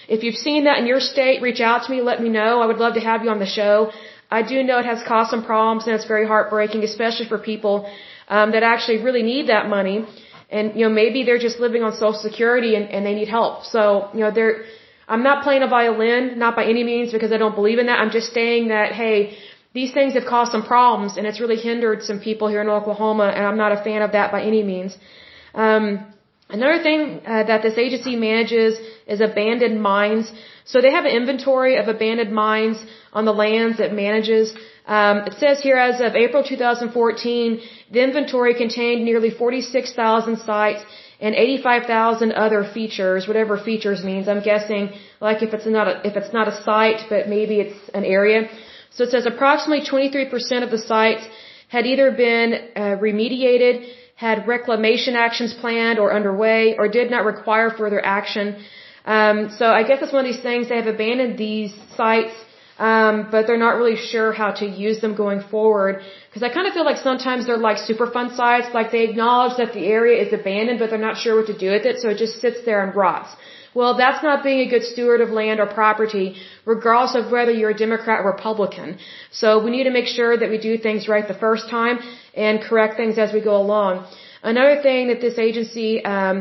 If 0.09 0.25
you've 0.25 0.41
seen 0.49 0.65
that 0.65 0.79
in 0.81 0.87
your 0.93 0.99
state, 0.99 1.43
reach 1.49 1.61
out 1.61 1.85
to 1.85 1.93
me, 1.93 2.01
let 2.01 2.21
me 2.21 2.29
know. 2.29 2.61
I 2.61 2.67
would 2.71 2.79
love 2.85 2.95
to 2.95 3.05
have 3.11 3.23
you 3.23 3.31
on 3.31 3.39
the 3.39 3.53
show. 3.59 3.93
I 4.39 4.43
do 4.43 4.65
know 4.65 4.81
it 4.81 4.89
has 4.95 5.01
caused 5.07 5.31
some 5.31 5.45
problems, 5.45 5.87
and 5.87 5.95
it's 5.95 6.09
very 6.15 6.27
heartbreaking, 6.27 6.83
especially 6.83 7.27
for 7.33 7.39
people 7.39 7.89
um, 8.29 8.51
that 8.51 8.65
actually 8.65 8.99
really 9.09 9.23
need 9.23 9.47
that 9.49 9.69
money. 9.69 9.97
And 10.51 10.75
you 10.75 10.83
know, 10.85 10.93
maybe 11.03 11.23
they're 11.23 11.45
just 11.49 11.61
living 11.61 11.85
on 11.85 11.93
Social 11.93 12.21
Security 12.29 12.75
and, 12.75 12.91
and 12.91 13.07
they 13.07 13.15
need 13.15 13.29
help. 13.29 13.65
So 13.75 14.11
you 14.13 14.23
know, 14.25 14.33
they're 14.33 14.65
I'm 15.07 15.23
not 15.23 15.43
playing 15.43 15.63
a 15.63 15.69
violin, 15.69 16.39
not 16.39 16.55
by 16.55 16.65
any 16.65 16.83
means 16.85 17.13
because 17.13 17.33
I 17.33 17.39
don't 17.39 17.55
believe 17.55 17.79
in 17.79 17.87
that. 17.87 17.99
I'm 17.99 18.11
just 18.11 18.35
saying 18.35 18.69
that, 18.69 18.93
hey, 18.93 19.39
these 19.75 19.93
things 19.93 20.15
have 20.15 20.27
caused 20.27 20.53
some 20.53 20.65
problems 20.65 21.17
and 21.17 21.27
it's 21.27 21.41
really 21.41 21.57
hindered 21.57 22.03
some 22.03 22.21
people 22.21 22.49
here 22.49 22.63
in 22.63 22.69
Oklahoma 22.69 23.27
and 23.35 23.47
I'm 23.47 23.59
not 23.59 23.73
a 23.73 23.83
fan 23.83 24.03
of 24.03 24.13
that 24.13 24.33
by 24.33 24.43
any 24.43 24.63
means. 24.63 24.97
Um, 25.55 25.85
another 26.49 26.83
thing 26.83 27.21
uh, 27.27 27.45
that 27.45 27.63
this 27.63 27.77
agency 27.77 28.17
manages 28.17 28.79
is 29.07 29.21
abandoned 29.21 29.81
mines. 29.83 30.33
So 30.65 30.81
they 30.81 30.93
have 30.93 31.05
an 31.05 31.15
inventory 31.21 31.77
of 31.77 31.89
abandoned 31.89 32.33
mines 32.33 32.79
on 33.13 33.25
the 33.25 33.33
lands 33.33 33.81
it 33.81 33.93
manages. 33.93 34.55
Um, 34.87 35.19
it 35.29 35.35
says 35.35 35.61
here 35.61 35.77
as 35.77 36.01
of 36.01 36.15
April 36.15 36.43
2014, 36.43 37.61
the 37.91 38.03
inventory 38.03 38.55
contained 38.55 39.05
nearly 39.05 39.31
46,000 39.31 40.39
sites 40.39 40.83
and 41.21 41.35
85,000 41.35 42.33
other 42.33 42.65
features, 42.65 43.27
whatever 43.27 43.59
features 43.59 44.03
means. 44.05 44.29
I'm 44.29 44.43
guessing 44.43 44.93
like 45.21 45.43
if 45.43 45.53
it's 45.53 45.67
not 45.67 45.89
a, 45.89 46.07
if 46.07 46.17
it's 46.17 46.33
not 46.33 46.49
a 46.49 46.63
site, 46.63 47.03
but 47.09 47.29
maybe 47.29 47.61
it's 47.61 47.79
an 47.93 48.05
area. 48.05 48.49
So 48.99 49.05
it 49.05 49.11
says 49.11 49.27
approximately 49.27 49.85
23% 49.87 50.65
of 50.67 50.71
the 50.77 50.83
sites 50.93 51.25
had 51.69 51.87
either 51.87 52.11
been 52.11 52.55
uh, 52.55 52.97
remediated, 53.07 53.75
had 54.17 54.49
reclamation 54.49 55.15
actions 55.15 55.55
planned 55.63 56.01
or 56.01 56.09
underway, 56.19 56.77
or 56.77 56.89
did 56.89 57.09
not 57.15 57.25
require 57.25 57.71
further 57.71 58.01
action. 58.05 58.47
Um, 59.05 59.37
so 59.59 59.67
I 59.81 59.85
guess 59.85 60.03
it's 60.03 60.13
one 60.13 60.25
of 60.27 60.31
these 60.33 60.43
things. 60.49 60.69
They 60.69 60.81
have 60.83 60.93
abandoned 60.97 61.39
these 61.39 61.73
sites 61.97 62.35
um, 62.79 63.29
but 63.31 63.47
they're 63.47 63.65
not 63.67 63.77
really 63.77 63.97
sure 63.97 64.33
how 64.33 64.51
to 64.61 64.67
use 64.67 65.01
them 65.01 65.15
going 65.15 65.41
forward. 65.55 66.03
Because 66.29 66.45
I 66.49 66.49
kind 66.49 66.67
of 66.69 66.75
feel 66.75 66.85
like 66.85 66.99
sometimes 66.99 67.47
they're 67.47 67.65
like 67.71 67.79
Superfund 67.79 68.37
sites, 68.37 68.69
like 68.73 68.93
they 68.93 69.05
acknowledge 69.11 69.57
that 69.57 69.73
the 69.73 69.85
area 69.87 70.23
is 70.25 70.33
abandoned, 70.33 70.79
but 70.79 70.91
they're 70.91 71.07
not 71.11 71.17
sure 71.17 71.37
what 71.37 71.49
to 71.49 71.59
do 71.59 71.71
with 71.73 71.85
it, 71.85 72.01
so 72.01 72.09
it 72.11 72.19
just 72.19 72.41
sits 72.41 72.65
there 72.65 72.85
and 72.85 72.95
rots. 72.95 73.31
Well, 73.79 73.95
that's 74.03 74.23
not 74.29 74.39
being 74.47 74.61
a 74.67 74.69
good 74.75 74.85
steward 74.93 75.21
of 75.25 75.31
land 75.41 75.61
or 75.63 75.67
property, 75.81 76.27
regardless 76.73 77.15
of 77.21 77.31
whether 77.35 77.53
you're 77.59 77.75
a 77.79 77.81
Democrat 77.87 78.19
or 78.23 78.27
Republican. 78.37 78.89
So 79.41 79.49
we 79.65 79.71
need 79.75 79.85
to 79.91 79.95
make 79.99 80.09
sure 80.19 80.33
that 80.41 80.51
we 80.55 80.59
do 80.71 80.73
things 80.87 81.07
right 81.13 81.29
the 81.35 81.41
first 81.47 81.71
time 81.77 82.01
and 82.47 82.61
correct 82.69 82.97
things 82.97 83.19
as 83.25 83.33
we 83.37 83.41
go 83.51 83.57
along. 83.65 83.93
Another 84.43 84.77
thing 84.89 85.03
that 85.11 85.21
this 85.27 85.39
agency 85.39 86.05
um, 86.05 86.37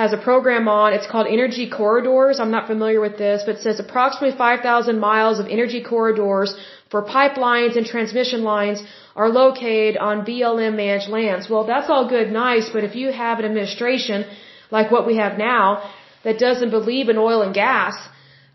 has 0.00 0.14
a 0.14 0.20
program 0.28 0.66
on. 0.78 0.94
It's 0.94 1.10
called 1.12 1.26
Energy 1.38 1.68
Corridors. 1.78 2.40
I'm 2.40 2.54
not 2.56 2.66
familiar 2.74 3.00
with 3.06 3.16
this, 3.18 3.42
but 3.46 3.56
it 3.56 3.62
says 3.66 3.78
approximately 3.78 4.34
5,000 4.38 4.98
miles 4.98 5.40
of 5.40 5.48
energy 5.58 5.82
corridors 5.92 6.50
for 6.90 7.00
pipelines 7.04 7.76
and 7.76 7.84
transmission 7.94 8.44
lines 8.44 8.82
are 9.14 9.28
located 9.28 9.98
on 9.98 10.24
BLM 10.24 10.76
managed 10.84 11.10
lands. 11.10 11.50
Well, 11.50 11.64
that's 11.72 11.90
all 11.90 12.08
good 12.08 12.32
nice, 12.32 12.70
but 12.76 12.82
if 12.82 12.94
you 13.00 13.12
have 13.12 13.40
an 13.40 13.44
administration 13.44 14.24
like 14.70 14.90
what 14.90 15.06
we 15.06 15.16
have 15.24 15.36
now 15.36 15.66
that 16.24 16.38
doesn't 16.38 16.70
believe 16.70 17.08
in 17.08 17.18
oil 17.18 17.42
and 17.42 17.54
gas, 17.54 17.94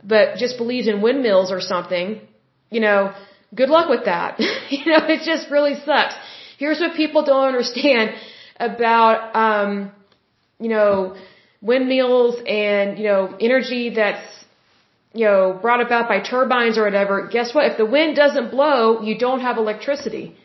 but 0.03 0.38
just 0.38 0.57
believes 0.57 0.88
in 0.88 1.01
windmills 1.01 1.51
or 1.51 1.59
something, 1.59 2.22
you 2.70 2.80
know, 2.80 3.13
good 3.53 3.70
luck 3.70 3.89
with 3.89 4.05
that. 4.05 4.39
you 4.70 4.86
know, 4.91 5.01
it 5.07 5.24
just 5.24 5.49
really 5.49 5.76
sucks. 5.86 6.15
Here's 6.57 6.80
what 6.80 6.95
people 6.95 7.24
don't 7.24 7.47
understand 7.47 8.11
about, 8.59 9.36
um, 9.36 9.91
you 10.59 10.70
know, 10.70 11.15
windmills 11.61 12.36
and, 12.47 12.97
you 12.97 13.05
know, 13.05 13.36
energy 13.39 13.91
that's, 13.91 14.26
you 15.13 15.26
know, 15.26 15.57
brought 15.61 15.82
about 15.82 16.07
by 16.07 16.20
turbines 16.20 16.78
or 16.78 16.84
whatever. 16.84 17.28
Guess 17.28 17.53
what? 17.53 17.72
If 17.72 17.78
the 17.78 17.86
wind 17.86 18.15
doesn't 18.15 18.51
blow, 18.51 19.01
you 19.01 19.18
don't 19.18 19.41
have 19.41 19.57
electricity. 19.57 20.36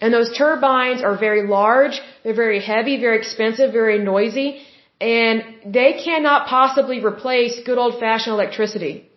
And 0.00 0.14
those 0.14 0.36
turbines 0.36 1.02
are 1.02 1.16
very 1.18 1.46
large, 1.46 2.00
they're 2.22 2.34
very 2.34 2.60
heavy, 2.60 3.00
very 3.00 3.18
expensive, 3.18 3.72
very 3.72 3.98
noisy, 3.98 4.62
and 5.00 5.42
they 5.64 6.00
cannot 6.04 6.48
possibly 6.48 7.04
replace 7.04 7.60
good 7.64 7.78
old 7.78 8.00
fashioned 8.00 8.34
electricity. 8.34 9.08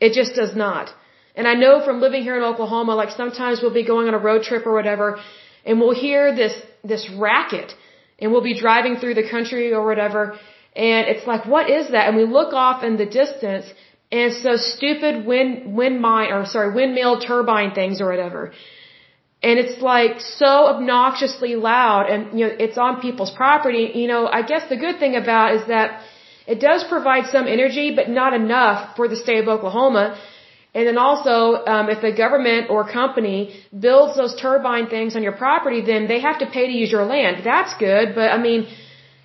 It 0.00 0.12
just 0.12 0.34
does 0.34 0.54
not. 0.56 0.90
And 1.34 1.46
I 1.46 1.54
know 1.54 1.84
from 1.84 2.00
living 2.00 2.22
here 2.22 2.36
in 2.36 2.42
Oklahoma, 2.42 2.94
like 2.94 3.10
sometimes 3.10 3.60
we'll 3.62 3.78
be 3.82 3.84
going 3.84 4.08
on 4.08 4.14
a 4.14 4.18
road 4.18 4.42
trip 4.42 4.66
or 4.66 4.72
whatever, 4.72 5.20
and 5.64 5.80
we'll 5.80 5.94
hear 5.94 6.34
this, 6.34 6.54
this 6.82 7.08
racket, 7.10 7.74
and 8.18 8.32
we'll 8.32 8.48
be 8.52 8.58
driving 8.58 8.96
through 8.96 9.14
the 9.14 9.28
country 9.28 9.72
or 9.72 9.84
whatever, 9.84 10.38
and 10.74 11.08
it's 11.08 11.26
like, 11.26 11.44
what 11.46 11.70
is 11.70 11.90
that? 11.90 12.08
And 12.08 12.16
we 12.16 12.24
look 12.24 12.52
off 12.52 12.82
in 12.82 12.96
the 12.96 13.06
distance, 13.06 13.66
and 14.10 14.32
those 14.42 14.64
stupid 14.74 15.26
wind, 15.26 15.76
wind 15.76 16.00
mine, 16.00 16.32
or 16.32 16.46
sorry, 16.46 16.72
windmill 16.72 17.20
turbine 17.20 17.72
things 17.72 18.00
or 18.00 18.08
whatever. 18.10 18.52
And 19.40 19.58
it's 19.58 19.80
like 19.80 20.20
so 20.20 20.52
obnoxiously 20.72 21.54
loud 21.54 22.10
and, 22.10 22.38
you 22.38 22.46
know, 22.46 22.52
it's 22.58 22.76
on 22.76 23.00
people's 23.00 23.30
property. 23.30 23.92
You 23.94 24.08
know, 24.08 24.26
I 24.26 24.42
guess 24.42 24.68
the 24.68 24.76
good 24.76 24.98
thing 24.98 25.14
about 25.14 25.54
is 25.54 25.68
that 25.68 26.02
it 26.46 26.60
does 26.60 26.82
provide 26.88 27.26
some 27.26 27.46
energy, 27.46 27.94
but 27.94 28.08
not 28.08 28.32
enough 28.32 28.96
for 28.96 29.06
the 29.06 29.16
state 29.16 29.40
of 29.44 29.48
Oklahoma. 29.48 30.18
And 30.74 30.86
then 30.88 30.98
also, 30.98 31.64
um, 31.72 31.88
if 31.88 32.00
the 32.02 32.12
government 32.12 32.68
or 32.68 32.90
company 32.90 33.38
builds 33.86 34.16
those 34.16 34.34
turbine 34.40 34.88
things 34.88 35.14
on 35.16 35.22
your 35.22 35.36
property, 35.44 35.80
then 35.82 36.08
they 36.08 36.20
have 36.20 36.38
to 36.40 36.46
pay 36.46 36.66
to 36.66 36.72
use 36.72 36.90
your 36.90 37.04
land. 37.04 37.42
That's 37.44 37.74
good, 37.78 38.14
but 38.14 38.30
I 38.36 38.38
mean, 38.38 38.66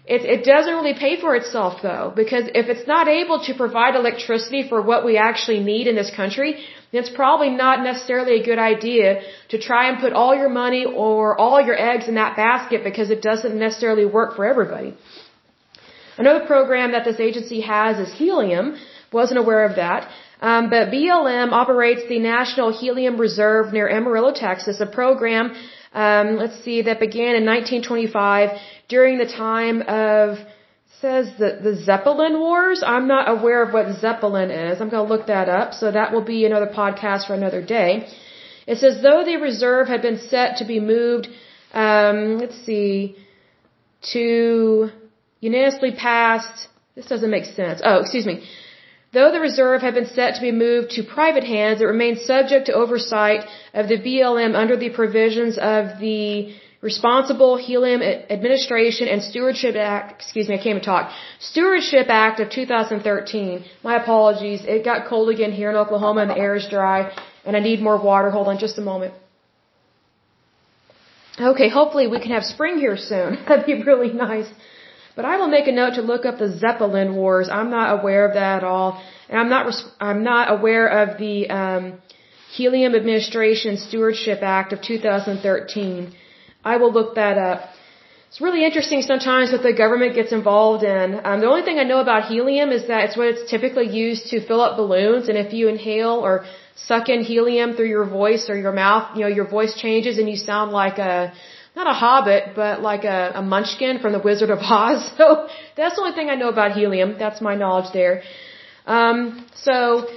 it, 0.06 0.26
it 0.26 0.44
doesn't 0.44 0.74
really 0.74 0.94
pay 0.94 1.20
for 1.22 1.34
itself 1.34 1.82
though, 1.82 2.12
because 2.14 2.46
if 2.54 2.68
it's 2.68 2.86
not 2.86 3.08
able 3.08 3.40
to 3.46 3.54
provide 3.54 3.96
electricity 3.96 4.68
for 4.68 4.82
what 4.82 5.06
we 5.06 5.18
actually 5.18 5.62
need 5.62 5.88
in 5.88 5.96
this 5.96 6.12
country, 6.14 6.52
then 6.92 7.04
it's 7.04 7.10
probably 7.10 7.50
not 7.50 7.84
necessarily 7.84 8.42
a 8.42 8.44
good 8.44 8.60
idea 8.60 9.22
to 9.50 9.58
try 9.58 9.88
and 9.90 10.00
put 10.00 10.12
all 10.12 10.36
your 10.36 10.50
money 10.50 10.84
or 10.86 11.40
all 11.40 11.62
your 11.62 11.80
eggs 11.92 12.10
in 12.10 12.16
that 12.16 12.36
basket 12.36 12.84
because 12.84 13.10
it 13.12 13.22
doesn't 13.22 13.58
necessarily 13.58 14.06
work 14.06 14.36
for 14.36 14.46
everybody. 14.46 14.94
Another 16.18 16.46
program 16.46 16.92
that 16.92 17.06
this 17.06 17.20
agency 17.20 17.62
has 17.62 17.98
is 17.98 18.14
helium. 18.14 18.76
Wasn't 19.14 19.40
aware 19.40 19.66
of 19.66 19.78
that. 19.78 20.10
Um, 20.42 20.70
but 20.70 20.90
BLM 20.92 21.54
operates 21.54 22.02
the 22.10 22.20
National 22.20 22.78
Helium 22.78 23.16
Reserve 23.18 23.72
near 23.72 23.88
Amarillo, 23.90 24.34
Texas, 24.34 24.82
a 24.82 24.86
program, 24.86 25.56
um, 25.94 26.38
let's 26.38 26.64
see, 26.64 26.82
that 26.84 27.00
began 27.00 27.36
in 27.36 27.46
1925 27.46 28.50
during 28.88 29.18
the 29.18 29.26
time 29.26 29.82
of 29.84 30.38
says 31.04 31.26
the 31.38 31.50
the 31.68 31.76
Zeppelin 31.88 32.36
Wars. 32.40 32.82
I'm 32.96 33.08
not 33.16 33.26
aware 33.36 33.62
of 33.64 33.74
what 33.74 33.86
Zeppelin 34.04 34.50
is. 34.52 34.82
I'm 34.82 34.90
going 34.90 35.06
to 35.08 35.14
look 35.14 35.28
that 35.28 35.50
up. 35.60 35.74
So 35.74 35.92
that 35.92 36.14
will 36.14 36.28
be 36.36 36.46
another 36.46 36.70
podcast 36.82 37.28
for 37.28 37.36
another 37.42 37.62
day. 37.78 37.90
It 38.66 38.78
says 38.78 39.02
though 39.08 39.22
the 39.30 39.38
reserve 39.50 39.88
had 39.94 40.02
been 40.02 40.20
set 40.34 40.58
to 40.58 40.66
be 40.74 40.80
moved, 40.80 41.28
um, 41.74 42.38
let's 42.44 42.60
see, 42.68 43.18
to 44.14 44.90
unanimously 45.42 45.92
passed. 45.92 46.68
This 46.96 47.08
doesn't 47.14 47.34
make 47.38 47.46
sense. 47.46 47.82
Oh, 47.84 48.00
excuse 48.04 48.26
me. 48.26 48.36
Though 49.14 49.32
the 49.32 49.40
reserve 49.40 49.82
had 49.82 49.94
been 49.94 50.08
set 50.08 50.36
to 50.36 50.42
be 50.42 50.52
moved 50.52 50.92
to 50.92 51.04
private 51.04 51.44
hands, 51.44 51.82
it 51.82 51.86
remained 51.86 52.20
subject 52.20 52.66
to 52.66 52.74
oversight 52.74 53.42
of 53.74 53.88
the 53.88 54.00
BLM 54.06 54.56
under 54.56 54.76
the 54.76 54.90
provisions 54.90 55.58
of 55.58 56.00
the 56.00 56.56
Responsible 56.82 57.56
Helium 57.56 58.02
Administration 58.02 59.08
and 59.08 59.24
Stewardship 59.24 59.76
Act, 59.78 60.22
excuse 60.22 60.50
me, 60.50 60.56
I 60.56 60.58
can't 60.58 60.76
even 60.76 60.82
talk. 60.82 61.12
Stewardship 61.40 62.08
Act 62.10 62.42
of 62.42 62.50
2013. 62.50 63.64
My 63.84 63.96
apologies. 64.02 64.66
It 64.66 64.84
got 64.84 65.08
cold 65.08 65.30
again 65.30 65.54
here 65.54 65.70
in 65.70 65.78
Oklahoma 65.78 66.24
and 66.24 66.32
the 66.32 66.38
air 66.38 66.56
is 66.56 66.68
dry 66.68 67.14
and 67.46 67.56
I 67.56 67.62
need 67.62 67.82
more 67.82 67.98
water. 67.98 68.32
Hold 68.32 68.50
on 68.50 68.58
just 68.58 68.78
a 68.78 68.82
moment. 68.82 69.14
Okay, 71.40 71.70
hopefully 71.70 72.08
we 72.08 72.20
can 72.20 72.32
have 72.32 72.44
spring 72.44 72.78
here 72.78 72.98
soon. 72.98 73.38
That'd 73.48 73.66
be 73.66 73.82
really 73.84 74.12
nice. 74.12 74.50
But 75.16 75.26
I 75.26 75.38
will 75.38 75.48
make 75.48 75.68
a 75.68 75.72
note 75.72 75.96
to 75.96 76.02
look 76.02 76.26
up 76.26 76.40
the 76.40 76.58
Zeppelin 76.58 77.16
Wars. 77.16 77.50
I'm 77.50 77.70
not 77.70 78.00
aware 78.00 78.26
of 78.28 78.34
that 78.34 78.58
at 78.58 78.64
all. 78.64 79.02
And 79.30 79.40
I'm 79.40 79.50
not, 79.50 79.74
I'm 80.00 80.24
not 80.24 80.52
aware 80.52 80.88
of 80.88 81.18
the, 81.18 81.50
um, 81.50 82.00
Helium 82.58 82.94
Administration 82.94 83.78
Stewardship 83.78 84.40
Act 84.44 84.74
of 84.74 84.82
2013. 84.82 86.14
I 86.64 86.78
will 86.78 86.94
look 86.94 87.16
that 87.16 87.38
up. 87.38 87.62
It's 88.28 88.42
really 88.42 88.64
interesting 88.64 89.02
sometimes 89.02 89.52
what 89.52 89.64
the 89.64 89.74
government 89.74 90.14
gets 90.16 90.32
involved 90.32 90.84
in. 90.84 91.20
Um, 91.24 91.40
the 91.40 91.48
only 91.48 91.64
thing 91.64 91.80
I 91.80 91.84
know 91.84 92.00
about 92.00 92.26
helium 92.26 92.70
is 92.72 92.88
that 92.88 93.06
it's 93.06 93.18
what 93.18 93.28
it's 93.28 93.50
typically 93.50 93.90
used 93.90 94.28
to 94.32 94.46
fill 94.48 94.62
up 94.62 94.78
balloons, 94.78 95.30
and 95.30 95.38
if 95.38 95.54
you 95.54 95.68
inhale 95.68 96.16
or 96.28 96.46
suck 96.76 97.10
in 97.10 97.22
helium 97.22 97.74
through 97.74 97.92
your 97.98 98.06
voice 98.06 98.50
or 98.50 98.56
your 98.58 98.72
mouth, 98.72 99.16
you 99.16 99.22
know, 99.22 99.34
your 99.40 99.48
voice 99.48 99.74
changes 99.76 100.18
and 100.20 100.30
you 100.30 100.38
sound 100.38 100.72
like 100.72 100.98
a, 101.00 101.34
not 101.76 101.88
a 101.88 101.94
hobbit, 101.94 102.44
but 102.56 102.82
like 102.82 103.04
a, 103.04 103.32
a 103.36 103.42
munchkin 103.42 104.00
from 104.00 104.12
the 104.14 104.20
Wizard 104.20 104.50
of 104.50 104.60
Oz. 104.60 105.02
So 105.18 105.48
that's 105.78 105.96
the 105.96 106.02
only 106.02 106.16
thing 106.16 106.30
I 106.30 106.36
know 106.36 106.50
about 106.50 106.72
helium. 106.74 107.16
That's 107.18 107.42
my 107.42 107.56
knowledge 107.56 107.92
there. 107.94 108.24
Um, 108.86 109.46
so 109.56 110.08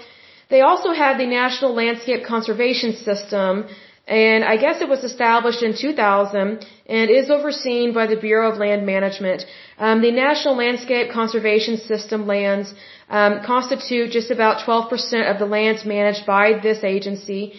they 0.50 0.60
also 0.60 0.92
have 0.92 1.18
the 1.18 1.26
National 1.26 1.72
Landscape 1.74 2.24
Conservation 2.24 2.92
System, 3.08 3.66
and 4.06 4.44
I 4.44 4.56
guess 4.56 4.80
it 4.80 4.88
was 4.88 5.02
established 5.02 5.62
in 5.62 5.76
2000 5.76 6.66
and 6.86 7.10
is 7.10 7.30
overseen 7.30 7.92
by 7.92 8.06
the 8.06 8.16
Bureau 8.16 8.50
of 8.52 8.58
Land 8.58 8.86
Management. 8.86 9.44
Um, 9.78 10.02
the 10.02 10.12
National 10.12 10.56
Landscape 10.56 11.10
Conservation 11.12 11.78
System 11.78 12.26
lands 12.26 12.74
um, 13.08 13.40
constitute 13.44 14.10
just 14.10 14.30
about 14.30 14.64
12% 14.66 15.30
of 15.30 15.38
the 15.38 15.46
lands 15.46 15.84
managed 15.84 16.26
by 16.26 16.60
this 16.62 16.84
agency. 16.84 17.54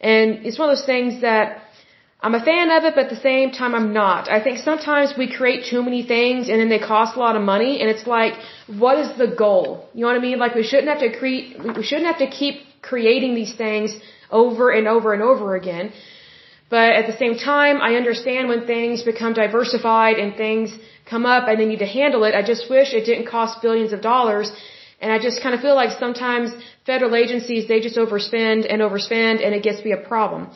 And 0.00 0.44
it's 0.44 0.58
one 0.58 0.68
of 0.68 0.76
those 0.76 0.86
things 0.86 1.20
that 1.20 1.63
I'm 2.24 2.34
a 2.34 2.44
fan 2.50 2.70
of 2.76 2.84
it, 2.88 2.94
but 2.96 3.04
at 3.06 3.10
the 3.16 3.22
same 3.30 3.50
time 3.60 3.72
I'm 3.78 3.92
not. 3.92 4.30
I 4.36 4.40
think 4.44 4.56
sometimes 4.70 5.08
we 5.22 5.26
create 5.38 5.66
too 5.70 5.82
many 5.88 6.02
things 6.14 6.48
and 6.48 6.56
then 6.60 6.70
they 6.74 6.78
cost 6.92 7.16
a 7.18 7.20
lot 7.24 7.36
of 7.38 7.42
money 7.54 7.72
and 7.80 7.90
it's 7.94 8.06
like, 8.16 8.34
what 8.84 8.96
is 9.02 9.10
the 9.22 9.28
goal? 9.44 9.66
You 9.92 10.00
know 10.02 10.10
what 10.12 10.20
I 10.20 10.24
mean? 10.28 10.38
Like 10.44 10.54
we 10.60 10.66
shouldn't 10.70 10.90
have 10.92 11.02
to 11.06 11.10
create, 11.18 11.44
we 11.80 11.84
shouldn't 11.88 12.08
have 12.12 12.22
to 12.26 12.30
keep 12.40 12.56
creating 12.90 13.34
these 13.40 13.54
things 13.64 13.90
over 14.42 14.70
and 14.78 14.88
over 14.94 15.12
and 15.16 15.22
over 15.30 15.54
again. 15.54 15.92
But 16.70 16.92
at 17.00 17.06
the 17.10 17.16
same 17.22 17.34
time, 17.36 17.82
I 17.88 17.90
understand 18.02 18.48
when 18.52 18.62
things 18.74 19.02
become 19.12 19.34
diversified 19.34 20.16
and 20.22 20.34
things 20.44 20.74
come 21.12 21.26
up 21.26 21.46
and 21.48 21.60
they 21.60 21.66
need 21.72 21.82
to 21.88 21.92
handle 21.98 22.24
it. 22.24 22.34
I 22.34 22.42
just 22.52 22.70
wish 22.70 22.94
it 22.94 23.04
didn't 23.10 23.26
cost 23.26 23.60
billions 23.60 23.92
of 23.92 24.00
dollars. 24.00 24.50
And 24.98 25.12
I 25.12 25.18
just 25.18 25.42
kind 25.42 25.54
of 25.54 25.60
feel 25.60 25.76
like 25.82 25.92
sometimes 26.04 26.48
federal 26.86 27.14
agencies, 27.24 27.68
they 27.68 27.80
just 27.80 27.98
overspend 28.04 28.60
and 28.72 28.80
overspend 28.80 29.44
and 29.44 29.54
it 29.58 29.62
gets 29.62 29.78
to 29.82 29.84
be 29.84 29.92
a 29.92 30.02
problem. 30.12 30.48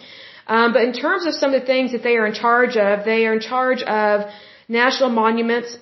Um, 0.48 0.72
but 0.72 0.82
in 0.82 0.94
terms 0.94 1.26
of 1.26 1.34
some 1.34 1.52
of 1.52 1.60
the 1.60 1.66
things 1.66 1.92
that 1.92 2.02
they 2.02 2.16
are 2.16 2.26
in 2.26 2.34
charge 2.34 2.76
of, 2.76 3.04
they 3.04 3.26
are 3.26 3.34
in 3.34 3.40
charge 3.40 3.82
of 3.82 4.24
national 4.68 5.10
monuments 5.10 5.76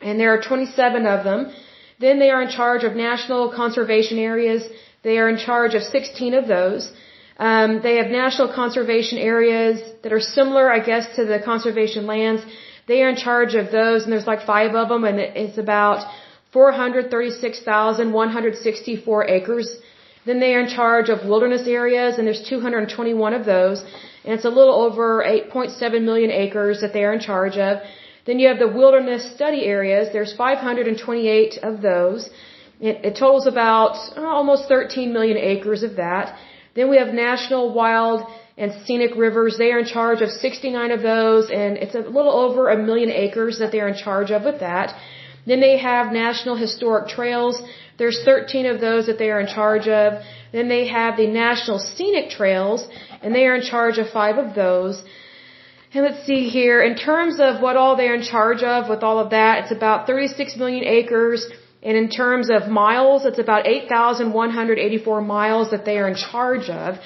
and 0.00 0.20
there 0.20 0.32
are 0.34 0.40
27 0.40 1.06
of 1.06 1.24
them. 1.24 1.52
Then 1.98 2.18
they 2.18 2.30
are 2.30 2.42
in 2.42 2.50
charge 2.50 2.84
of 2.84 2.94
national 2.94 3.50
conservation 3.52 4.18
areas. 4.18 4.68
They 5.02 5.18
are 5.18 5.28
in 5.28 5.38
charge 5.38 5.74
of 5.74 5.82
16 5.82 6.34
of 6.34 6.46
those. 6.46 6.92
Um, 7.38 7.80
they 7.82 7.96
have 7.96 8.10
national 8.10 8.52
conservation 8.52 9.18
areas 9.18 9.80
that 10.02 10.12
are 10.12 10.20
similar, 10.20 10.70
I 10.70 10.80
guess, 10.80 11.16
to 11.16 11.24
the 11.24 11.38
conservation 11.38 12.06
lands. 12.06 12.42
They 12.86 13.02
are 13.02 13.08
in 13.10 13.16
charge 13.16 13.54
of 13.54 13.72
those, 13.72 14.04
and 14.04 14.12
there's 14.12 14.26
like 14.26 14.42
five 14.46 14.74
of 14.74 14.88
them, 14.88 15.04
and 15.04 15.18
it's 15.18 15.58
about 15.58 16.06
436,164 16.52 19.28
acres. 19.28 19.78
Then 20.26 20.40
they 20.40 20.54
are 20.54 20.60
in 20.60 20.68
charge 20.68 21.08
of 21.08 21.24
wilderness 21.24 21.66
areas, 21.66 22.18
and 22.18 22.26
there's 22.26 22.42
221 22.48 23.32
of 23.32 23.44
those, 23.44 23.78
and 24.24 24.34
it's 24.34 24.44
a 24.44 24.54
little 24.60 24.74
over 24.86 25.24
8.7 25.24 26.02
million 26.02 26.30
acres 26.30 26.80
that 26.80 26.92
they 26.92 27.04
are 27.04 27.12
in 27.12 27.20
charge 27.20 27.56
of. 27.56 27.78
Then 28.26 28.40
you 28.40 28.48
have 28.48 28.58
the 28.58 28.72
wilderness 28.80 29.22
study 29.36 29.62
areas. 29.64 30.08
There's 30.12 30.32
528 30.34 31.58
of 31.62 31.80
those. 31.80 32.28
It, 32.80 33.04
it 33.08 33.12
totals 33.16 33.46
about 33.46 33.94
oh, 34.16 34.26
almost 34.26 34.68
13 34.68 35.12
million 35.12 35.38
acres 35.38 35.84
of 35.84 35.96
that. 35.96 36.36
Then 36.74 36.90
we 36.90 36.98
have 36.98 37.14
National 37.14 37.72
Wild 37.72 38.26
and 38.58 38.72
Scenic 38.84 39.14
Rivers. 39.16 39.56
They 39.56 39.70
are 39.72 39.78
in 39.78 39.86
charge 39.86 40.22
of 40.22 40.30
69 40.30 40.90
of 40.90 41.02
those, 41.02 41.50
and 41.50 41.76
it's 41.76 41.94
a 41.94 42.00
little 42.00 42.36
over 42.44 42.68
a 42.68 42.76
million 42.76 43.10
acres 43.10 43.60
that 43.60 43.70
they're 43.70 43.88
in 43.88 43.98
charge 44.06 44.32
of 44.32 44.42
with 44.44 44.58
that. 44.60 44.94
Then 45.46 45.60
they 45.60 45.78
have 45.78 46.12
National 46.12 46.56
Historic 46.56 47.08
Trails. 47.08 47.62
There's 47.98 48.22
13 48.24 48.66
of 48.66 48.80
those 48.80 49.06
that 49.06 49.18
they 49.18 49.30
are 49.30 49.40
in 49.40 49.46
charge 49.46 49.88
of. 49.88 50.22
Then 50.52 50.68
they 50.68 50.86
have 50.88 51.16
the 51.16 51.26
National 51.26 51.78
Scenic 51.78 52.30
Trails, 52.30 52.86
and 53.22 53.34
they 53.34 53.46
are 53.46 53.56
in 53.56 53.62
charge 53.62 53.98
of 53.98 54.10
five 54.10 54.36
of 54.36 54.54
those. 54.54 55.02
And 55.94 56.04
let's 56.04 56.24
see 56.26 56.48
here, 56.48 56.82
in 56.82 56.94
terms 56.96 57.40
of 57.40 57.62
what 57.62 57.76
all 57.76 57.96
they're 57.96 58.14
in 58.14 58.26
charge 58.34 58.62
of 58.62 58.90
with 58.90 59.02
all 59.02 59.18
of 59.18 59.30
that, 59.30 59.64
it's 59.64 59.72
about 59.72 60.06
36 60.06 60.56
million 60.56 60.84
acres. 60.84 61.46
And 61.82 61.96
in 61.96 62.08
terms 62.10 62.50
of 62.50 62.68
miles, 62.68 63.24
it's 63.24 63.38
about 63.38 63.66
8,184 63.66 65.20
miles 65.22 65.70
that 65.70 65.84
they 65.84 65.98
are 65.98 66.08
in 66.08 66.16
charge 66.16 66.68
of. 66.68 66.98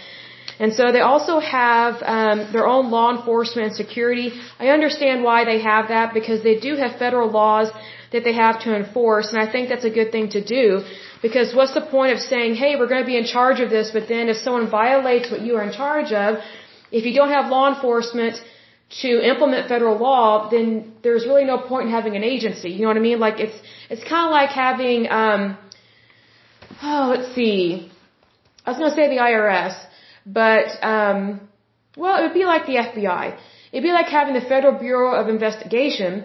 And 0.59 0.73
so 0.75 0.93
they 0.93 1.01
also 1.01 1.39
have 1.39 2.03
um, 2.03 2.53
their 2.53 2.67
own 2.67 2.91
law 2.91 3.17
enforcement 3.17 3.69
and 3.69 3.77
security. 3.77 4.33
I 4.59 4.69
understand 4.69 5.23
why 5.23 5.45
they 5.45 5.61
have 5.61 5.89
that 5.89 6.13
because 6.13 6.43
they 6.43 6.59
do 6.59 6.77
have 6.77 6.99
federal 6.99 7.31
laws 7.31 7.69
that 8.13 8.25
they 8.25 8.33
have 8.33 8.61
to 8.65 8.75
enforce, 8.75 9.33
and 9.33 9.39
I 9.41 9.51
think 9.51 9.69
that's 9.69 9.85
a 9.85 9.95
good 9.99 10.11
thing 10.11 10.31
to 10.31 10.43
do. 10.45 10.85
Because 11.23 11.55
what's 11.55 11.75
the 11.75 11.87
point 11.97 12.13
of 12.15 12.21
saying, 12.21 12.55
hey, 12.55 12.77
we're 12.77 12.89
going 12.89 13.03
to 13.03 13.11
be 13.15 13.17
in 13.17 13.25
charge 13.25 13.61
of 13.61 13.71
this, 13.71 13.91
but 13.97 14.09
then 14.09 14.29
if 14.29 14.39
someone 14.39 14.69
violates 14.71 15.31
what 15.31 15.43
you 15.43 15.57
are 15.57 15.63
in 15.63 15.73
charge 15.73 16.13
of, 16.13 16.39
if 16.91 17.05
you 17.05 17.15
don't 17.15 17.31
have 17.31 17.51
law 17.51 17.73
enforcement 17.73 18.41
to 19.03 19.11
implement 19.23 19.69
federal 19.69 19.97
law, 19.97 20.49
then 20.51 20.93
there's 21.03 21.25
really 21.25 21.45
no 21.45 21.59
point 21.59 21.87
in 21.87 21.93
having 21.93 22.17
an 22.17 22.25
agency. 22.25 22.71
You 22.71 22.83
know 22.83 22.89
what 22.89 22.97
I 22.97 23.01
mean? 23.01 23.21
Like 23.21 23.39
it's 23.39 23.59
it's 23.89 24.03
kind 24.03 24.27
of 24.27 24.33
like 24.33 24.51
having 24.51 25.09
um 25.09 25.57
oh, 26.83 27.15
let's 27.15 27.33
see. 27.35 27.91
I 28.67 28.71
was 28.71 28.79
going 28.79 28.91
to 28.91 28.97
say 28.97 29.09
the 29.09 29.23
IRS, 29.23 29.75
but 30.27 30.67
um 30.83 31.49
well, 31.97 32.19
it 32.19 32.23
would 32.27 32.35
be 32.35 32.45
like 32.45 32.67
the 32.67 32.77
FBI. 32.77 33.39
It'd 33.73 33.85
be 33.85 33.93
like 33.93 34.07
having 34.07 34.35
the 34.35 34.41
Federal 34.41 34.79
Bureau 34.79 35.15
of 35.21 35.29
Investigation, 35.29 36.25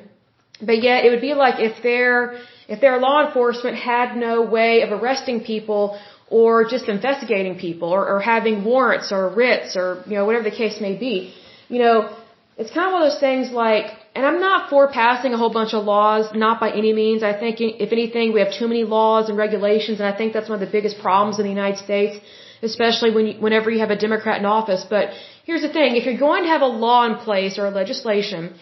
but 0.61 0.81
yet 0.81 1.05
it 1.05 1.09
would 1.09 1.21
be 1.21 1.33
like 1.33 1.59
if 1.59 1.81
their 1.83 2.39
if 2.67 2.81
their 2.81 2.97
law 2.99 3.25
enforcement 3.25 3.77
had 3.77 4.17
no 4.17 4.41
way 4.41 4.81
of 4.81 4.91
arresting 4.91 5.43
people 5.43 5.99
or 6.29 6.65
just 6.65 6.89
investigating 6.89 7.57
people 7.59 7.89
or, 7.89 8.07
or 8.07 8.19
having 8.19 8.63
warrants 8.63 9.11
or 9.11 9.29
writs 9.29 9.75
or 9.75 10.03
you 10.07 10.15
know 10.15 10.25
whatever 10.25 10.49
the 10.49 10.55
case 10.55 10.79
may 10.81 10.95
be. 10.97 11.33
You 11.69 11.79
know, 11.79 12.15
it's 12.57 12.71
kind 12.71 12.87
of 12.87 12.93
one 12.93 13.01
of 13.03 13.11
those 13.11 13.19
things 13.19 13.51
like, 13.51 13.87
and 14.15 14.25
I'm 14.25 14.39
not 14.39 14.69
for 14.69 14.87
passing 14.91 15.33
a 15.33 15.37
whole 15.37 15.51
bunch 15.51 15.73
of 15.73 15.83
laws, 15.83 16.33
not 16.33 16.59
by 16.59 16.71
any 16.71 16.93
means. 16.93 17.21
I 17.21 17.33
think, 17.37 17.59
if 17.59 17.91
anything, 17.91 18.33
we 18.33 18.39
have 18.39 18.53
too 18.53 18.67
many 18.67 18.83
laws 18.83 19.29
and 19.29 19.37
regulations, 19.37 19.99
and 19.99 20.07
I 20.07 20.15
think 20.17 20.31
that's 20.33 20.47
one 20.47 20.61
of 20.61 20.65
the 20.67 20.71
biggest 20.77 20.99
problems 20.99 21.37
in 21.39 21.43
the 21.43 21.49
United 21.49 21.79
States, 21.79 22.15
especially 22.61 23.11
when 23.11 23.25
you, 23.27 23.33
whenever 23.45 23.69
you 23.69 23.79
have 23.79 23.91
a 23.91 23.97
Democrat 24.07 24.39
in 24.39 24.45
office. 24.45 24.85
But 24.89 25.09
here's 25.43 25.63
the 25.63 25.73
thing: 25.77 25.97
if 25.97 26.05
you're 26.05 26.23
going 26.29 26.43
to 26.43 26.49
have 26.49 26.61
a 26.61 26.71
law 26.87 27.05
in 27.09 27.15
place 27.27 27.59
or 27.59 27.65
a 27.65 27.71
legislation, 27.71 28.55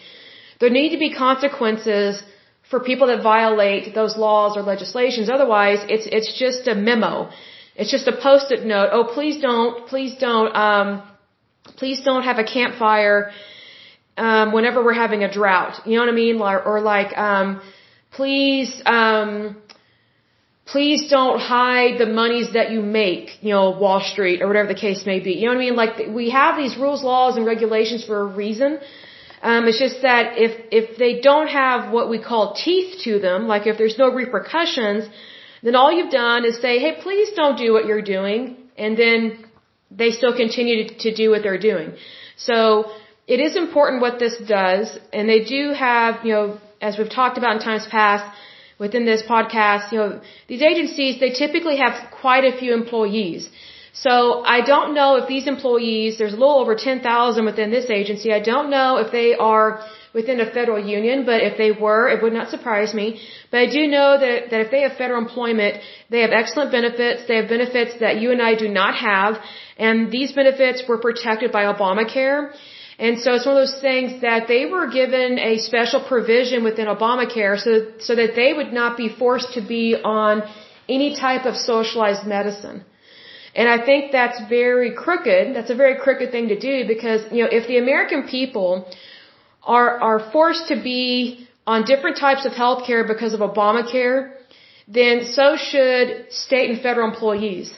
there 0.64 0.76
need 0.82 0.92
to 0.96 1.02
be 1.06 1.10
consequences 1.26 2.22
for 2.70 2.78
people 2.90 3.06
that 3.12 3.22
violate 3.22 3.94
those 4.00 4.14
laws 4.26 4.56
or 4.58 4.62
legislations. 4.74 5.26
Otherwise, 5.38 5.80
it's 5.94 6.06
it's 6.16 6.30
just 6.44 6.62
a 6.74 6.74
memo. 6.88 7.12
It's 7.80 7.90
just 7.96 8.06
a 8.12 8.16
post-it 8.26 8.64
note. 8.64 8.88
Oh, 8.96 9.04
please 9.16 9.36
don't, 9.48 9.86
please 9.88 10.12
don't, 10.26 10.50
um, 10.66 11.02
please 11.80 11.98
don't 12.08 12.22
have 12.22 12.38
a 12.38 12.44
campfire 12.44 13.32
um, 14.16 14.52
whenever 14.56 14.78
we're 14.84 15.00
having 15.06 15.24
a 15.24 15.30
drought. 15.38 15.74
You 15.84 15.94
know 15.96 16.02
what 16.04 16.12
I 16.16 16.18
mean? 16.24 16.40
Or, 16.40 16.62
or 16.70 16.80
like, 16.80 17.10
um, 17.18 17.48
please, 18.12 18.70
um, 18.86 19.60
please 20.66 21.00
don't 21.16 21.40
hide 21.40 21.98
the 21.98 22.06
monies 22.06 22.52
that 22.52 22.70
you 22.70 22.80
make, 22.80 23.26
you 23.42 23.52
know, 23.54 23.70
Wall 23.70 24.00
Street 24.12 24.40
or 24.40 24.46
whatever 24.46 24.68
the 24.68 24.80
case 24.86 25.04
may 25.04 25.18
be. 25.18 25.32
You 25.32 25.46
know 25.46 25.54
what 25.54 25.62
I 25.62 25.66
mean? 25.66 25.76
Like, 25.84 25.94
we 26.20 26.30
have 26.30 26.56
these 26.56 26.76
rules, 26.84 27.02
laws, 27.02 27.36
and 27.36 27.44
regulations 27.44 28.04
for 28.04 28.20
a 28.20 28.28
reason. 28.42 28.78
Um, 29.50 29.68
it's 29.68 29.78
just 29.86 30.00
that 30.08 30.38
if, 30.46 30.52
if 30.80 30.96
they 31.02 31.12
don't 31.20 31.50
have 31.62 31.92
what 31.96 32.06
we 32.08 32.18
call 32.30 32.54
teeth 32.64 32.90
to 33.04 33.12
them, 33.26 33.46
like 33.52 33.66
if 33.70 33.76
there's 33.80 33.98
no 34.04 34.08
repercussions, 34.22 35.02
then 35.62 35.74
all 35.80 35.90
you've 35.96 36.14
done 36.24 36.46
is 36.50 36.60
say, 36.66 36.74
hey, 36.84 36.92
please 37.06 37.30
don't 37.40 37.58
do 37.64 37.72
what 37.74 37.84
you're 37.88 38.06
doing, 38.16 38.56
and 38.84 38.96
then 39.02 39.44
they 40.00 40.10
still 40.20 40.34
continue 40.42 40.76
to, 40.88 40.94
to 41.04 41.14
do 41.14 41.30
what 41.32 41.42
they're 41.42 41.64
doing. 41.72 41.88
So, 42.36 42.58
it 43.26 43.40
is 43.40 43.56
important 43.56 44.02
what 44.02 44.18
this 44.18 44.36
does, 44.60 44.98
and 45.12 45.28
they 45.28 45.44
do 45.44 45.72
have, 45.72 46.24
you 46.26 46.32
know, 46.32 46.58
as 46.80 46.98
we've 46.98 47.14
talked 47.20 47.38
about 47.38 47.56
in 47.56 47.62
times 47.62 47.86
past, 47.90 48.24
within 48.78 49.04
this 49.06 49.22
podcast, 49.22 49.92
you 49.92 49.98
know, 49.98 50.20
these 50.48 50.62
agencies, 50.62 51.20
they 51.20 51.30
typically 51.30 51.78
have 51.78 51.94
quite 52.10 52.44
a 52.44 52.54
few 52.58 52.74
employees. 52.74 53.48
So 53.96 54.44
I 54.44 54.60
don't 54.60 54.92
know 54.92 55.16
if 55.16 55.28
these 55.28 55.46
employees, 55.46 56.18
there's 56.18 56.32
a 56.32 56.36
little 56.36 56.58
over 56.58 56.74
10,000 56.74 57.44
within 57.44 57.70
this 57.70 57.88
agency. 57.90 58.32
I 58.32 58.40
don't 58.40 58.68
know 58.68 58.96
if 58.96 59.12
they 59.12 59.36
are 59.36 59.84
within 60.12 60.40
a 60.40 60.50
federal 60.50 60.84
union, 60.84 61.24
but 61.24 61.42
if 61.42 61.56
they 61.56 61.70
were, 61.70 62.08
it 62.08 62.20
would 62.20 62.32
not 62.32 62.48
surprise 62.50 62.92
me. 62.92 63.20
But 63.52 63.58
I 63.60 63.66
do 63.66 63.86
know 63.86 64.18
that, 64.18 64.50
that 64.50 64.60
if 64.62 64.70
they 64.72 64.80
have 64.80 64.94
federal 64.94 65.20
employment, 65.22 65.80
they 66.10 66.22
have 66.22 66.32
excellent 66.32 66.72
benefits. 66.72 67.28
They 67.28 67.36
have 67.36 67.48
benefits 67.48 67.92
that 68.00 68.20
you 68.20 68.32
and 68.32 68.42
I 68.42 68.56
do 68.56 68.68
not 68.68 68.96
have. 68.96 69.36
And 69.78 70.10
these 70.10 70.32
benefits 70.32 70.82
were 70.88 70.98
protected 70.98 71.52
by 71.52 71.64
Obamacare. 71.72 72.52
And 72.98 73.20
so 73.20 73.34
it's 73.34 73.46
one 73.46 73.56
of 73.56 73.62
those 73.66 73.80
things 73.80 74.22
that 74.22 74.48
they 74.48 74.66
were 74.66 74.88
given 74.90 75.38
a 75.38 75.58
special 75.58 76.00
provision 76.00 76.64
within 76.64 76.86
Obamacare 76.86 77.58
so, 77.60 77.92
so 78.00 78.16
that 78.16 78.34
they 78.34 78.52
would 78.52 78.72
not 78.72 78.96
be 78.96 79.08
forced 79.08 79.54
to 79.54 79.60
be 79.60 79.94
on 79.94 80.42
any 80.88 81.14
type 81.14 81.44
of 81.44 81.56
socialized 81.56 82.26
medicine. 82.26 82.84
And 83.54 83.68
I 83.68 83.84
think 83.84 84.12
that's 84.12 84.38
very 84.48 84.92
crooked. 84.94 85.54
That's 85.54 85.70
a 85.70 85.74
very 85.74 85.96
crooked 86.04 86.30
thing 86.32 86.48
to 86.48 86.58
do 86.58 86.86
because, 86.86 87.20
you 87.30 87.42
know, 87.42 87.50
if 87.50 87.68
the 87.68 87.78
American 87.78 88.24
people 88.36 88.86
are, 89.62 90.00
are 90.00 90.30
forced 90.32 90.68
to 90.68 90.76
be 90.76 91.46
on 91.66 91.84
different 91.84 92.16
types 92.18 92.44
of 92.46 92.52
health 92.52 92.86
care 92.86 93.06
because 93.06 93.32
of 93.32 93.40
Obamacare, 93.40 94.32
then 94.88 95.24
so 95.24 95.56
should 95.56 96.26
state 96.30 96.70
and 96.70 96.80
federal 96.80 97.08
employees. 97.08 97.72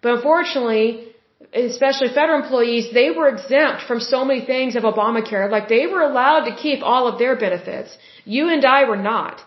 But 0.00 0.12
unfortunately, 0.14 1.14
especially 1.52 2.08
federal 2.08 2.42
employees, 2.42 2.92
they 2.92 3.10
were 3.10 3.28
exempt 3.28 3.82
from 3.82 4.00
so 4.00 4.24
many 4.24 4.42
things 4.44 4.76
of 4.76 4.84
Obamacare. 4.84 5.50
Like 5.50 5.68
they 5.68 5.86
were 5.86 6.02
allowed 6.02 6.44
to 6.44 6.54
keep 6.54 6.82
all 6.82 7.06
of 7.06 7.18
their 7.18 7.36
benefits. 7.36 7.96
You 8.24 8.48
and 8.48 8.64
I 8.64 8.84
were 8.84 9.02
not. 9.12 9.40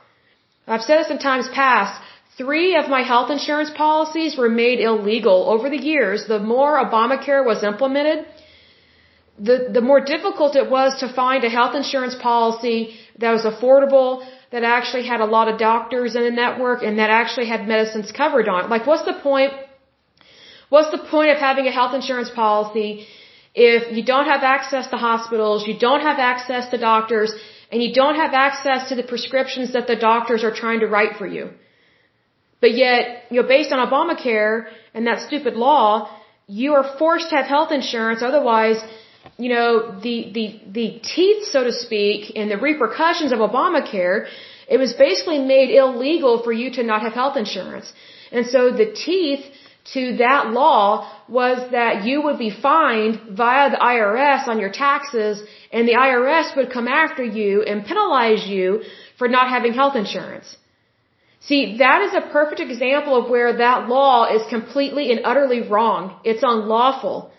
I've 0.67 0.81
said 0.81 0.99
this 0.99 1.09
in 1.09 1.19
times 1.19 1.47
past. 1.53 2.01
Three 2.37 2.75
of 2.75 2.87
my 2.87 3.01
health 3.01 3.29
insurance 3.31 3.71
policies 3.75 4.37
were 4.37 4.49
made 4.49 4.79
illegal 4.79 5.49
over 5.53 5.69
the 5.69 5.81
years. 5.91 6.27
The 6.27 6.39
more 6.39 6.73
Obamacare 6.83 7.43
was 7.43 7.63
implemented, 7.63 8.25
the, 9.39 9.69
the 9.77 9.81
more 9.81 10.01
difficult 10.01 10.55
it 10.55 10.69
was 10.69 10.99
to 10.99 11.07
find 11.21 11.43
a 11.43 11.49
health 11.49 11.75
insurance 11.75 12.15
policy 12.15 12.95
that 13.19 13.31
was 13.31 13.43
affordable, 13.51 14.25
that 14.51 14.63
actually 14.63 15.05
had 15.05 15.21
a 15.21 15.25
lot 15.25 15.47
of 15.47 15.59
doctors 15.59 16.15
in 16.15 16.23
the 16.23 16.31
network, 16.31 16.83
and 16.83 16.99
that 16.99 17.09
actually 17.09 17.47
had 17.47 17.67
medicines 17.67 18.11
covered 18.11 18.47
on 18.47 18.65
it. 18.65 18.69
Like, 18.69 18.85
what's 18.87 19.05
the 19.05 19.19
point 19.29 19.53
What's 20.69 20.91
the 20.91 21.03
point 21.11 21.31
of 21.31 21.37
having 21.37 21.65
a 21.67 21.71
health 21.71 21.93
insurance 21.95 22.29
policy 22.29 23.07
if 23.55 23.95
you 23.95 24.03
don't 24.03 24.25
have 24.25 24.43
access 24.43 24.87
to 24.87 24.97
hospitals, 24.97 25.65
you 25.65 25.77
don't 25.79 26.01
have 26.01 26.19
access 26.19 26.67
to 26.71 26.77
doctors, 26.77 27.33
and 27.71 27.81
you 27.81 27.93
don't 27.93 28.15
have 28.15 28.33
access 28.33 28.89
to 28.89 28.95
the 28.95 29.03
prescriptions 29.03 29.73
that 29.73 29.87
the 29.87 29.95
doctors 29.95 30.43
are 30.43 30.53
trying 30.53 30.81
to 30.81 30.87
write 30.87 31.15
for 31.17 31.25
you? 31.25 31.49
But 32.59 32.73
yet, 32.75 33.23
you 33.29 33.41
know, 33.41 33.47
based 33.47 33.71
on 33.71 33.79
Obamacare 33.87 34.65
and 34.93 35.05
that 35.07 35.19
stupid 35.27 35.55
law, 35.55 36.09
you 36.47 36.73
are 36.73 36.97
forced 36.97 37.29
to 37.29 37.35
have 37.35 37.45
health 37.45 37.71
insurance. 37.71 38.21
Otherwise, 38.21 38.79
you 39.37 39.49
know, 39.49 39.99
the, 39.99 40.31
the, 40.33 40.45
the 40.71 40.99
teeth, 40.99 41.43
so 41.45 41.63
to 41.63 41.71
speak, 41.71 42.31
and 42.35 42.49
the 42.49 42.57
repercussions 42.57 43.31
of 43.31 43.39
Obamacare, 43.39 44.27
it 44.67 44.77
was 44.77 44.93
basically 44.93 45.39
made 45.39 45.69
illegal 45.69 46.41
for 46.43 46.51
you 46.51 46.71
to 46.71 46.83
not 46.83 47.01
have 47.01 47.13
health 47.13 47.37
insurance. 47.37 47.91
And 48.31 48.45
so 48.47 48.71
the 48.71 48.91
teeth 48.93 49.45
to 49.93 50.17
that 50.17 50.49
law 50.51 51.09
was 51.29 51.71
that 51.71 52.03
you 52.05 52.21
would 52.23 52.37
be 52.37 52.49
fined 52.49 53.21
via 53.37 53.69
the 53.69 53.77
IRS 53.77 54.47
on 54.47 54.59
your 54.59 54.71
taxes 54.71 55.41
and 55.71 55.87
the 55.87 55.93
IRS 55.93 56.55
would 56.57 56.71
come 56.71 56.87
after 56.87 57.23
you 57.23 57.63
and 57.63 57.85
penalize 57.85 58.45
you 58.47 58.81
for 59.17 59.27
not 59.27 59.47
having 59.49 59.73
health 59.73 59.95
insurance. 59.95 60.57
See, 61.41 61.77
that 61.77 62.01
is 62.01 62.13
a 62.13 62.21
perfect 62.21 62.59
example 62.59 63.15
of 63.15 63.29
where 63.29 63.57
that 63.57 63.87
law 63.87 64.25
is 64.25 64.41
completely 64.49 65.11
and 65.11 65.21
utterly 65.23 65.61
wrong. 65.61 66.19
It's 66.23 66.43
unlawful. 66.43 67.31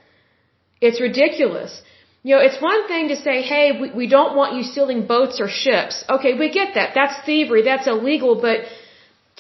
It's 0.80 1.00
ridiculous. 1.00 1.82
You 2.22 2.36
know, 2.36 2.42
it's 2.42 2.60
one 2.60 2.86
thing 2.88 3.08
to 3.08 3.16
say, 3.16 3.42
hey, 3.42 3.80
we, 3.80 3.90
we 3.90 4.06
don't 4.06 4.36
want 4.36 4.56
you 4.56 4.62
stealing 4.62 5.06
boats 5.06 5.40
or 5.40 5.48
ships. 5.48 6.04
Okay, 6.08 6.34
we 6.34 6.50
get 6.50 6.74
that. 6.74 6.92
That's 6.94 7.14
thievery. 7.26 7.62
That's 7.62 7.86
illegal. 7.86 8.40
But 8.40 8.60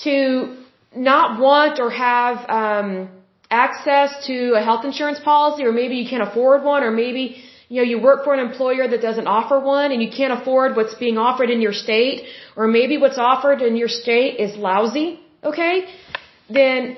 to 0.04 0.56
not 0.94 1.40
want 1.40 1.80
or 1.80 1.90
have 1.90 2.48
um, 2.48 3.08
access 3.50 4.26
to 4.26 4.54
a 4.54 4.62
health 4.62 4.84
insurance 4.84 5.20
policy, 5.20 5.64
or 5.64 5.72
maybe 5.72 5.96
you 5.96 6.08
can't 6.08 6.22
afford 6.22 6.62
one, 6.62 6.82
or 6.82 6.90
maybe 6.90 7.42
you 7.68 7.76
know 7.78 7.86
you 7.90 7.98
work 8.00 8.24
for 8.24 8.32
an 8.34 8.40
employer 8.48 8.88
that 8.88 9.02
doesn't 9.08 9.26
offer 9.26 9.58
one, 9.60 9.92
and 9.92 10.00
you 10.02 10.10
can't 10.10 10.34
afford 10.38 10.76
what's 10.76 10.94
being 10.94 11.18
offered 11.18 11.50
in 11.50 11.60
your 11.60 11.76
state, 11.86 12.26
or 12.56 12.66
maybe 12.66 12.98
what's 12.98 13.18
offered 13.18 13.60
in 13.68 13.76
your 13.76 13.88
state 14.02 14.32
is 14.44 14.56
lousy. 14.56 15.08
Okay, 15.44 15.74
then 16.48 16.96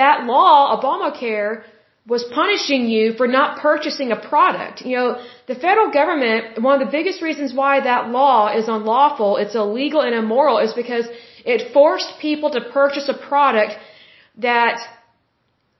that 0.00 0.24
law, 0.24 0.54
Obamacare, 0.76 1.62
was 2.06 2.24
punishing 2.40 2.88
you 2.88 3.12
for 3.18 3.26
not 3.28 3.58
purchasing 3.60 4.12
a 4.12 4.16
product. 4.30 4.76
You 4.90 4.96
know, 4.96 5.08
the 5.46 5.54
federal 5.54 5.90
government, 5.90 6.62
one 6.62 6.80
of 6.80 6.86
the 6.86 6.90
biggest 6.90 7.20
reasons 7.22 7.52
why 7.54 7.80
that 7.80 8.10
law 8.10 8.48
is 8.58 8.66
unlawful, 8.76 9.36
it's 9.36 9.54
illegal 9.54 10.00
and 10.00 10.14
immoral, 10.14 10.58
is 10.58 10.72
because 10.72 11.06
It 11.44 11.72
forced 11.72 12.18
people 12.20 12.50
to 12.50 12.60
purchase 12.60 13.08
a 13.08 13.14
product 13.14 13.72
that, 14.38 14.80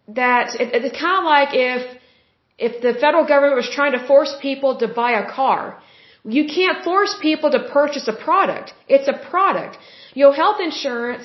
that, 0.09 0.55
it, 0.61 0.75
it's 0.75 0.99
kind 0.99 1.19
of 1.19 1.25
like 1.25 1.51
if, 1.53 1.98
if 2.59 2.81
the 2.83 2.93
federal 2.95 3.25
government 3.33 3.57
was 3.57 3.71
trying 3.79 3.93
to 3.93 4.07
force 4.07 4.33
people 4.41 4.79
to 4.79 4.89
buy 4.89 5.13
a 5.13 5.31
car. 5.31 5.81
You 6.25 6.45
can't 6.47 6.85
force 6.85 7.17
people 7.23 7.51
to 7.51 7.61
purchase 7.79 8.07
a 8.09 8.13
product. 8.13 8.75
It's 8.89 9.09
a 9.09 9.17
product. 9.31 9.79
Your 10.15 10.33
health 10.33 10.61
insurance, 10.61 11.25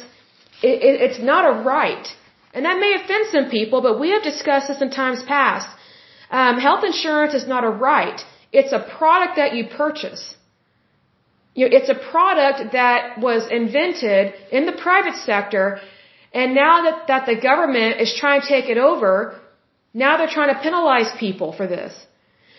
it, 0.61 0.77
it, 0.89 1.01
it's 1.05 1.19
not 1.19 1.43
a 1.51 1.63
right. 1.63 2.07
And 2.53 2.65
that 2.65 2.79
may 2.79 2.93
offend 2.93 3.25
some 3.31 3.49
people, 3.49 3.81
but 3.81 3.99
we 3.99 4.11
have 4.11 4.23
discussed 4.23 4.67
this 4.67 4.81
in 4.81 4.91
times 4.91 5.23
past. 5.23 5.67
Um, 6.29 6.59
health 6.59 6.83
insurance 6.83 7.33
is 7.33 7.47
not 7.47 7.63
a 7.63 7.69
right. 7.69 8.21
It's 8.51 8.71
a 8.71 8.79
product 8.97 9.35
that 9.37 9.55
you 9.55 9.65
purchase. 9.67 10.35
You 11.55 11.69
know, 11.69 11.77
it's 11.77 11.89
a 11.89 11.95
product 11.95 12.73
that 12.73 13.19
was 13.19 13.47
invented 13.49 14.33
in 14.51 14.65
the 14.65 14.71
private 14.71 15.15
sector, 15.15 15.79
and 16.33 16.55
now 16.55 16.83
that, 16.83 17.07
that 17.07 17.25
the 17.25 17.35
government 17.35 18.01
is 18.01 18.15
trying 18.19 18.41
to 18.41 18.47
take 18.47 18.69
it 18.69 18.77
over, 18.77 19.39
now 19.93 20.17
they're 20.17 20.35
trying 20.39 20.53
to 20.53 20.59
penalize 20.61 21.11
people 21.19 21.51
for 21.51 21.67
this. 21.67 21.93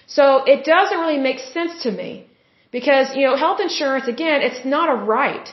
So 0.07 0.45
it 0.45 0.64
doesn't 0.64 0.99
really 0.99 1.18
make 1.18 1.41
sense 1.41 1.82
to 1.85 1.91
me. 1.91 2.26
Because, 2.70 3.14
you 3.14 3.24
know, 3.26 3.37
health 3.37 3.61
insurance, 3.61 4.09
again, 4.09 4.43
it's 4.43 4.64
not 4.64 4.89
a 4.95 4.97
right. 5.16 5.49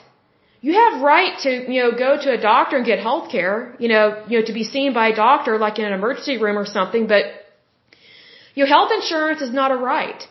You 0.62 0.74
have 0.74 1.02
right 1.02 1.34
to, 1.44 1.52
you 1.74 1.80
know, 1.84 1.92
go 1.92 2.12
to 2.24 2.30
a 2.38 2.40
doctor 2.42 2.78
and 2.78 2.86
get 2.86 3.00
health 3.00 3.32
care, 3.32 3.76
you 3.80 3.90
know, 3.90 4.24
you 4.28 4.40
know, 4.40 4.46
to 4.46 4.54
be 4.54 4.64
seen 4.64 4.94
by 4.94 5.10
a 5.10 5.16
doctor 5.16 5.58
like 5.60 5.78
in 5.80 5.86
an 5.86 5.94
emergency 5.94 6.38
room 6.38 6.58
or 6.58 6.66
something, 6.66 7.06
but 7.08 7.26
your 8.54 8.68
health 8.68 8.92
insurance 8.92 9.42
is 9.42 9.54
not 9.54 9.72
a 9.72 9.76
right. 9.76 10.28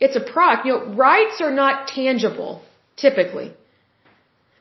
It's 0.00 0.16
a 0.16 0.20
product. 0.20 0.66
You 0.66 0.72
know, 0.72 0.94
rights 0.94 1.40
are 1.40 1.50
not 1.52 1.88
tangible, 1.88 2.62
typically. 2.96 3.52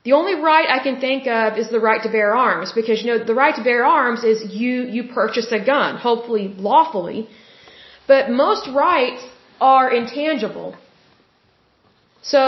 The 0.08 0.14
only 0.14 0.36
right 0.51 0.68
I 0.78 0.80
can 0.88 0.97
think 1.05 1.28
of 1.28 1.58
is 1.62 1.70
the 1.76 1.82
right 1.88 2.01
to 2.08 2.10
bear 2.18 2.30
arms, 2.49 2.72
because, 2.80 2.97
you 3.01 3.08
know, 3.10 3.18
the 3.32 3.38
right 3.43 3.55
to 3.60 3.64
bear 3.70 3.82
arms 3.86 4.22
is 4.32 4.38
you, 4.62 4.76
you 4.95 5.01
purchase 5.22 5.47
a 5.60 5.62
gun, 5.72 5.97
hopefully 6.08 6.45
lawfully. 6.68 7.20
But 8.12 8.30
most 8.30 8.70
rights 8.86 9.24
are 9.60 9.88
intangible. 9.99 10.70
So, 12.22 12.39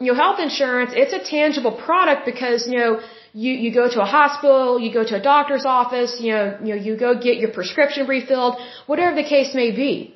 you 0.00 0.08
know, 0.08 0.16
health 0.24 0.38
insurance, 0.38 0.92
it's 1.02 1.14
a 1.20 1.22
tangible 1.36 1.74
product 1.86 2.24
because, 2.24 2.68
you 2.70 2.78
know, 2.78 3.00
you, 3.32 3.52
you 3.64 3.70
go 3.74 3.86
to 3.94 4.00
a 4.00 4.10
hospital, 4.18 4.78
you 4.78 4.92
go 5.00 5.04
to 5.12 5.16
a 5.16 5.22
doctor's 5.32 5.66
office, 5.80 6.12
you 6.20 6.30
know, 6.34 6.44
you 6.62 6.70
know, 6.72 6.80
you 6.86 6.96
go 6.96 7.10
get 7.28 7.38
your 7.42 7.50
prescription 7.58 8.06
refilled, 8.06 8.54
whatever 8.86 9.16
the 9.22 9.28
case 9.34 9.50
may 9.62 9.70
be. 9.72 10.14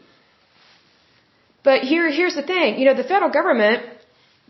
But 1.65 1.81
here, 1.83 2.09
here's 2.21 2.37
the 2.37 2.47
thing, 2.53 2.79
you 2.79 2.85
know, 2.85 2.95
the 2.95 3.09
federal 3.15 3.33
government, 3.41 3.92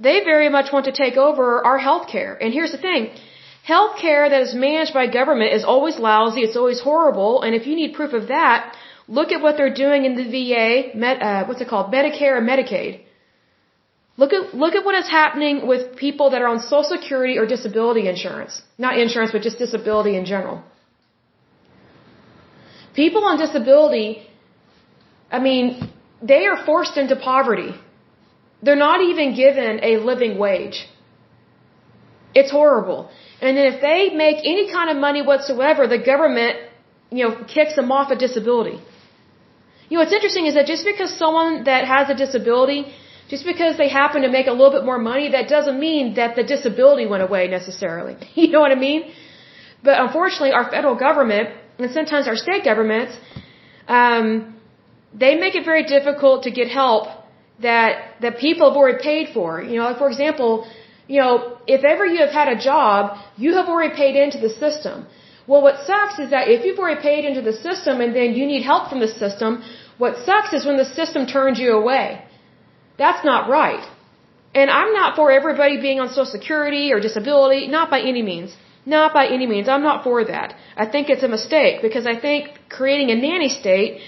they 0.07 0.17
very 0.33 0.49
much 0.57 0.73
want 0.73 0.87
to 0.91 0.93
take 0.93 1.17
over 1.27 1.47
our 1.69 1.79
health 1.79 2.09
care. 2.15 2.33
And 2.43 2.53
here's 2.53 2.73
the 2.77 2.83
thing, 2.87 3.11
health 3.73 3.95
care 4.05 4.25
that 4.33 4.43
is 4.47 4.55
managed 4.55 4.95
by 4.95 5.07
government 5.21 5.53
is 5.59 5.65
always 5.65 5.99
lousy, 5.99 6.41
it's 6.49 6.57
always 6.63 6.81
horrible, 6.81 7.43
and 7.43 7.55
if 7.55 7.67
you 7.69 7.77
need 7.77 7.95
proof 8.01 8.13
of 8.21 8.29
that, 8.29 8.75
look 9.09 9.33
at 9.33 9.41
what 9.45 9.57
they're 9.57 9.79
doing 9.85 10.05
in 10.05 10.15
the 10.21 10.27
VA, 10.35 10.97
Med, 11.05 11.23
uh, 11.23 11.45
what's 11.47 11.61
it 11.61 11.69
called, 11.69 11.93
Medicare 11.93 12.37
and 12.41 12.49
Medicaid. 12.53 13.01
Look 14.17 14.33
at, 14.35 14.55
look 14.63 14.75
at 14.75 14.85
what 14.85 14.95
is 14.95 15.09
happening 15.09 15.67
with 15.67 15.97
people 15.97 16.31
that 16.31 16.43
are 16.43 16.49
on 16.49 16.61
Social 16.61 16.85
Security 16.85 17.39
or 17.39 17.47
disability 17.47 18.09
insurance. 18.09 18.61
Not 18.77 18.99
insurance, 18.99 19.33
but 19.33 19.43
just 19.43 19.59
disability 19.59 20.17
in 20.17 20.27
general. 20.27 20.63
People 22.95 23.25
on 23.25 23.39
disability, 23.39 24.09
I 25.31 25.39
mean, 25.39 25.91
they 26.21 26.45
are 26.47 26.59
forced 26.67 26.99
into 26.99 27.17
poverty. 27.17 27.73
They're 28.63 28.83
not 28.89 29.01
even 29.11 29.35
given 29.35 29.81
a 29.83 29.93
living 30.11 30.39
wage. 30.39 30.87
It's 32.35 32.51
horrible. 32.51 33.11
And 33.41 33.57
then 33.57 33.67
if 33.75 33.81
they 33.81 34.15
make 34.25 34.39
any 34.39 34.71
kind 34.73 34.89
of 34.91 34.97
money 34.97 35.23
whatsoever, 35.23 35.87
the 35.87 35.99
government, 35.99 36.57
you 37.11 37.23
know, 37.25 37.45
kicks 37.45 37.75
them 37.77 37.91
off 37.91 38.11
a 38.11 38.17
disability. 38.17 38.79
You 39.89 39.99
know, 39.99 40.03
what's 40.03 40.13
interesting 40.13 40.47
is 40.47 40.55
that 40.55 40.67
just 40.67 40.85
because 40.85 41.11
someone 41.25 41.65
that 41.65 41.85
has 41.87 42.09
a 42.09 42.15
disability 42.15 42.81
just 43.33 43.45
because 43.47 43.79
they 43.79 43.89
happen 43.89 44.23
to 44.23 44.31
make 44.39 44.47
a 44.47 44.55
little 44.59 44.75
bit 44.79 44.85
more 44.85 44.99
money, 44.99 45.31
that 45.37 45.49
doesn't 45.49 45.79
mean 45.81 46.15
that 46.21 46.37
the 46.37 46.43
disability 46.43 47.07
went 47.07 47.23
away 47.29 47.49
necessarily. 47.59 48.17
You 48.41 48.49
know 48.55 48.61
what 48.61 48.73
I 48.73 48.81
mean? 48.89 49.01
But 49.83 49.95
unfortunately, 50.05 50.53
our 50.53 50.67
federal 50.71 50.97
government 51.07 51.49
and 51.79 51.91
sometimes 51.99 52.29
our 52.33 52.37
state 52.37 52.65
governments, 52.71 53.17
um, 53.89 54.25
they 55.23 55.35
make 55.45 55.55
it 55.61 55.65
very 55.65 55.85
difficult 55.85 56.43
to 56.47 56.51
get 56.51 56.69
help 56.69 57.07
that 57.63 58.21
that 58.23 58.39
people 58.39 58.69
have 58.69 58.77
already 58.77 59.03
paid 59.11 59.27
for. 59.35 59.63
You 59.63 59.77
know, 59.79 59.85
like 59.91 59.99
for 59.99 60.09
example, 60.13 60.67
you 61.09 61.21
know, 61.21 61.35
if 61.67 61.85
ever 61.93 62.05
you 62.07 62.21
have 62.27 62.35
had 62.41 62.49
a 62.57 62.59
job, 62.71 63.19
you 63.37 63.55
have 63.59 63.69
already 63.69 63.95
paid 64.03 64.17
into 64.25 64.39
the 64.39 64.53
system. 64.65 65.07
Well, 65.47 65.63
what 65.63 65.77
sucks 65.87 66.19
is 66.25 66.31
that 66.31 66.49
if 66.49 66.65
you've 66.65 66.79
already 66.79 67.01
paid 67.01 67.25
into 67.25 67.43
the 67.43 67.53
system 67.53 68.01
and 68.01 68.15
then 68.15 68.35
you 68.35 68.47
need 68.47 68.63
help 68.63 68.89
from 68.91 69.01
the 69.01 69.09
system, 69.09 69.63
what 69.99 70.19
sucks 70.27 70.53
is 70.53 70.65
when 70.65 70.77
the 70.77 70.91
system 71.01 71.27
turns 71.27 71.59
you 71.59 71.73
away. 71.73 72.07
That's 72.99 73.25
not 73.25 73.49
right. 73.49 73.85
And 74.55 74.71
I'm 74.71 74.93
not 74.93 75.17
for 75.17 75.31
everybody 75.33 75.81
being 75.81 75.99
on 76.01 76.09
Social 76.09 76.27
Security 76.27 76.93
or 76.93 77.01
disability, 77.01 77.67
not 77.69 77.91
by 77.91 78.01
any 78.01 78.23
means. 78.23 78.55
Not 78.85 79.15
by 79.15 79.27
any 79.29 79.47
means. 79.47 79.69
I'm 79.69 79.83
not 79.83 80.03
for 80.05 80.25
that. 80.25 80.55
I 80.77 80.87
think 80.87 81.09
it's 81.09 81.23
a 81.23 81.29
mistake 81.29 81.83
because 81.83 82.07
I 82.07 82.17
think 82.19 82.49
creating 82.69 83.11
a 83.11 83.15
nanny 83.15 83.49
state 83.49 84.01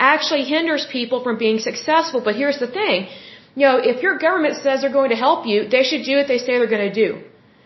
actually 0.00 0.44
hinders 0.44 0.86
people 0.90 1.22
from 1.22 1.36
being 1.38 1.58
successful. 1.58 2.20
But 2.20 2.34
here's 2.36 2.58
the 2.58 2.66
thing. 2.66 3.08
You 3.54 3.66
know, 3.66 3.76
if 3.92 4.02
your 4.02 4.16
government 4.18 4.56
says 4.62 4.80
they're 4.80 4.98
going 5.00 5.10
to 5.10 5.20
help 5.26 5.46
you, 5.46 5.68
they 5.68 5.82
should 5.82 6.04
do 6.04 6.16
what 6.16 6.28
they 6.28 6.38
say 6.38 6.58
they're 6.58 6.74
going 6.78 6.92
to 6.92 6.98
do. 7.06 7.22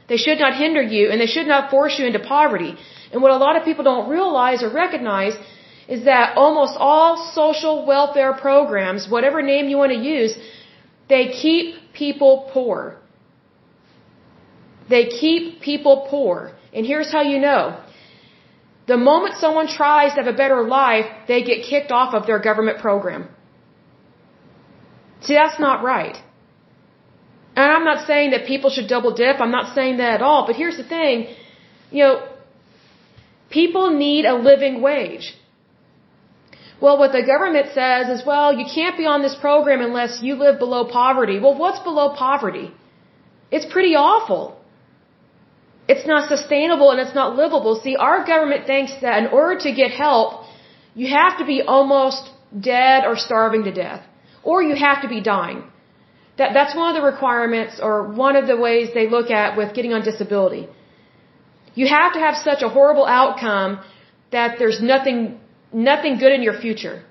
They 0.09 0.17
should 0.17 0.39
not 0.39 0.55
hinder 0.55 0.83
you 0.83 1.11
and 1.11 1.21
they 1.21 1.27
should 1.27 1.47
not 1.47 1.71
force 1.71 1.99
you 1.99 2.07
into 2.07 2.19
poverty. 2.19 2.75
And 3.13 3.23
what 3.23 3.31
a 3.31 3.37
lot 3.37 3.57
of 3.57 3.65
people 3.65 3.85
don't 3.85 4.09
realize 4.09 4.63
or 4.63 4.71
recognize 4.71 5.35
is 5.89 6.05
that 6.05 6.37
almost 6.37 6.75
all 6.79 7.31
social 7.35 7.87
welfare 7.87 8.33
programs, 8.33 9.09
whatever 9.09 9.43
name 9.43 9.69
you 9.69 9.77
want 9.77 9.93
to 9.93 9.99
use, 9.99 10.37
they 11.09 11.29
keep 11.29 11.93
people 11.93 12.51
poor. 12.53 12.97
They 14.89 15.07
keep 15.07 15.61
people 15.61 16.07
poor. 16.11 16.53
And 16.73 16.87
here's 16.87 17.13
how 17.13 17.23
you 17.23 17.39
know. 17.39 17.79
The 18.87 18.97
moment 18.97 19.37
someone 19.37 19.67
tries 19.67 20.13
to 20.15 20.23
have 20.23 20.27
a 20.35 20.37
better 20.37 20.63
life, 20.63 21.07
they 21.27 21.43
get 21.43 21.63
kicked 21.71 21.91
off 21.91 22.15
of 22.15 22.27
their 22.27 22.39
government 22.39 22.79
program. 22.79 23.29
See, 25.23 25.35
that's 25.35 25.59
not 25.59 25.83
right. 25.83 26.17
And 27.57 27.73
I'm 27.73 27.85
not 27.85 28.07
saying 28.07 28.33
that 28.33 28.47
people 28.47 28.71
should 28.71 28.89
double 28.89 29.15
dip. 29.15 29.41
I'm 29.41 29.53
not 29.53 29.75
saying 29.75 29.97
that 29.99 30.15
at 30.15 30.23
all. 30.23 30.47
But 30.47 30.57
here's 30.57 30.77
the 30.77 30.85
thing. 30.85 31.29
You 31.91 32.03
know, 32.05 32.29
people 33.49 33.91
need 33.91 34.25
a 34.27 34.35
living 34.35 34.83
wage. 34.83 35.35
Well, 36.81 36.99
what 36.99 37.13
the 37.13 37.23
government 37.23 37.69
says 37.73 38.09
is, 38.09 38.27
well, 38.27 38.53
you 38.53 38.67
can't 38.75 38.97
be 38.99 39.07
on 39.07 39.23
this 39.23 39.37
program 39.37 39.81
unless 39.81 40.21
you 40.23 40.35
live 40.35 40.59
below 40.59 40.85
poverty. 40.85 41.39
Well, 41.39 41.57
what's 41.57 41.79
below 41.79 42.15
poverty? 42.15 42.73
It's 43.51 43.65
pretty 43.73 43.95
awful. 43.95 44.61
It's 45.87 46.07
not 46.07 46.29
sustainable 46.29 46.91
and 46.91 47.01
it's 47.01 47.15
not 47.15 47.37
livable. 47.37 47.81
See, 47.85 47.97
our 47.97 48.25
government 48.25 48.67
thinks 48.67 48.93
that 49.03 49.19
in 49.23 49.27
order 49.27 49.61
to 49.61 49.73
get 49.73 49.91
help, 49.91 50.45
you 50.95 51.09
have 51.09 51.39
to 51.39 51.45
be 51.45 51.61
almost 51.63 52.31
dead 52.73 53.05
or 53.05 53.17
starving 53.17 53.65
to 53.65 53.73
death. 53.73 54.03
Or 54.43 54.63
you 54.63 54.75
have 54.75 55.03
to 55.03 55.09
be 55.09 55.21
dying. 55.21 55.63
That, 56.39 56.53
that's 56.55 56.75
one 56.75 56.89
of 56.95 56.97
the 57.01 57.07
requirements 57.07 57.81
or 57.83 58.09
one 58.25 58.37
of 58.37 58.47
the 58.47 58.57
ways 58.57 58.91
they 58.95 59.09
look 59.09 59.31
at 59.31 59.57
with 59.57 59.75
getting 59.75 59.93
on 59.93 60.03
disability. 60.03 60.69
You 61.75 61.87
have 61.89 62.13
to 62.15 62.21
have 62.21 62.37
such 62.37 62.63
a 62.63 62.69
horrible 62.69 63.07
outcome 63.07 63.81
that 64.33 64.59
there's 64.59 64.81
nothing 64.81 65.41
nothing 65.73 66.19
good 66.19 66.33
in 66.33 66.43
your 66.43 66.59
future. 66.65 67.03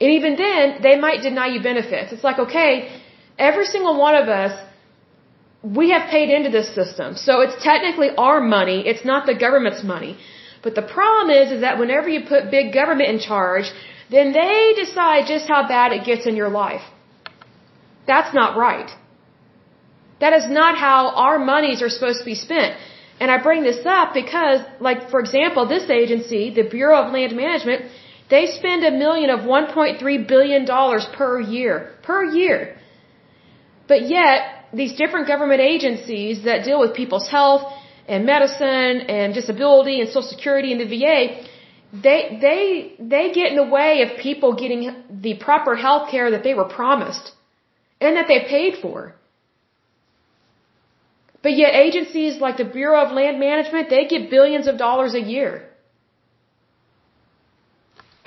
And 0.00 0.10
even 0.18 0.36
then, 0.36 0.80
they 0.82 0.96
might 0.98 1.22
deny 1.22 1.46
you 1.48 1.60
benefits. 1.62 2.12
It's 2.12 2.24
like, 2.24 2.38
okay, 2.38 3.00
every 3.38 3.64
single 3.64 3.96
one 3.98 4.14
of 4.14 4.28
us, 4.28 4.52
we 5.76 5.90
have 5.90 6.08
paid 6.10 6.30
into 6.30 6.50
this 6.50 6.68
system. 6.74 7.16
So 7.16 7.40
it's 7.40 7.62
technically 7.62 8.10
our 8.16 8.40
money. 8.40 8.86
It's 8.86 9.04
not 9.04 9.26
the 9.26 9.34
government's 9.34 9.82
money. 9.82 10.16
But 10.62 10.74
the 10.74 10.82
problem 10.82 11.30
is, 11.30 11.52
is 11.52 11.60
that 11.60 11.78
whenever 11.78 12.08
you 12.08 12.20
put 12.26 12.50
big 12.50 12.72
government 12.72 13.08
in 13.10 13.18
charge, 13.18 13.70
then 14.10 14.32
they 14.32 14.72
decide 14.76 15.26
just 15.26 15.46
how 15.46 15.68
bad 15.68 15.92
it 15.92 16.04
gets 16.04 16.26
in 16.26 16.36
your 16.36 16.48
life. 16.48 16.82
That's 18.06 18.34
not 18.34 18.56
right. 18.56 18.90
That 20.20 20.32
is 20.32 20.48
not 20.48 20.76
how 20.76 21.10
our 21.10 21.38
monies 21.38 21.82
are 21.82 21.88
supposed 21.88 22.20
to 22.20 22.24
be 22.24 22.34
spent. 22.34 22.76
And 23.20 23.30
I 23.30 23.42
bring 23.42 23.62
this 23.62 23.84
up 23.84 24.14
because, 24.14 24.60
like, 24.80 25.10
for 25.10 25.20
example, 25.20 25.66
this 25.66 25.90
agency, 25.90 26.50
the 26.50 26.62
Bureau 26.62 27.02
of 27.02 27.12
Land 27.12 27.36
Management, 27.36 27.84
they 28.30 28.46
spend 28.46 28.84
a 28.84 28.90
million 28.90 29.30
of 29.30 29.40
$1.3 29.40 30.28
billion 30.28 30.66
per 31.16 31.40
year. 31.40 31.94
Per 32.02 32.24
year. 32.24 32.76
But 33.86 34.02
yet, 34.08 34.57
these 34.72 34.94
different 34.94 35.26
government 35.26 35.60
agencies 35.60 36.44
that 36.44 36.64
deal 36.64 36.80
with 36.80 36.94
people's 36.94 37.28
health 37.28 37.72
and 38.06 38.24
medicine 38.24 39.00
and 39.16 39.34
disability 39.34 40.00
and 40.00 40.08
social 40.08 40.22
security 40.22 40.72
and 40.72 40.80
the 40.80 40.86
VA, 40.86 41.42
they, 41.92 42.38
they, 42.40 42.94
they 42.98 43.32
get 43.32 43.50
in 43.50 43.56
the 43.56 43.64
way 43.64 44.02
of 44.02 44.18
people 44.18 44.54
getting 44.54 44.94
the 45.10 45.34
proper 45.38 45.74
health 45.74 46.10
care 46.10 46.30
that 46.32 46.42
they 46.42 46.54
were 46.54 46.68
promised 46.68 47.32
and 48.00 48.16
that 48.16 48.28
they 48.28 48.40
paid 48.48 48.74
for. 48.82 49.14
But 51.42 51.56
yet 51.56 51.74
agencies 51.74 52.40
like 52.40 52.56
the 52.56 52.64
Bureau 52.64 53.00
of 53.04 53.12
Land 53.12 53.38
Management, 53.38 53.88
they 53.90 54.06
get 54.06 54.28
billions 54.28 54.66
of 54.66 54.76
dollars 54.76 55.14
a 55.14 55.20
year. 55.20 55.68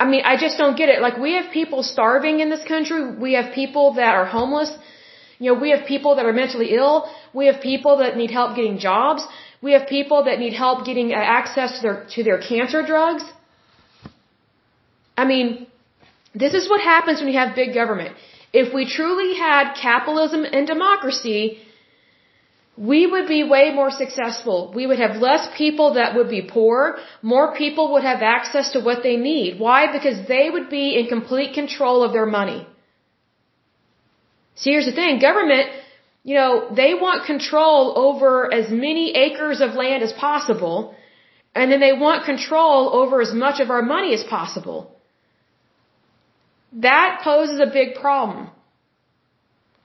I 0.00 0.06
mean, 0.08 0.22
I 0.24 0.36
just 0.36 0.58
don't 0.58 0.76
get 0.76 0.88
it. 0.88 1.00
Like 1.00 1.16
we 1.18 1.34
have 1.34 1.52
people 1.52 1.82
starving 1.82 2.40
in 2.40 2.50
this 2.50 2.64
country. 2.64 3.14
We 3.14 3.34
have 3.34 3.54
people 3.54 3.94
that 3.94 4.14
are 4.14 4.24
homeless. 4.24 4.72
You 5.42 5.48
know, 5.50 5.58
we 5.64 5.70
have 5.74 5.84
people 5.92 6.12
that 6.16 6.26
are 6.30 6.36
mentally 6.42 6.68
ill. 6.80 6.96
We 7.38 7.46
have 7.50 7.60
people 7.60 7.94
that 8.02 8.16
need 8.20 8.32
help 8.38 8.50
getting 8.58 8.76
jobs. 8.88 9.22
We 9.66 9.72
have 9.76 9.86
people 9.96 10.24
that 10.28 10.38
need 10.44 10.54
help 10.64 10.84
getting 10.90 11.08
access 11.12 11.70
to 11.76 11.80
their 11.86 11.96
to 12.14 12.22
their 12.28 12.38
cancer 12.50 12.82
drugs. 12.90 13.24
I 15.22 15.24
mean, 15.32 15.66
this 16.42 16.54
is 16.60 16.70
what 16.72 16.80
happens 16.92 17.20
when 17.20 17.28
you 17.32 17.38
have 17.42 17.56
big 17.62 17.74
government. 17.80 18.14
If 18.62 18.72
we 18.78 18.84
truly 18.98 19.30
had 19.34 19.74
capitalism 19.88 20.44
and 20.44 20.66
democracy, 20.74 21.42
we 22.90 23.00
would 23.12 23.28
be 23.36 23.42
way 23.54 23.64
more 23.80 23.90
successful. 24.02 24.58
We 24.80 24.86
would 24.88 25.00
have 25.06 25.16
less 25.28 25.48
people 25.62 25.94
that 25.98 26.14
would 26.16 26.30
be 26.38 26.42
poor. 26.56 26.98
More 27.34 27.46
people 27.62 27.92
would 27.94 28.04
have 28.12 28.22
access 28.36 28.70
to 28.74 28.80
what 28.90 29.02
they 29.08 29.16
need. 29.16 29.58
Why? 29.66 29.80
Because 29.96 30.18
they 30.34 30.44
would 30.54 30.68
be 30.70 30.86
in 30.98 31.08
complete 31.16 31.52
control 31.60 32.04
of 32.06 32.12
their 32.18 32.30
money. 32.40 32.60
See, 34.56 34.70
here's 34.70 34.86
the 34.86 34.92
thing. 34.92 35.18
Government, 35.18 35.68
you 36.24 36.34
know, 36.34 36.68
they 36.74 36.94
want 36.94 37.26
control 37.26 37.94
over 37.96 38.52
as 38.52 38.70
many 38.70 39.12
acres 39.16 39.60
of 39.60 39.74
land 39.74 40.02
as 40.02 40.12
possible, 40.12 40.94
and 41.54 41.70
then 41.70 41.80
they 41.80 41.92
want 41.92 42.24
control 42.24 42.90
over 42.94 43.20
as 43.20 43.32
much 43.32 43.60
of 43.60 43.70
our 43.70 43.82
money 43.82 44.14
as 44.14 44.22
possible. 44.22 44.94
That 46.74 47.20
poses 47.22 47.60
a 47.60 47.66
big 47.66 47.96
problem. 47.96 48.50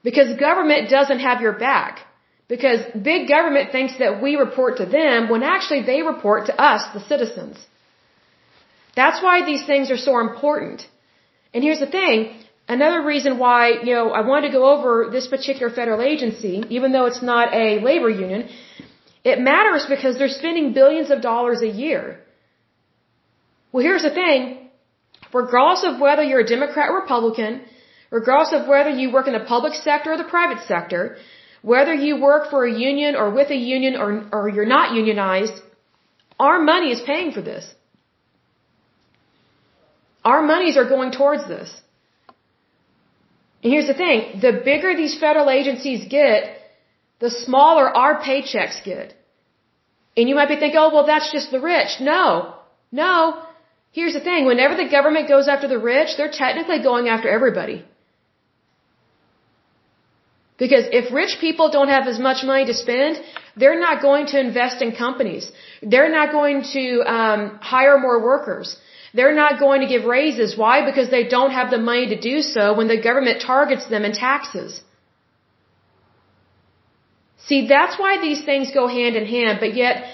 Because 0.02 0.38
government 0.38 0.88
doesn't 0.88 1.20
have 1.20 1.40
your 1.40 1.52
back. 1.52 2.00
Because 2.48 2.80
big 3.10 3.28
government 3.28 3.72
thinks 3.72 3.98
that 3.98 4.22
we 4.22 4.36
report 4.36 4.78
to 4.78 4.86
them 4.86 5.28
when 5.28 5.42
actually 5.42 5.82
they 5.82 6.00
report 6.02 6.46
to 6.46 6.58
us, 6.58 6.82
the 6.94 7.00
citizens. 7.00 7.58
That's 8.96 9.22
why 9.22 9.44
these 9.44 9.64
things 9.66 9.90
are 9.90 9.98
so 9.98 10.18
important. 10.18 10.86
And 11.52 11.62
here's 11.62 11.80
the 11.80 11.86
thing, 11.86 12.42
another 12.68 13.02
reason 13.02 13.38
why, 13.38 13.60
you 13.86 13.94
know, 13.94 14.10
I 14.10 14.20
wanted 14.20 14.48
to 14.48 14.52
go 14.58 14.64
over 14.74 15.08
this 15.10 15.26
particular 15.26 15.70
federal 15.70 16.02
agency, 16.02 16.62
even 16.68 16.92
though 16.92 17.06
it's 17.06 17.22
not 17.22 17.54
a 17.54 17.80
labor 17.80 18.10
union, 18.10 18.48
it 19.24 19.40
matters 19.40 19.86
because 19.94 20.18
they're 20.18 20.36
spending 20.42 20.72
billions 20.72 21.10
of 21.10 21.20
dollars 21.22 21.62
a 21.62 21.72
year. 21.84 22.20
Well, 23.72 23.82
here's 23.82 24.02
the 24.02 24.14
thing, 24.22 24.70
regardless 25.32 25.84
of 25.84 26.00
whether 26.00 26.22
you're 26.22 26.40
a 26.40 26.52
Democrat 26.56 26.90
or 26.90 27.00
Republican, 27.00 27.62
regardless 28.10 28.52
of 28.58 28.68
whether 28.68 28.90
you 28.90 29.12
work 29.12 29.26
in 29.26 29.34
the 29.34 29.46
public 29.54 29.74
sector 29.74 30.12
or 30.12 30.16
the 30.16 30.30
private 30.36 30.62
sector, 30.66 31.16
whether 31.62 31.92
you 31.92 32.20
work 32.20 32.50
for 32.50 32.64
a 32.64 32.72
union 32.72 33.16
or 33.16 33.30
with 33.30 33.50
a 33.50 33.56
union 33.56 33.96
or, 33.96 34.24
or 34.32 34.48
you're 34.48 34.72
not 34.78 34.94
unionized, 34.94 35.52
our 36.38 36.58
money 36.60 36.92
is 36.92 37.00
paying 37.00 37.32
for 37.32 37.42
this. 37.42 37.74
Our 40.24 40.42
monies 40.42 40.76
are 40.76 40.88
going 40.88 41.10
towards 41.12 41.46
this. 41.48 41.70
Here's 43.60 43.86
the 43.86 43.94
thing, 43.94 44.40
the 44.40 44.52
bigger 44.64 44.96
these 44.96 45.18
federal 45.18 45.50
agencies 45.50 46.06
get, 46.08 46.58
the 47.18 47.30
smaller 47.30 47.88
our 47.88 48.20
paychecks 48.22 48.82
get. 48.84 49.14
And 50.16 50.28
you 50.28 50.34
might 50.34 50.48
be 50.48 50.56
thinking, 50.56 50.78
oh, 50.78 50.90
well, 50.94 51.06
that's 51.06 51.32
just 51.32 51.50
the 51.50 51.60
rich. 51.60 52.00
No, 52.00 52.54
no. 52.92 53.42
Here's 53.92 54.14
the 54.14 54.20
thing, 54.20 54.46
whenever 54.46 54.74
the 54.76 54.88
government 54.88 55.28
goes 55.28 55.48
after 55.48 55.66
the 55.66 55.78
rich, 55.78 56.16
they're 56.16 56.30
technically 56.30 56.82
going 56.82 57.08
after 57.08 57.28
everybody. 57.28 57.84
Because 60.58 60.84
if 61.00 61.12
rich 61.12 61.36
people 61.40 61.70
don't 61.70 61.88
have 61.88 62.06
as 62.06 62.18
much 62.18 62.44
money 62.44 62.66
to 62.66 62.74
spend, 62.74 63.20
they're 63.56 63.80
not 63.80 64.02
going 64.02 64.26
to 64.26 64.40
invest 64.40 64.82
in 64.82 64.94
companies. 64.94 65.50
They're 65.82 66.10
not 66.10 66.32
going 66.32 66.62
to 66.74 66.84
um, 67.16 67.58
hire 67.60 67.98
more 67.98 68.22
workers. 68.22 68.76
They're 69.14 69.34
not 69.34 69.58
going 69.58 69.80
to 69.80 69.86
give 69.86 70.04
raises. 70.04 70.56
Why? 70.56 70.84
Because 70.88 71.08
they 71.10 71.24
don't 71.36 71.50
have 71.50 71.70
the 71.70 71.78
money 71.78 72.06
to 72.14 72.18
do 72.20 72.42
so 72.42 72.74
when 72.74 72.88
the 72.88 73.00
government 73.00 73.40
targets 73.40 73.86
them 73.86 74.04
in 74.04 74.12
taxes. 74.12 74.82
See, 77.46 77.66
that's 77.68 77.98
why 77.98 78.20
these 78.20 78.44
things 78.44 78.70
go 78.72 78.86
hand 78.88 79.16
in 79.16 79.24
hand. 79.24 79.58
But 79.60 79.74
yet, 79.74 80.04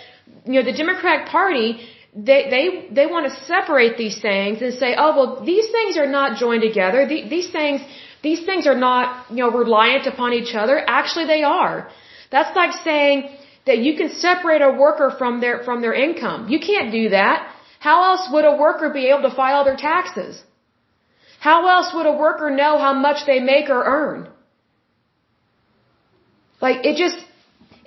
you 0.47 0.55
know, 0.55 0.64
the 0.70 0.76
Democratic 0.84 1.26
Party, 1.26 1.68
they 2.14 2.40
they 2.55 2.64
they 2.99 3.07
want 3.07 3.24
to 3.28 3.34
separate 3.53 3.97
these 3.97 4.20
things 4.20 4.62
and 4.62 4.72
say, 4.74 4.95
oh 4.97 5.11
well, 5.16 5.45
these 5.45 5.68
things 5.76 5.97
are 5.97 6.11
not 6.18 6.38
joined 6.38 6.62
together. 6.62 7.07
These 7.09 7.51
things 7.51 7.80
these 8.24 8.42
things 8.49 8.66
are 8.66 8.80
not, 8.88 9.30
you 9.30 9.42
know, 9.45 9.51
reliant 9.51 10.07
upon 10.07 10.32
each 10.32 10.55
other. 10.55 10.76
Actually, 10.99 11.26
they 11.26 11.42
are. 11.42 11.90
That's 12.30 12.57
like 12.57 12.72
saying 12.82 13.18
that 13.66 13.78
you 13.78 13.97
can 13.99 14.09
separate 14.11 14.62
a 14.62 14.70
worker 14.84 15.09
from 15.18 15.40
their, 15.42 15.62
from 15.62 15.82
their 15.82 15.95
income. 15.95 16.49
You 16.49 16.59
can't 16.59 16.90
do 16.90 17.11
that. 17.11 17.54
How 17.87 17.97
else 18.11 18.24
would 18.32 18.47
a 18.51 18.57
worker 18.64 18.89
be 18.99 19.05
able 19.11 19.24
to 19.28 19.35
file 19.43 19.62
their 19.68 19.80
taxes? 19.91 20.35
How 21.47 21.59
else 21.74 21.89
would 21.95 22.07
a 22.12 22.16
worker 22.26 22.49
know 22.62 22.72
how 22.85 22.95
much 23.07 23.26
they 23.30 23.41
make 23.53 23.68
or 23.74 23.82
earn? 23.97 24.20
Like, 26.66 26.78
it 26.91 26.97
just, 27.03 27.18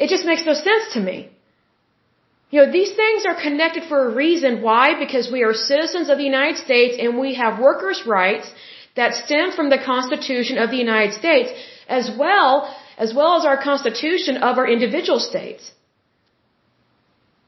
it 0.03 0.09
just 0.13 0.25
makes 0.31 0.43
no 0.49 0.53
sense 0.53 0.85
to 0.95 0.99
me. 1.09 1.17
You 2.51 2.59
know, 2.59 2.71
these 2.71 2.93
things 3.01 3.25
are 3.29 3.37
connected 3.47 3.85
for 3.91 3.99
a 4.07 4.11
reason. 4.23 4.61
Why? 4.67 4.85
Because 5.03 5.31
we 5.35 5.41
are 5.47 5.53
citizens 5.71 6.09
of 6.11 6.19
the 6.19 6.29
United 6.33 6.57
States 6.65 6.95
and 7.05 7.17
we 7.23 7.33
have 7.41 7.65
workers' 7.69 8.03
rights 8.19 8.51
that 8.99 9.15
stem 9.23 9.51
from 9.57 9.71
the 9.71 9.81
Constitution 9.93 10.59
of 10.65 10.69
the 10.75 10.81
United 10.87 11.15
States 11.23 11.49
as 11.99 12.11
well 12.21 12.51
as 13.05 13.15
well 13.17 13.33
as 13.39 13.45
our 13.49 13.59
Constitution 13.71 14.37
of 14.49 14.59
our 14.59 14.69
individual 14.77 15.19
states. 15.31 15.71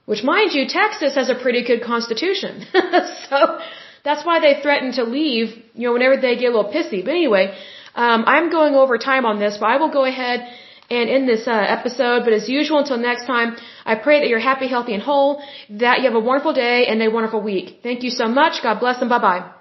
Which 0.09 0.23
mind 0.23 0.53
you, 0.53 0.63
Texas 0.67 1.13
has 1.19 1.29
a 1.29 1.35
pretty 1.35 1.61
good 1.69 1.81
constitution. 1.83 2.65
so 3.29 3.37
that's 4.03 4.25
why 4.25 4.39
they 4.45 4.53
threaten 4.63 4.91
to 4.93 5.03
leave, 5.03 5.49
you 5.75 5.85
know, 5.85 5.93
whenever 5.93 6.17
they 6.17 6.35
get 6.35 6.47
a 6.51 6.55
little 6.55 6.71
pissy. 6.77 7.05
But 7.05 7.11
anyway, 7.11 7.55
um, 7.93 8.23
I'm 8.25 8.49
going 8.49 8.73
over 8.73 8.97
time 8.97 9.27
on 9.31 9.37
this, 9.43 9.59
but 9.59 9.67
I 9.67 9.77
will 9.77 9.91
go 9.99 10.05
ahead 10.05 10.47
and 10.89 11.11
end 11.11 11.29
this 11.29 11.47
uh, 11.47 11.51
episode. 11.51 12.23
But 12.23 12.33
as 12.33 12.49
usual, 12.49 12.79
until 12.79 12.97
next 12.97 13.27
time, 13.27 13.55
I 13.85 13.93
pray 14.07 14.21
that 14.21 14.29
you're 14.29 14.45
happy, 14.51 14.67
healthy, 14.67 14.95
and 14.95 15.03
whole, 15.03 15.43
that 15.69 15.99
you 15.99 16.05
have 16.05 16.15
a 16.15 16.25
wonderful 16.31 16.53
day 16.53 16.87
and 16.87 17.03
a 17.03 17.09
wonderful 17.09 17.41
week. 17.43 17.81
Thank 17.83 18.01
you 18.01 18.09
so 18.09 18.27
much. 18.27 18.63
God 18.63 18.79
bless 18.79 19.01
and 19.01 19.11
bye 19.11 19.19
bye. 19.19 19.58